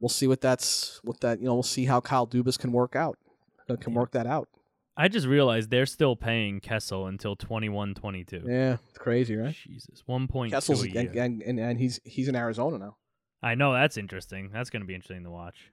we'll 0.00 0.08
see 0.08 0.26
what 0.26 0.40
that's 0.40 1.00
what 1.02 1.20
that 1.20 1.40
you 1.40 1.46
know. 1.46 1.54
We'll 1.54 1.62
see 1.62 1.86
how 1.86 2.00
Kyle 2.00 2.26
Dubas 2.26 2.58
can 2.58 2.72
work 2.72 2.94
out, 2.94 3.18
uh, 3.68 3.76
can 3.76 3.94
work 3.94 4.12
that 4.12 4.26
out. 4.26 4.48
I 4.94 5.08
just 5.08 5.26
realized 5.26 5.70
they're 5.70 5.86
still 5.86 6.16
paying 6.16 6.60
Kessel 6.60 7.06
until 7.06 7.34
twenty 7.34 7.70
one, 7.70 7.94
twenty 7.94 8.24
two. 8.24 8.42
Yeah, 8.46 8.76
it's 8.88 8.98
crazy, 8.98 9.34
right? 9.36 9.54
Jesus, 9.54 10.02
one 10.06 10.28
point. 10.28 10.52
Kessel's 10.52 10.82
and, 10.82 10.96
and, 11.16 11.42
and 11.42 11.58
and 11.58 11.80
he's 11.80 11.98
he's 12.04 12.28
in 12.28 12.36
Arizona 12.36 12.78
now. 12.78 12.96
I 13.42 13.54
know 13.54 13.72
that's 13.72 13.96
interesting. 13.96 14.50
That's 14.52 14.70
going 14.70 14.82
to 14.82 14.86
be 14.86 14.94
interesting 14.94 15.24
to 15.24 15.30
watch. 15.30 15.70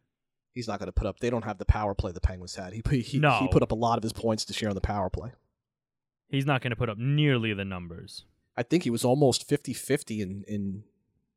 He's 0.53 0.67
not 0.67 0.79
going 0.79 0.87
to 0.87 0.91
put 0.93 1.05
up. 1.05 1.19
They 1.19 1.29
don't 1.29 1.43
have 1.43 1.57
the 1.59 1.65
power 1.65 1.93
play 1.93 2.11
the 2.11 2.21
Penguins 2.21 2.55
had. 2.55 2.73
He 2.73 3.01
he, 3.01 3.19
No. 3.19 3.37
he 3.39 3.47
put 3.49 3.61
up 3.61 3.71
a 3.71 3.75
lot 3.75 3.97
of 3.97 4.03
his 4.03 4.13
points 4.13 4.45
to 4.45 4.53
share 4.53 4.69
on 4.69 4.75
the 4.75 4.81
power 4.81 5.09
play. 5.09 5.31
He's 6.29 6.45
not 6.45 6.61
going 6.61 6.71
to 6.71 6.75
put 6.75 6.89
up 6.89 6.97
nearly 6.97 7.53
the 7.53 7.65
numbers. 7.65 8.25
I 8.55 8.63
think 8.63 8.83
he 8.83 8.89
was 8.89 9.03
almost 9.03 9.49
50-50 9.49 10.21
in 10.21 10.43
in 10.47 10.83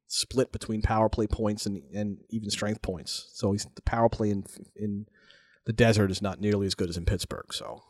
split 0.07 0.53
between 0.53 0.83
power 0.83 1.09
play 1.09 1.27
points 1.27 1.65
and 1.65 1.83
and 1.95 2.19
even 2.29 2.51
strength 2.51 2.83
points. 2.83 3.31
So 3.33 3.53
he's 3.53 3.67
the 3.75 3.83
power 3.83 4.09
play 4.09 4.31
in 4.31 4.45
in 4.77 5.07
the 5.65 5.73
desert 5.73 6.11
is 6.11 6.21
not 6.21 6.41
nearly 6.41 6.67
as 6.67 6.75
good 6.75 6.91
as 6.91 6.97
in 6.97 7.05
Pittsburgh. 7.07 7.53
So 7.53 7.83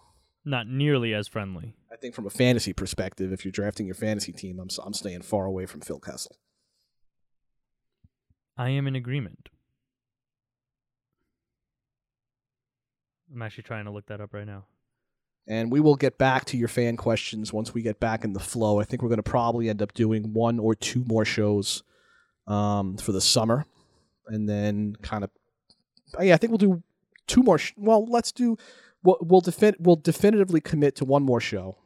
Not 0.44 0.66
nearly 0.68 1.14
as 1.14 1.26
friendly. 1.28 1.74
I 1.90 1.96
think 1.96 2.14
from 2.14 2.26
a 2.26 2.30
fantasy 2.30 2.72
perspective, 2.72 3.32
if 3.32 3.44
you're 3.44 3.52
drafting 3.52 3.86
your 3.86 3.94
fantasy 3.94 4.32
team, 4.32 4.60
I'm 4.60 4.68
I'm 4.84 4.94
staying 4.94 5.22
far 5.22 5.46
away 5.46 5.66
from 5.66 5.80
Phil 5.80 5.98
Kessel. 5.98 6.36
I 8.56 8.68
am 8.68 8.86
in 8.86 8.94
agreement. 8.94 9.48
I'm 13.34 13.40
actually 13.42 13.62
trying 13.64 13.86
to 13.86 13.90
look 13.90 14.06
that 14.06 14.20
up 14.20 14.34
right 14.34 14.46
now. 14.46 14.66
And 15.48 15.72
we 15.72 15.80
will 15.80 15.96
get 15.96 16.18
back 16.18 16.44
to 16.46 16.56
your 16.56 16.68
fan 16.68 16.96
questions 16.96 17.52
once 17.52 17.74
we 17.74 17.82
get 17.82 17.98
back 17.98 18.24
in 18.24 18.32
the 18.32 18.40
flow. 18.40 18.80
I 18.80 18.84
think 18.84 19.02
we're 19.02 19.08
going 19.08 19.16
to 19.16 19.24
probably 19.24 19.68
end 19.68 19.82
up 19.82 19.92
doing 19.92 20.32
one 20.32 20.58
or 20.60 20.74
two 20.74 21.04
more 21.04 21.24
shows 21.24 21.82
um, 22.46 22.96
for 22.96 23.12
the 23.12 23.20
summer, 23.20 23.66
and 24.28 24.48
then 24.48 24.96
kind 25.02 25.24
of 25.24 25.30
yeah, 26.20 26.34
I 26.34 26.36
think 26.36 26.50
we'll 26.50 26.58
do 26.58 26.82
two 27.26 27.42
more. 27.42 27.58
Sh- 27.58 27.72
well, 27.76 28.04
let's 28.06 28.32
do 28.32 28.56
we'll 29.02 29.18
we'll, 29.20 29.42
defin- 29.42 29.80
we'll 29.80 29.96
definitively 29.96 30.60
commit 30.60 30.96
to 30.96 31.04
one 31.04 31.22
more 31.22 31.40
show, 31.40 31.76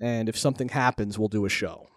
and 0.00 0.28
if 0.28 0.36
something 0.36 0.68
happens, 0.68 1.18
we'll 1.18 1.28
do 1.28 1.44
a 1.44 1.50
show. 1.50 1.88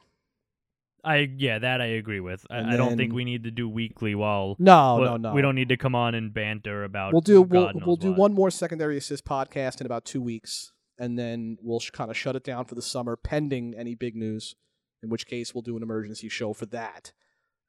I 1.04 1.30
yeah, 1.38 1.60
that 1.60 1.80
I 1.82 1.86
agree 1.86 2.20
with. 2.20 2.46
I, 2.50 2.74
I 2.74 2.78
don't 2.78 2.98
think 2.98 3.14
we 3.14 3.24
need 3.24 3.44
to 3.44 3.52
do 3.52 3.70
weekly 3.70 4.16
while 4.16 4.56
No, 4.60 4.98
no, 5.04 5.18
no. 5.18 5.34
we 5.34 5.42
don't 5.42 5.56
need 5.56 5.70
to 5.70 5.78
come 5.78 5.96
on 5.96 6.16
and 6.16 6.34
banter 6.34 6.84
about 6.84 7.14
We'll 7.14 7.22
do 7.22 7.46
God 7.46 7.52
we'll, 7.52 7.74
knows 7.74 7.84
we'll 7.86 7.96
do 7.96 8.10
what. 8.10 8.18
one 8.18 8.34
more 8.34 8.50
secondary 8.52 8.98
assist 8.98 9.24
podcast 9.26 9.80
in 9.80 9.86
about 9.86 10.06
two 10.06 10.22
weeks, 10.22 10.72
and 11.00 11.18
then 11.18 11.58
we'll 11.62 11.80
sh- 11.80 11.92
kind 11.92 12.10
of 12.12 12.18
shut 12.18 12.36
it 12.36 12.44
down 12.44 12.66
for 12.66 12.76
the 12.76 12.82
summer, 12.82 13.16
pending 13.16 13.74
any 13.78 13.96
big 13.96 14.16
news. 14.16 14.56
In 15.04 15.10
which 15.10 15.28
case, 15.28 15.54
we'll 15.54 15.62
do 15.62 15.78
an 15.78 15.84
emergency 15.84 16.28
show 16.28 16.54
for 16.54 16.66
that, 16.68 17.14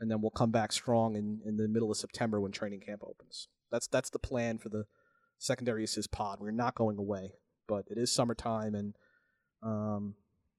and 0.00 0.10
then 0.10 0.22
we'll 0.22 0.30
come 0.30 0.50
back 0.50 0.72
strong 0.72 1.14
in, 1.14 1.40
in 1.44 1.56
the 1.56 1.68
middle 1.68 1.90
of 1.90 1.96
September 1.98 2.40
when 2.40 2.52
training 2.52 2.80
camp 2.80 3.02
opens. 3.04 3.48
That's 3.70 3.86
that's 3.86 4.08
the 4.10 4.18
plan 4.18 4.56
for 4.58 4.70
the 4.70 4.84
secondary 5.36 5.84
assist 5.84 6.10
pod. 6.10 6.38
We're 6.40 6.50
not 6.50 6.74
going 6.74 6.96
away, 6.98 7.34
but 7.68 7.84
it 7.90 7.98
is 7.98 8.10
summertime, 8.10 8.74
and 8.74 8.96
um, 9.62 10.14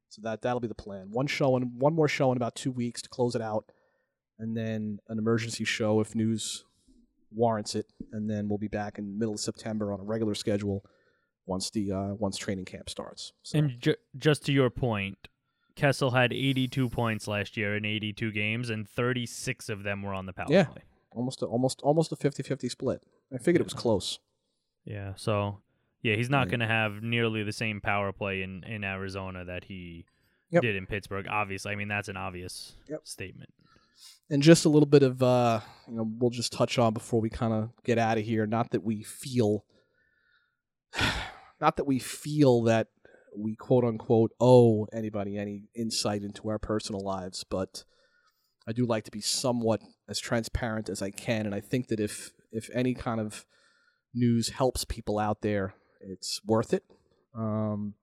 so 0.10 0.22
that 0.24 0.42
that'll 0.42 0.60
be 0.60 0.68
the 0.68 0.76
plan. 0.76 1.08
One 1.12 1.28
show 1.28 1.56
and 1.56 1.80
one 1.80 1.94
more 1.94 2.08
show 2.08 2.32
in 2.32 2.38
about 2.38 2.56
two 2.56 2.72
weeks 2.72 3.02
to 3.04 3.10
close 3.10 3.36
it 3.36 3.42
out, 3.42 3.66
and 4.38 4.56
then 4.58 5.00
an 5.08 5.18
emergency 5.20 5.64
show 5.64 6.00
if 6.02 6.16
news 6.16 6.66
warrants 7.32 7.76
it, 7.76 7.86
and 8.12 8.30
then 8.30 8.50
we'll 8.50 8.58
be 8.58 8.68
back 8.68 8.98
in 8.98 9.06
the 9.06 9.18
middle 9.18 9.36
of 9.36 9.40
September 9.40 9.94
on 9.94 10.00
a 10.00 10.04
regular 10.04 10.34
schedule 10.36 10.84
once 11.46 11.70
the 11.70 11.92
uh, 11.92 12.14
once 12.16 12.38
training 12.38 12.66
camp 12.66 12.90
starts. 12.90 13.34
So, 13.44 13.60
And 13.60 13.80
ju- 13.80 13.96
just 14.18 14.46
to 14.46 14.52
your 14.52 14.70
point, 14.70 15.28
Kessel 15.76 16.12
had 16.12 16.34
82 16.34 16.90
points 16.90 17.28
last 17.28 17.56
year 17.56 17.76
in 17.78 17.86
82 17.86 18.32
games, 18.32 18.70
and 18.70 18.88
36 18.88 19.70
of 19.70 19.84
them 19.84 20.02
were 20.02 20.14
on 20.14 20.26
the 20.26 20.34
power 20.34 20.48
Yeah. 20.50 20.66
play. 20.66 20.82
almost 21.12 21.42
a, 21.42 21.46
almost 21.46 21.82
almost 21.82 22.12
a 22.12 22.16
50-50 22.16 22.70
split. 22.70 23.02
I 23.34 23.38
figured 23.38 23.62
it 23.62 23.66
was 23.66 23.74
close. 23.74 24.20
Yeah, 24.86 25.14
so 25.16 25.60
yeah, 26.02 26.16
he's 26.16 26.30
not 26.30 26.48
Yeah. 26.48 26.52
going 26.52 26.60
to 26.62 26.68
have 26.68 27.02
nearly 27.04 27.44
the 27.44 27.52
same 27.52 27.82
power 27.82 28.12
play 28.12 28.42
in, 28.42 28.64
in 28.64 28.84
Arizona 28.84 29.44
that 29.46 29.66
he 29.66 30.06
Yep. 30.52 30.62
did 30.64 30.76
in 30.76 30.86
Pittsburgh. 30.88 31.28
Obviously, 31.30 31.72
I 31.72 31.76
mean 31.76 31.88
that's 31.88 32.08
an 32.10 32.18
obvious 32.18 32.76
Yep. 32.88 33.02
statement. 33.08 33.54
And 34.32 34.42
just 34.42 34.66
a 34.66 34.70
little 34.70 34.88
bit 34.88 35.04
of 35.04 35.22
uh, 35.22 35.60
you 35.88 35.96
know, 35.96 36.10
we'll 36.18 36.30
just 36.30 36.52
touch 36.54 36.78
on 36.80 36.94
before 36.94 37.20
we 37.22 37.30
kind 37.30 37.54
of 37.54 37.72
get 37.84 37.98
out 37.98 38.18
of 38.18 38.24
here. 38.26 38.46
Not 38.48 38.72
that 38.72 38.84
we 38.84 39.04
feel, 39.04 39.66
not 41.62 41.76
that 41.78 41.86
we 41.86 42.00
feel 42.00 42.62
that 42.64 42.88
we 43.38 43.56
quote 43.56 43.84
unquote 43.84 44.32
owe 44.40 44.86
anybody 44.94 45.38
any 45.38 45.64
insight 45.76 46.24
into 46.24 46.50
our 46.50 46.58
personal 46.60 47.02
lives, 47.02 47.44
but 47.44 47.84
I 48.68 48.72
do 48.72 48.86
like 48.86 49.04
to 49.06 49.12
be 49.12 49.22
somewhat 49.22 49.82
as 50.08 50.20
transparent 50.20 50.90
as 50.90 51.02
I 51.02 51.12
can. 51.12 51.46
And 51.46 51.54
I 51.56 51.60
think 51.60 51.88
that 51.88 52.00
if 52.00 52.32
if 52.52 52.70
any 52.74 52.94
kind 52.96 53.20
of 53.20 53.46
news 54.14 54.50
helps 54.50 54.86
people 54.86 55.20
out 55.20 55.42
there, 55.42 55.76
it's 56.02 56.42
worth 56.46 56.74
it. 56.74 56.84
Um, 57.36 57.96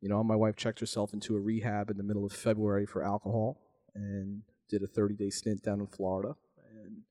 you 0.00 0.08
know, 0.08 0.22
my 0.24 0.36
wife 0.36 0.56
checked 0.56 0.80
herself 0.80 1.12
into 1.12 1.36
a 1.36 1.40
rehab 1.40 1.90
in 1.90 1.96
the 1.96 2.02
middle 2.02 2.24
of 2.24 2.32
February 2.32 2.86
for 2.86 3.02
alcohol 3.02 3.60
and 3.94 4.42
did 4.68 4.82
a 4.82 4.86
30 4.86 5.14
day 5.14 5.30
stint 5.30 5.62
down 5.62 5.80
in 5.80 5.86
Florida. 5.86 6.36
And 6.74 7.02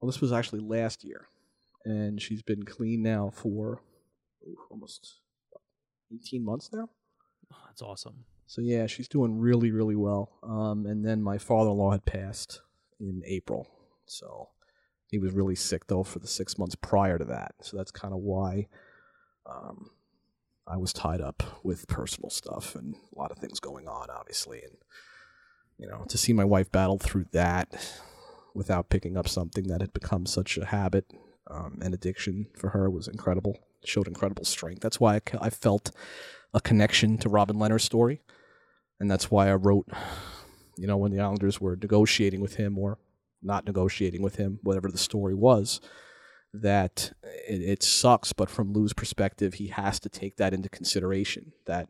well, 0.00 0.10
this 0.10 0.20
was 0.20 0.32
actually 0.32 0.60
last 0.60 1.04
year. 1.04 1.28
And 1.84 2.20
she's 2.20 2.42
been 2.42 2.64
clean 2.64 3.02
now 3.02 3.30
for 3.32 3.80
ooh, 4.46 4.56
almost 4.70 5.20
18 6.12 6.44
months 6.44 6.70
now. 6.72 6.88
Oh, 7.52 7.56
that's 7.66 7.82
awesome. 7.82 8.24
So 8.46 8.60
yeah, 8.60 8.86
she's 8.86 9.08
doing 9.08 9.38
really, 9.38 9.70
really 9.70 9.96
well. 9.96 10.32
Um, 10.42 10.86
and 10.86 11.04
then 11.04 11.22
my 11.22 11.38
father-in-law 11.38 11.92
had 11.92 12.04
passed 12.04 12.60
in 12.98 13.22
April, 13.26 13.68
so 14.06 14.48
he 15.10 15.18
was 15.18 15.32
really 15.32 15.54
sick 15.54 15.86
though 15.86 16.02
for 16.02 16.18
the 16.18 16.26
six 16.26 16.58
months 16.58 16.74
prior 16.74 17.18
to 17.18 17.24
that. 17.26 17.54
So 17.60 17.76
that's 17.76 17.90
kind 17.90 18.14
of 18.14 18.20
why 18.20 18.66
um, 19.48 19.90
I 20.66 20.76
was 20.76 20.92
tied 20.92 21.20
up 21.20 21.42
with 21.62 21.88
personal 21.88 22.30
stuff 22.30 22.74
and 22.74 22.94
a 23.14 23.18
lot 23.18 23.30
of 23.30 23.38
things 23.38 23.60
going 23.60 23.86
on, 23.86 24.08
obviously. 24.10 24.62
And 24.62 24.76
you 25.78 25.86
know, 25.86 26.04
to 26.08 26.18
see 26.18 26.32
my 26.32 26.44
wife 26.44 26.72
battle 26.72 26.98
through 26.98 27.26
that 27.32 27.74
without 28.54 28.88
picking 28.88 29.16
up 29.16 29.28
something 29.28 29.68
that 29.68 29.80
had 29.80 29.92
become 29.92 30.26
such 30.26 30.56
a 30.56 30.64
habit 30.64 31.12
um, 31.50 31.78
and 31.82 31.94
addiction 31.94 32.46
for 32.56 32.70
her 32.70 32.90
was 32.90 33.08
incredible. 33.08 33.58
Showed 33.84 34.08
incredible 34.08 34.44
strength. 34.44 34.80
That's 34.80 34.98
why 34.98 35.16
I, 35.16 35.20
I 35.42 35.50
felt 35.50 35.92
a 36.52 36.60
connection 36.60 37.18
to 37.18 37.28
Robin 37.28 37.56
Lehner's 37.56 37.84
story, 37.84 38.22
and 38.98 39.10
that's 39.10 39.30
why 39.30 39.48
I 39.48 39.54
wrote. 39.54 39.86
You 40.78 40.86
know, 40.86 40.96
when 40.96 41.12
the 41.12 41.20
Islanders 41.20 41.60
were 41.60 41.76
negotiating 41.76 42.40
with 42.40 42.56
him 42.56 42.78
or 42.78 42.98
not 43.42 43.64
negotiating 43.64 44.22
with 44.22 44.36
him, 44.36 44.58
whatever 44.62 44.90
the 44.90 44.98
story 44.98 45.34
was, 45.34 45.80
that 46.52 47.12
it, 47.22 47.62
it 47.62 47.82
sucks. 47.82 48.32
But 48.32 48.50
from 48.50 48.72
Lou's 48.72 48.92
perspective, 48.92 49.54
he 49.54 49.68
has 49.68 50.00
to 50.00 50.08
take 50.08 50.36
that 50.36 50.54
into 50.54 50.68
consideration. 50.68 51.52
That 51.66 51.88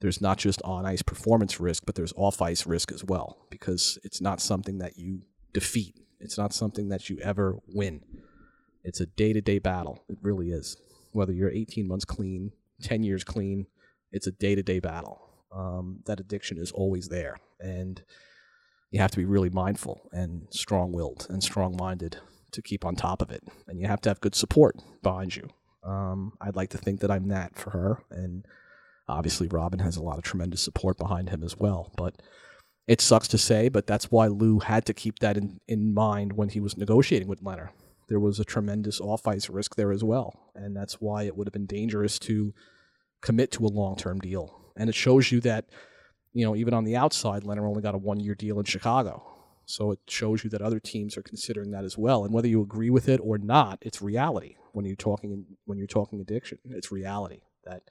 there's 0.00 0.20
not 0.20 0.38
just 0.38 0.62
on 0.62 0.86
ice 0.86 1.02
performance 1.02 1.58
risk, 1.60 1.84
but 1.86 1.94
there's 1.94 2.12
off 2.16 2.40
ice 2.40 2.66
risk 2.66 2.92
as 2.92 3.04
well, 3.04 3.38
because 3.50 3.98
it's 4.04 4.20
not 4.20 4.40
something 4.40 4.78
that 4.78 4.96
you 4.98 5.22
defeat. 5.52 5.96
It's 6.20 6.38
not 6.38 6.52
something 6.52 6.88
that 6.88 7.08
you 7.08 7.18
ever 7.22 7.56
win. 7.68 8.02
It's 8.84 9.00
a 9.00 9.06
day 9.06 9.32
to 9.32 9.40
day 9.40 9.58
battle. 9.58 10.04
It 10.08 10.18
really 10.22 10.50
is. 10.50 10.76
Whether 11.12 11.32
you're 11.32 11.50
18 11.50 11.86
months 11.88 12.04
clean, 12.04 12.52
10 12.82 13.02
years 13.02 13.24
clean, 13.24 13.66
it's 14.12 14.26
a 14.26 14.32
day 14.32 14.54
to 14.54 14.62
day 14.62 14.78
battle. 14.78 15.20
Um, 15.52 16.00
that 16.06 16.20
addiction 16.20 16.58
is 16.58 16.70
always 16.70 17.08
there. 17.08 17.36
And 17.60 18.02
you 18.90 19.00
have 19.00 19.10
to 19.10 19.16
be 19.16 19.24
really 19.24 19.50
mindful 19.50 20.08
and 20.12 20.46
strong 20.50 20.92
willed 20.92 21.26
and 21.28 21.42
strong 21.42 21.76
minded 21.76 22.18
to 22.52 22.62
keep 22.62 22.84
on 22.84 22.96
top 22.96 23.22
of 23.22 23.30
it. 23.30 23.42
And 23.66 23.80
you 23.80 23.86
have 23.86 24.00
to 24.02 24.10
have 24.10 24.20
good 24.20 24.34
support 24.34 24.76
behind 25.02 25.36
you. 25.36 25.48
Um, 25.82 26.32
I'd 26.40 26.56
like 26.56 26.70
to 26.70 26.78
think 26.78 27.00
that 27.00 27.10
I'm 27.10 27.28
that 27.28 27.56
for 27.56 27.70
her. 27.70 28.02
And 28.10 28.44
obviously, 29.08 29.48
Robin 29.48 29.80
has 29.80 29.96
a 29.96 30.02
lot 30.02 30.18
of 30.18 30.24
tremendous 30.24 30.62
support 30.62 30.98
behind 30.98 31.30
him 31.30 31.42
as 31.42 31.56
well. 31.56 31.92
But 31.96 32.20
it 32.86 33.00
sucks 33.00 33.28
to 33.28 33.38
say, 33.38 33.68
but 33.68 33.86
that's 33.86 34.10
why 34.10 34.26
Lou 34.26 34.60
had 34.60 34.86
to 34.86 34.94
keep 34.94 35.18
that 35.18 35.36
in, 35.36 35.60
in 35.68 35.92
mind 35.94 36.32
when 36.32 36.48
he 36.48 36.60
was 36.60 36.76
negotiating 36.76 37.28
with 37.28 37.42
Lehner. 37.42 37.68
There 38.08 38.20
was 38.20 38.40
a 38.40 38.44
tremendous 38.44 39.00
off 39.00 39.26
ice 39.26 39.50
risk 39.50 39.76
there 39.76 39.92
as 39.92 40.02
well. 40.02 40.50
And 40.54 40.74
that's 40.74 40.94
why 40.94 41.24
it 41.24 41.36
would 41.36 41.46
have 41.46 41.52
been 41.52 41.66
dangerous 41.66 42.18
to 42.20 42.54
commit 43.20 43.52
to 43.52 43.66
a 43.66 43.68
long 43.68 43.96
term 43.96 44.18
deal. 44.20 44.72
And 44.76 44.88
it 44.88 44.94
shows 44.94 45.30
you 45.30 45.40
that, 45.40 45.66
you 46.32 46.46
know, 46.46 46.56
even 46.56 46.72
on 46.72 46.84
the 46.84 46.96
outside, 46.96 47.42
Lehner 47.42 47.68
only 47.68 47.82
got 47.82 47.94
a 47.94 47.98
one 47.98 48.20
year 48.20 48.34
deal 48.34 48.58
in 48.58 48.64
Chicago. 48.64 49.22
So 49.68 49.92
it 49.92 49.98
shows 50.08 50.44
you 50.44 50.50
that 50.50 50.62
other 50.62 50.80
teams 50.80 51.18
are 51.18 51.22
considering 51.22 51.72
that 51.72 51.84
as 51.84 51.98
well. 51.98 52.24
And 52.24 52.32
whether 52.32 52.48
you 52.48 52.62
agree 52.62 52.88
with 52.88 53.06
it 53.06 53.20
or 53.22 53.36
not, 53.36 53.78
it's 53.82 54.00
reality 54.00 54.56
when 54.72 54.86
you're 54.86 54.96
talking 54.96 55.44
when 55.66 55.76
you're 55.76 55.86
talking 55.86 56.22
addiction. 56.22 56.58
It's 56.70 56.90
reality 56.90 57.40
that 57.64 57.82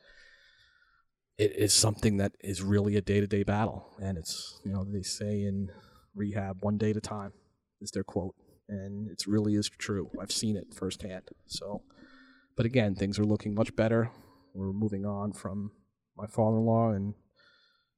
it 1.38 1.56
is 1.56 1.74
something 1.74 2.18
that 2.18 2.32
is 2.40 2.64
really 2.64 2.96
a 2.96 3.02
day 3.02 3.20
to 3.20 3.28
day 3.28 3.44
battle. 3.44 3.94
And 4.02 4.18
it's 4.18 4.60
you 4.66 4.72
know, 4.74 4.86
they 4.86 5.04
say 5.04 5.44
in 5.44 5.70
rehab 6.16 6.58
one 6.62 6.80
day 6.80 6.90
at 6.90 6.98
a 6.98 7.02
time 7.02 7.34
is 7.80 7.92
their 7.92 8.04
quote. 8.04 8.34
And 8.68 9.12
it 9.12 9.28
really 9.28 9.54
is 9.54 9.70
true. 9.70 10.10
I've 10.20 10.32
seen 10.32 10.58
it 10.58 10.74
firsthand. 10.74 11.30
So 11.46 11.84
but 12.56 12.66
again, 12.66 12.96
things 12.96 13.20
are 13.20 13.24
looking 13.24 13.54
much 13.54 13.76
better. 13.76 14.10
We're 14.56 14.74
moving 14.74 15.06
on 15.06 15.34
from 15.34 15.74
my 16.18 16.26
father 16.26 16.58
in 16.58 16.66
law 16.66 16.90
and 16.90 17.14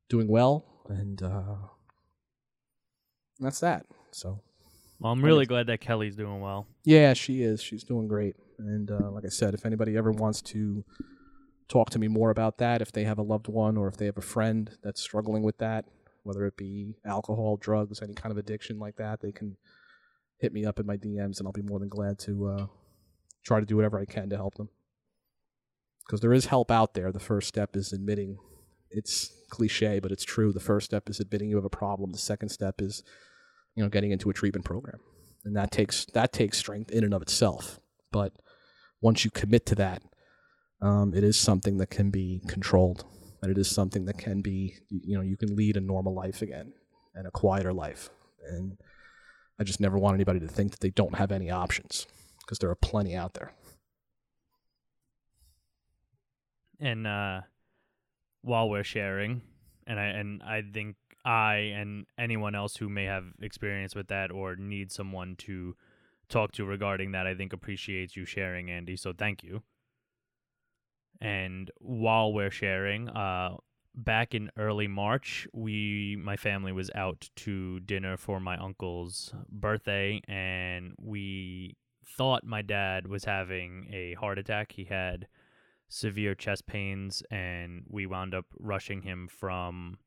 doing 0.10 0.28
well 0.28 0.66
and 0.90 1.24
uh 1.24 1.56
that's 3.40 3.60
that. 3.62 3.86
So 4.12 4.40
Well, 5.00 5.12
I'm 5.12 5.24
really 5.24 5.46
glad 5.46 5.68
that 5.68 5.82
Kelly's 5.82 6.16
doing 6.16 6.42
well. 6.42 6.68
yeah, 6.84 7.14
she 7.14 7.42
is. 7.42 7.62
She's 7.62 7.84
doing 7.84 8.08
great. 8.08 8.36
And 8.58 8.92
uh, 8.92 9.12
like 9.12 9.26
I 9.26 9.30
said, 9.30 9.54
if 9.54 9.66
anybody 9.66 9.96
ever 9.96 10.12
wants 10.12 10.42
to 10.44 10.84
talk 11.70 11.90
to 11.92 12.00
me 12.00 12.08
more 12.08 12.30
about 12.30 12.58
that, 12.58 12.82
if 12.82 12.92
they 12.92 13.06
have 13.06 13.18
a 13.18 13.24
loved 13.24 13.48
one 13.48 13.78
or 13.78 13.88
if 13.88 13.96
they 13.98 14.06
have 14.06 14.18
a 14.18 14.22
friend 14.22 14.70
that's 14.84 15.02
struggling 15.02 15.44
with 15.44 15.58
that, 15.60 15.86
whether 16.24 16.46
it 16.46 16.58
be 16.58 16.96
alcohol, 17.06 17.56
drugs, 17.58 18.02
any 18.02 18.14
kind 18.14 18.32
of 18.32 18.38
addiction 18.38 18.78
like 18.80 18.98
that, 18.98 19.22
they 19.22 19.32
can 19.32 19.56
hit 20.40 20.52
me 20.52 20.66
up 20.66 20.80
in 20.80 20.86
my 20.86 20.98
DMs 20.98 21.40
and 21.40 21.48
I'll 21.48 21.54
be 21.54 21.62
more 21.62 21.80
than 21.80 21.90
glad 21.90 22.20
to 22.20 22.48
uh, 22.48 22.66
try 23.46 23.60
to 23.60 23.66
do 23.66 23.76
whatever 23.76 24.00
I 24.00 24.06
can 24.06 24.30
to 24.30 24.36
help 24.36 24.56
them. 24.56 24.70
Because 26.06 26.22
there 26.22 26.34
is 26.34 26.48
help 26.48 26.72
out 26.72 26.94
there. 26.96 27.12
The 27.12 27.20
first 27.20 27.48
step 27.48 27.76
is 27.76 27.94
admitting 27.94 28.38
it's 28.90 29.32
cliche, 29.50 30.00
but 30.00 30.12
it's 30.12 30.24
true. 30.26 30.52
The 30.52 30.60
first 30.60 30.86
step 30.86 31.10
is 31.10 31.20
admitting 31.20 31.50
you 31.50 31.56
have 31.56 31.66
a 31.66 31.70
problem. 31.70 32.12
The 32.12 32.18
second 32.18 32.50
step 32.50 32.82
is, 32.82 33.04
you 33.80 33.86
know, 33.86 33.90
getting 33.90 34.12
into 34.12 34.30
a 34.30 34.34
treatment 34.34 34.66
program, 34.66 35.00
and 35.46 35.56
that 35.56 35.72
takes 35.72 36.06
that 36.14 36.34
takes 36.34 36.58
strength 36.58 36.92
in 36.92 37.06
and 37.06 37.14
of 37.14 37.22
itself. 37.22 37.80
But 38.12 38.34
once 39.00 39.24
you 39.24 39.32
commit 39.32 39.66
to 39.68 39.76
that, 39.76 40.04
um, 40.82 41.14
it 41.14 41.24
is 41.24 41.38
something 41.38 41.78
that 41.78 41.90
can 41.90 42.10
be 42.10 42.42
controlled, 42.46 43.06
and 43.42 43.50
it 43.50 43.58
is 43.58 43.70
something 43.72 44.04
that 44.04 44.18
can 44.18 44.42
be, 44.42 44.76
you 44.90 45.16
know, 45.16 45.24
you 45.24 45.38
can 45.38 45.56
lead 45.56 45.78
a 45.78 45.80
normal 45.80 46.14
life 46.14 46.42
again 46.42 46.74
and 47.16 47.26
a 47.26 47.32
quieter 47.32 47.72
life. 47.72 48.10
And 48.50 48.78
I 49.58 49.64
just 49.64 49.80
never 49.80 49.98
want 49.98 50.16
anybody 50.16 50.42
to 50.42 50.48
think 50.50 50.72
that 50.72 50.82
they 50.82 50.90
don't 50.90 51.16
have 51.16 51.32
any 51.32 51.50
options 51.50 52.06
because 52.42 52.60
there 52.60 52.70
are 52.70 52.76
plenty 52.76 53.16
out 53.16 53.36
there. 53.36 53.54
and 56.80 57.06
uh 57.06 57.42
while 58.42 58.70
we're 58.70 58.84
sharing 58.84 59.42
and 59.86 60.00
i 60.00 60.06
and 60.06 60.42
i 60.44 60.62
think 60.74 60.96
i 61.26 61.56
and 61.56 62.06
anyone 62.18 62.56
else 62.56 62.78
who 62.78 62.90
may 62.90 63.06
have 63.06 63.26
experience 63.42 63.96
with 63.96 64.08
that 64.08 64.32
or 64.32 64.56
need 64.56 64.92
someone 64.92 65.36
to 65.36 65.76
talk 66.28 66.52
to 66.52 66.66
regarding 66.66 67.12
that 67.12 67.28
i 67.28 67.34
think 67.34 67.54
appreciates 67.54 68.16
you 68.16 68.26
sharing 68.26 68.70
andy 68.70 68.96
so 68.96 69.14
thank 69.14 69.44
you. 69.44 69.62
And 71.22 71.70
while 71.80 72.32
we're 72.32 72.52
sharing 72.52 73.10
uh 73.10 73.58
back 73.96 74.34
in 74.34 74.50
early 74.58 74.88
march 74.88 75.48
we 75.52 76.16
my 76.24 76.38
family 76.38 76.72
was 76.72 76.90
out 76.96 77.30
to 77.36 77.82
dinner 77.82 78.16
for 78.16 78.40
my 78.40 78.56
uncle's 78.56 79.34
birthday 79.50 80.22
and 80.28 80.94
we 80.98 81.76
thought 82.06 82.44
my 82.44 82.62
dad 82.62 83.08
was 83.08 83.26
having 83.26 83.88
a 83.92 84.14
heart 84.16 84.38
attack. 84.38 84.74
He 84.74 84.86
had 84.86 85.28
severe 85.88 86.36
chest 86.36 86.66
pains 86.68 87.24
and 87.32 87.84
we 87.88 88.06
wound 88.06 88.34
up 88.34 88.46
rushing 88.60 89.02
him 89.02 89.28
from 89.28 89.98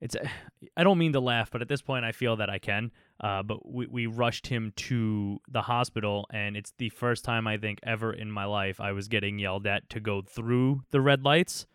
it's 0.00 0.16
I 0.76 0.84
don't 0.84 0.98
mean 0.98 1.12
to 1.12 1.20
laugh 1.20 1.50
but 1.50 1.62
at 1.62 1.68
this 1.68 1.82
point 1.82 2.04
I 2.04 2.12
feel 2.12 2.36
that 2.36 2.50
I 2.50 2.58
can 2.58 2.90
uh, 3.20 3.42
but 3.42 3.70
we, 3.70 3.86
we 3.86 4.06
rushed 4.06 4.46
him 4.48 4.72
to 4.76 5.40
the 5.48 5.62
hospital 5.62 6.26
and 6.32 6.56
it's 6.56 6.72
the 6.78 6.88
first 6.90 7.24
time 7.24 7.46
I 7.46 7.58
think 7.58 7.80
ever 7.82 8.12
in 8.12 8.30
my 8.30 8.44
life 8.44 8.80
I 8.80 8.92
was 8.92 9.08
getting 9.08 9.38
yelled 9.38 9.66
at 9.66 9.88
to 9.90 10.00
go 10.00 10.22
through 10.22 10.82
the 10.90 11.00
red 11.00 11.24
lights 11.24 11.66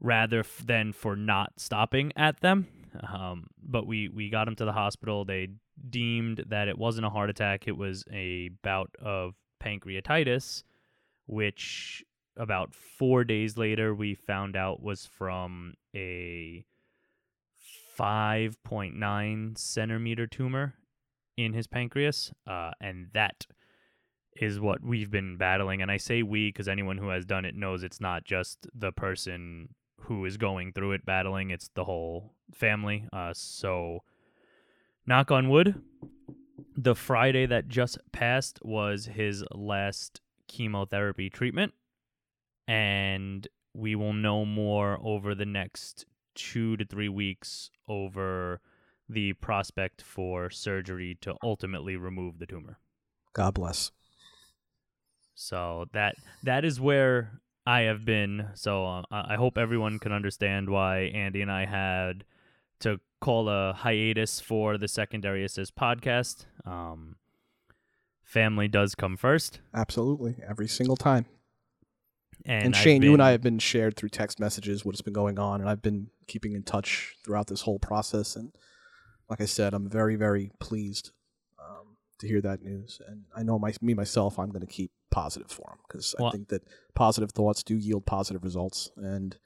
rather 0.00 0.40
f- 0.40 0.62
than 0.66 0.92
for 0.92 1.16
not 1.16 1.54
stopping 1.56 2.12
at 2.16 2.40
them. 2.40 2.66
Um, 3.12 3.48
but 3.62 3.86
we 3.86 4.08
we 4.08 4.30
got 4.30 4.48
him 4.48 4.56
to 4.56 4.64
the 4.64 4.72
hospital. 4.72 5.24
They 5.24 5.48
deemed 5.90 6.44
that 6.48 6.68
it 6.68 6.78
wasn't 6.78 7.06
a 7.06 7.10
heart 7.10 7.28
attack. 7.28 7.68
It 7.68 7.76
was 7.76 8.04
a 8.10 8.50
bout 8.62 8.90
of 9.00 9.34
pancreatitis 9.62 10.62
which 11.26 12.04
about 12.36 12.74
four 12.74 13.24
days 13.24 13.56
later 13.56 13.94
we 13.94 14.14
found 14.14 14.56
out 14.56 14.82
was 14.82 15.06
from 15.06 15.74
a 15.94 16.64
5.9 17.98 19.58
centimeter 19.58 20.26
tumor 20.26 20.74
in 21.36 21.52
his 21.52 21.66
pancreas 21.66 22.32
uh, 22.46 22.70
and 22.80 23.08
that 23.12 23.46
is 24.34 24.60
what 24.60 24.82
we've 24.82 25.10
been 25.10 25.36
battling. 25.36 25.82
And 25.82 25.90
i 25.90 25.96
say 25.96 26.22
we 26.22 26.48
because 26.48 26.68
anyone 26.68 26.98
who 26.98 27.08
has 27.08 27.24
done 27.24 27.44
it 27.44 27.54
knows 27.54 27.82
it's 27.82 28.00
not 28.00 28.24
just 28.24 28.66
the 28.74 28.92
person 28.92 29.70
who 30.02 30.24
is 30.24 30.36
going 30.36 30.72
through 30.72 30.92
it 30.92 31.06
battling 31.06 31.50
it's 31.50 31.70
the 31.74 31.84
whole 31.84 32.34
family. 32.54 33.06
Uh, 33.12 33.32
so 33.34 34.02
knock 35.06 35.30
on 35.30 35.48
wood 35.48 35.80
the 36.76 36.94
friday 36.94 37.46
that 37.46 37.68
just 37.68 37.98
passed 38.12 38.58
was 38.62 39.06
his 39.06 39.44
last 39.52 40.20
chemotherapy 40.48 41.30
treatment 41.30 41.72
and 42.68 43.48
we 43.74 43.94
will 43.94 44.12
know 44.12 44.44
more 44.44 44.98
over 45.02 45.34
the 45.34 45.44
next 45.44 46.06
two 46.36 46.76
to 46.76 46.84
three 46.84 47.08
weeks 47.08 47.70
over 47.88 48.60
the 49.08 49.32
prospect 49.34 50.02
for 50.02 50.50
surgery 50.50 51.16
to 51.22 51.34
ultimately 51.42 51.96
remove 51.96 52.38
the 52.38 52.46
tumor. 52.46 52.78
God 53.32 53.54
bless. 53.54 53.90
So 55.34 55.86
that 55.92 56.16
that 56.44 56.64
is 56.64 56.80
where 56.80 57.40
I 57.66 57.80
have 57.82 58.04
been. 58.04 58.48
So 58.54 58.86
uh, 58.86 59.02
I 59.10 59.34
hope 59.36 59.58
everyone 59.58 59.98
can 59.98 60.12
understand 60.12 60.70
why 60.70 61.10
Andy 61.14 61.42
and 61.42 61.50
I 61.50 61.66
had 61.66 62.24
to 62.80 63.00
call 63.20 63.48
a 63.48 63.72
hiatus 63.72 64.40
for 64.40 64.78
the 64.78 64.88
secondary 64.88 65.44
assist 65.44 65.74
podcast. 65.76 66.46
Um, 66.64 67.16
family 68.22 68.68
does 68.68 68.94
come 68.94 69.16
first, 69.16 69.60
Absolutely, 69.74 70.36
every 70.46 70.68
single 70.68 70.96
time. 70.96 71.26
and, 72.44 72.66
And, 72.66 72.76
Shane, 72.76 73.02
you 73.02 73.12
and 73.12 73.22
I 73.22 73.30
have 73.30 73.42
been 73.42 73.58
shared 73.58 73.96
through 73.96 74.10
text 74.10 74.38
messages 74.38 74.84
what 74.84 74.94
has 74.94 75.00
been 75.00 75.14
going 75.14 75.38
on, 75.38 75.60
and 75.60 75.68
I've 75.68 75.82
been 75.82 76.08
keeping 76.26 76.52
in 76.54 76.62
touch 76.62 77.14
throughout 77.24 77.46
this 77.46 77.62
whole 77.62 77.78
process. 77.78 78.36
And 78.36 78.52
like 79.28 79.40
I 79.40 79.44
said, 79.46 79.74
I'm 79.74 79.88
very, 79.88 80.16
very 80.16 80.50
pleased 80.60 81.10
um, 81.58 81.96
to 82.20 82.28
hear 82.28 82.40
that 82.42 82.62
news. 82.62 83.00
And 83.06 83.24
I 83.34 83.42
know 83.42 83.58
my 83.58 83.72
me 83.80 83.94
myself, 83.94 84.38
I'm 84.38 84.50
going 84.50 84.60
to 84.60 84.66
keep 84.66 84.90
positive 85.10 85.50
for 85.50 85.70
him 85.70 85.78
because 85.88 86.14
Well- 86.18 86.28
I 86.28 86.32
think 86.32 86.48
that 86.48 86.62
positive 86.94 87.32
thoughts 87.32 87.62
do 87.62 87.76
yield 87.76 88.06
positive 88.06 88.44
results. 88.44 88.90
And 88.96 89.36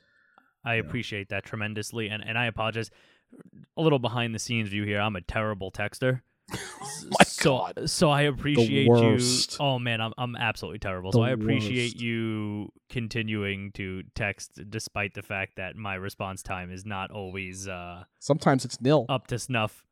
I 0.64 0.74
appreciate 0.74 1.30
that 1.30 1.44
tremendously, 1.44 2.08
and 2.08 2.22
and 2.22 2.36
I 2.36 2.46
apologize. 2.46 2.90
A 3.76 3.80
little 3.80 4.00
behind 4.00 4.34
the 4.34 4.38
scenes 4.40 4.68
view 4.68 4.84
here. 4.84 5.00
I'm 5.00 5.14
a 5.16 5.20
terrible 5.20 5.70
texter. 5.70 6.22
my 7.18 7.24
so, 7.24 7.58
God. 7.58 7.90
so 7.90 8.10
I 8.10 8.22
appreciate 8.22 8.84
you. 8.84 8.90
worst. 8.90 9.56
Oh 9.60 9.78
man, 9.78 10.00
I'm 10.00 10.12
I'm 10.18 10.36
absolutely 10.36 10.78
terrible. 10.78 11.12
so 11.12 11.22
I 11.22 11.30
appreciate 11.30 11.94
worst. 11.94 12.00
you 12.00 12.72
continuing 12.88 13.72
to 13.72 14.02
text, 14.14 14.60
despite 14.68 15.14
the 15.14 15.22
fact 15.22 15.56
that 15.56 15.76
my 15.76 15.94
response 15.94 16.42
time 16.42 16.70
is 16.70 16.84
not 16.84 17.10
always 17.10 17.68
uh, 17.68 18.04
sometimes 18.18 18.64
it's 18.64 18.80
nil. 18.80 19.06
up 19.08 19.26
to 19.28 19.38
snuff. 19.38 19.84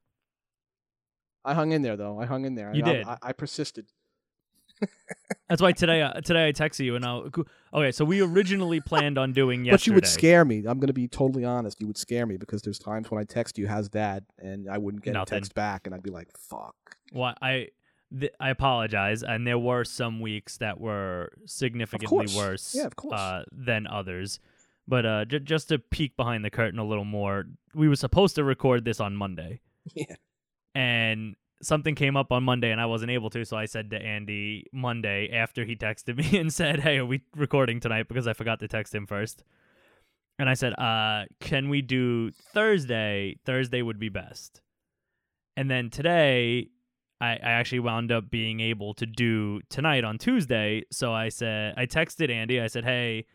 I 1.44 1.54
hung 1.54 1.72
in 1.72 1.82
there 1.82 1.96
though. 1.96 2.18
I 2.20 2.26
hung 2.26 2.44
in 2.44 2.54
there. 2.54 2.74
You 2.74 2.82
I, 2.84 2.92
did. 2.92 3.06
I, 3.06 3.18
I 3.22 3.32
persisted. 3.32 3.86
That's 5.48 5.62
why 5.62 5.72
today 5.72 6.02
uh, 6.02 6.20
today 6.20 6.48
I 6.48 6.52
texted 6.52 6.84
you 6.84 6.94
and 6.96 7.04
I'll. 7.04 7.30
okay. 7.74 7.90
So 7.92 8.04
we 8.04 8.20
originally 8.20 8.80
planned 8.86 9.16
on 9.18 9.32
doing 9.32 9.64
yesterday. 9.64 9.76
But 9.76 9.86
you 9.86 9.92
would 9.94 10.06
scare 10.06 10.44
me. 10.44 10.58
I'm 10.58 10.78
going 10.78 10.88
to 10.88 10.92
be 10.92 11.08
totally 11.08 11.44
honest. 11.44 11.80
You 11.80 11.86
would 11.86 11.96
scare 11.96 12.26
me 12.26 12.36
because 12.36 12.62
there's 12.62 12.78
times 12.78 13.10
when 13.10 13.20
I 13.20 13.24
text 13.24 13.56
you, 13.58 13.66
"How's 13.66 13.88
dad?" 13.88 14.24
and 14.38 14.68
I 14.68 14.78
wouldn't 14.78 15.02
get 15.02 15.14
Nothing. 15.14 15.36
a 15.36 15.40
text 15.40 15.54
back, 15.54 15.86
and 15.86 15.94
I'd 15.94 16.02
be 16.02 16.10
like, 16.10 16.28
"Fuck." 16.36 16.74
Well, 17.12 17.34
I 17.40 17.68
th- 18.18 18.32
I 18.38 18.50
apologize, 18.50 19.22
and 19.22 19.46
there 19.46 19.58
were 19.58 19.84
some 19.84 20.20
weeks 20.20 20.58
that 20.58 20.78
were 20.78 21.32
significantly 21.46 22.26
worse, 22.36 22.74
Yeah, 22.76 22.84
of 22.86 22.96
course. 22.96 23.18
uh, 23.18 23.44
than 23.50 23.86
others. 23.86 24.40
But 24.86 25.04
uh, 25.06 25.24
j- 25.24 25.40
just 25.40 25.68
to 25.68 25.78
peek 25.78 26.16
behind 26.16 26.44
the 26.44 26.50
curtain 26.50 26.78
a 26.78 26.84
little 26.84 27.04
more, 27.04 27.44
we 27.74 27.88
were 27.88 27.96
supposed 27.96 28.34
to 28.36 28.44
record 28.44 28.84
this 28.84 29.00
on 29.00 29.16
Monday, 29.16 29.60
Yeah. 29.94 30.14
and 30.74 31.36
something 31.62 31.94
came 31.94 32.16
up 32.16 32.32
on 32.32 32.42
Monday, 32.44 32.70
and 32.70 32.80
I 32.80 32.86
wasn't 32.86 33.10
able 33.10 33.30
to. 33.30 33.44
So 33.44 33.56
I 33.56 33.66
said 33.66 33.90
to 33.90 33.96
Andy 33.96 34.66
Monday 34.72 35.30
after 35.32 35.64
he 35.64 35.76
texted 35.76 36.16
me 36.32 36.38
and 36.38 36.52
said, 36.52 36.80
"Hey, 36.80 36.98
are 36.98 37.06
we 37.06 37.22
recording 37.36 37.80
tonight?" 37.80 38.08
Because 38.08 38.26
I 38.26 38.32
forgot 38.32 38.60
to 38.60 38.68
text 38.68 38.94
him 38.94 39.06
first. 39.06 39.44
And 40.38 40.48
I 40.48 40.54
said, 40.54 40.78
uh, 40.78 41.24
"Can 41.40 41.68
we 41.68 41.82
do 41.82 42.30
Thursday? 42.30 43.36
Thursday 43.44 43.82
would 43.82 43.98
be 43.98 44.08
best." 44.08 44.60
And 45.56 45.70
then 45.70 45.90
today, 45.90 46.68
I, 47.20 47.32
I 47.32 47.50
actually 47.50 47.80
wound 47.80 48.12
up 48.12 48.30
being 48.30 48.60
able 48.60 48.94
to 48.94 49.06
do 49.06 49.60
tonight 49.68 50.04
on 50.04 50.18
Tuesday. 50.18 50.84
So 50.92 51.12
I 51.12 51.30
said, 51.30 51.74
I 51.76 51.86
texted 51.86 52.30
Andy. 52.30 52.60
I 52.60 52.68
said, 52.68 52.84
"Hey, 52.84 53.26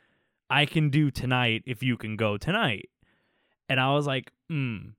I 0.49 0.65
can 0.65 0.89
do 0.89 1.11
tonight 1.11 1.63
if 1.65 1.83
you 1.83 1.97
can 1.97 2.15
go 2.15 2.37
tonight." 2.37 2.89
And 3.69 3.79
I 3.79 3.93
was 3.93 4.07
like, 4.07 4.31
"Hmm." 4.49 4.91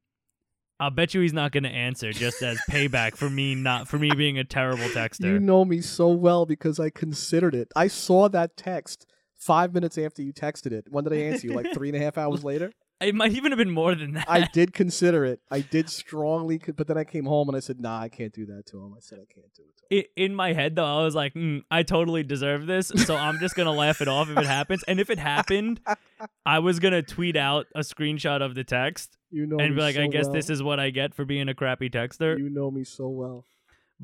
I'll 0.80 0.90
bet 0.90 1.14
you 1.14 1.20
he's 1.20 1.32
not 1.32 1.52
going 1.52 1.62
to 1.62 1.70
answer 1.70 2.12
just 2.12 2.42
as 2.42 2.58
payback 2.68 3.16
for 3.16 3.30
me 3.30 3.54
not 3.54 3.88
for 3.88 3.98
me 3.98 4.10
being 4.14 4.38
a 4.38 4.44
terrible 4.44 4.84
texter. 4.86 5.24
You 5.24 5.38
know 5.38 5.64
me 5.64 5.80
so 5.80 6.08
well 6.08 6.46
because 6.46 6.80
I 6.80 6.90
considered 6.90 7.54
it. 7.54 7.68
I 7.76 7.86
saw 7.86 8.28
that 8.28 8.56
text 8.56 9.06
five 9.34 9.72
minutes 9.72 9.96
after 9.98 10.22
you 10.22 10.32
texted 10.32 10.72
it. 10.72 10.86
When 10.90 11.04
did 11.04 11.12
I 11.12 11.16
answer 11.16 11.46
you? 11.46 11.52
Like 11.54 11.72
three 11.72 11.88
and 11.90 11.96
a 11.96 12.00
half 12.00 12.18
hours 12.18 12.42
later? 12.42 12.72
It 13.04 13.14
might 13.14 13.32
even 13.32 13.52
have 13.52 13.58
been 13.58 13.70
more 13.70 13.94
than 13.94 14.12
that. 14.14 14.26
I 14.28 14.48
did 14.52 14.72
consider 14.72 15.24
it. 15.24 15.40
I 15.50 15.60
did 15.60 15.88
strongly, 15.90 16.58
but 16.76 16.86
then 16.86 16.98
I 16.98 17.04
came 17.04 17.24
home 17.26 17.48
and 17.48 17.56
I 17.56 17.60
said, 17.60 17.80
"Nah, 17.80 18.00
I 18.00 18.08
can't 18.08 18.32
do 18.32 18.46
that 18.46 18.66
to 18.66 18.78
him." 18.82 18.94
I 18.96 19.00
said, 19.00 19.18
"I 19.18 19.32
can't 19.32 19.52
do 19.54 19.62
it." 19.62 19.76
To 19.88 19.96
him. 19.96 20.04
I- 20.04 20.08
in 20.16 20.34
my 20.34 20.52
head 20.54 20.76
though, 20.76 20.84
I 21.00 21.04
was 21.04 21.14
like, 21.14 21.34
mm, 21.34 21.62
I 21.70 21.82
totally 21.82 22.22
deserve 22.22 22.66
this, 22.66 22.88
so 22.96 23.14
I'm 23.16 23.38
just 23.38 23.54
gonna 23.54 23.72
laugh 23.72 24.00
it 24.00 24.08
off 24.08 24.28
if 24.30 24.38
it 24.38 24.46
happens. 24.46 24.82
And 24.88 24.98
if 24.98 25.10
it 25.10 25.18
happened, 25.18 25.80
I 26.46 26.58
was 26.60 26.80
gonna 26.80 27.02
tweet 27.02 27.36
out 27.36 27.66
a 27.74 27.80
screenshot 27.80 28.40
of 28.42 28.54
the 28.54 28.64
text 28.64 29.16
You 29.30 29.46
know, 29.46 29.58
and 29.58 29.70
me 29.70 29.76
be 29.76 29.82
like, 29.82 29.94
so 29.96 30.02
I 30.02 30.06
guess 30.08 30.24
well. 30.24 30.32
this 30.34 30.50
is 30.50 30.62
what 30.62 30.80
I 30.80 30.90
get 30.90 31.14
for 31.14 31.24
being 31.24 31.48
a 31.48 31.54
crappy 31.54 31.90
texter. 31.90 32.38
You 32.38 32.48
know 32.50 32.70
me 32.70 32.82
so 32.84 33.08
well. 33.08 33.44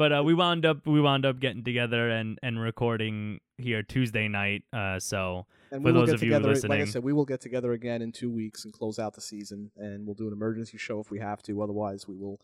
But 0.01 0.15
uh, 0.15 0.23
we 0.25 0.33
wound 0.33 0.65
up 0.65 0.87
we 0.87 0.99
wound 0.99 1.27
up 1.27 1.41
getting 1.41 1.63
together 1.63 2.09
and 2.09 2.39
and 2.43 2.59
recording 2.59 3.39
here 3.59 3.83
Tuesday 3.83 4.29
night. 4.29 4.63
Uh, 4.73 4.99
so 4.99 5.45
And 5.71 5.83
For 5.83 5.93
those 5.93 6.09
of 6.09 6.23
you 6.23 6.31
together. 6.31 6.55
Like 6.67 6.81
I 6.81 6.85
said, 6.87 7.03
we 7.03 7.13
will 7.13 7.27
get 7.27 7.43
together 7.43 7.73
again 7.73 8.01
in 8.01 8.11
two 8.11 8.31
weeks 8.31 8.65
and 8.65 8.73
close 8.73 8.99
out 8.99 9.13
the 9.13 9.21
season, 9.21 9.71
and 9.77 10.07
we'll 10.07 10.15
do 10.15 10.27
an 10.27 10.33
emergency 10.33 10.79
show 10.79 11.01
if 11.01 11.11
we 11.11 11.19
have 11.19 11.43
to. 11.43 11.61
Otherwise, 11.61 12.09
we 12.09 12.17
will 12.17 12.41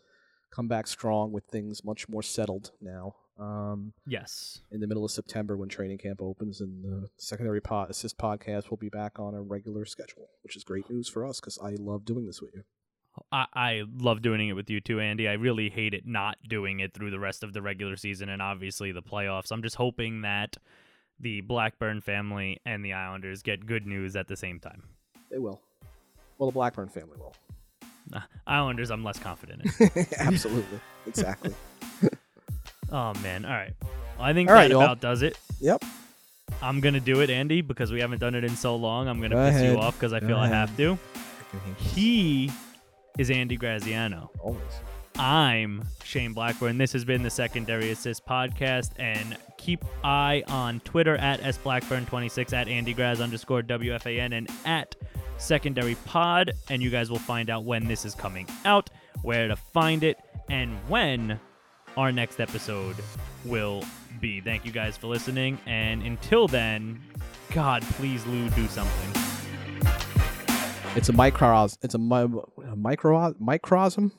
come 0.50 0.68
back 0.68 0.86
strong 0.86 1.32
with 1.32 1.44
things 1.44 1.82
much 1.82 2.10
more 2.10 2.22
settled 2.22 2.72
now. 2.82 3.14
Um, 3.40 3.94
yes, 4.06 4.60
in 4.70 4.80
the 4.80 4.86
middle 4.86 5.06
of 5.06 5.10
September 5.10 5.56
when 5.56 5.70
training 5.70 5.96
camp 5.96 6.20
opens, 6.20 6.60
and 6.60 6.84
the 6.84 7.08
secondary 7.16 7.62
pod, 7.62 7.88
assist 7.88 8.18
podcast 8.18 8.68
will 8.68 8.76
be 8.76 8.90
back 8.90 9.18
on 9.18 9.32
a 9.32 9.40
regular 9.40 9.86
schedule, 9.86 10.28
which 10.42 10.56
is 10.56 10.62
great 10.62 10.90
news 10.90 11.08
for 11.08 11.24
us 11.24 11.40
because 11.40 11.58
I 11.58 11.76
love 11.78 12.04
doing 12.04 12.26
this 12.26 12.42
with 12.42 12.54
you. 12.54 12.64
I, 13.32 13.46
I 13.54 13.82
love 13.98 14.22
doing 14.22 14.48
it 14.48 14.52
with 14.54 14.70
you 14.70 14.80
too, 14.80 15.00
Andy. 15.00 15.28
I 15.28 15.34
really 15.34 15.68
hate 15.70 15.94
it 15.94 16.06
not 16.06 16.36
doing 16.48 16.80
it 16.80 16.94
through 16.94 17.10
the 17.10 17.18
rest 17.18 17.42
of 17.42 17.52
the 17.52 17.62
regular 17.62 17.96
season 17.96 18.28
and 18.28 18.40
obviously 18.42 18.92
the 18.92 19.02
playoffs. 19.02 19.50
I'm 19.50 19.62
just 19.62 19.76
hoping 19.76 20.22
that 20.22 20.56
the 21.18 21.40
Blackburn 21.40 22.00
family 22.00 22.60
and 22.66 22.84
the 22.84 22.92
Islanders 22.92 23.42
get 23.42 23.66
good 23.66 23.86
news 23.86 24.16
at 24.16 24.28
the 24.28 24.36
same 24.36 24.60
time. 24.60 24.82
They 25.30 25.38
will. 25.38 25.60
Well, 26.38 26.50
the 26.50 26.54
Blackburn 26.54 26.88
family 26.88 27.16
will. 27.18 27.34
Uh, 28.12 28.20
Islanders, 28.46 28.90
I'm 28.90 29.02
less 29.02 29.18
confident 29.18 29.62
in. 29.80 30.06
Absolutely. 30.18 30.78
Exactly. 31.06 31.54
oh 32.92 33.14
man, 33.22 33.44
all 33.44 33.52
right. 33.52 33.74
Well, 33.80 34.26
I 34.26 34.32
think 34.32 34.48
All 34.48 34.54
that 34.54 34.62
right, 34.62 34.70
y'all. 34.70 34.82
about 34.82 35.00
does 35.00 35.22
it. 35.22 35.38
Yep. 35.60 35.82
I'm 36.62 36.80
gonna 36.80 37.00
do 37.00 37.20
it, 37.20 37.30
Andy, 37.30 37.60
because 37.60 37.90
we 37.90 38.00
haven't 38.00 38.18
done 38.18 38.34
it 38.34 38.44
in 38.44 38.54
so 38.56 38.76
long. 38.76 39.08
I'm 39.08 39.20
gonna 39.20 39.34
piss 39.34 39.56
ahead. 39.56 39.72
you 39.72 39.78
off 39.80 39.98
because 39.98 40.12
I 40.12 40.20
Go 40.20 40.28
feel 40.28 40.36
I 40.36 40.48
have 40.48 40.76
to. 40.76 40.98
He 41.78 42.50
is 43.18 43.30
Andy 43.30 43.56
Graziano. 43.56 44.30
Always. 44.40 44.60
I'm 45.18 45.82
Shane 46.04 46.32
Blackburn. 46.32 46.76
This 46.76 46.92
has 46.92 47.04
been 47.04 47.22
the 47.22 47.30
Secondary 47.30 47.90
Assist 47.90 48.26
Podcast. 48.26 48.90
And 48.98 49.36
keep 49.56 49.84
eye 50.04 50.42
on 50.48 50.80
Twitter 50.80 51.16
at 51.16 51.40
sblackburn26, 51.40 52.52
at 52.52 52.66
andygraz 52.66 53.22
underscore 53.22 53.62
WFAN, 53.62 54.36
and 54.36 54.48
at 54.64 54.94
Secondary 55.38 55.94
Pod. 56.04 56.52
And 56.68 56.82
you 56.82 56.90
guys 56.90 57.10
will 57.10 57.18
find 57.18 57.48
out 57.48 57.64
when 57.64 57.86
this 57.86 58.04
is 58.04 58.14
coming 58.14 58.46
out, 58.64 58.90
where 59.22 59.48
to 59.48 59.56
find 59.56 60.04
it, 60.04 60.18
and 60.50 60.76
when 60.88 61.40
our 61.96 62.12
next 62.12 62.40
episode 62.40 62.96
will 63.44 63.82
be. 64.20 64.40
Thank 64.40 64.66
you 64.66 64.72
guys 64.72 64.96
for 64.96 65.06
listening. 65.06 65.58
And 65.66 66.02
until 66.02 66.46
then, 66.46 67.00
God, 67.52 67.82
please, 67.82 68.26
Lou, 68.26 68.50
do 68.50 68.66
something. 68.68 69.25
It's 70.96 71.10
a 71.10 71.12
micros. 71.12 71.76
It's 71.82 71.94
a, 71.94 71.98
mi- 71.98 72.40
a 72.64 72.74
micro 72.74 73.34
microsm. 73.38 74.12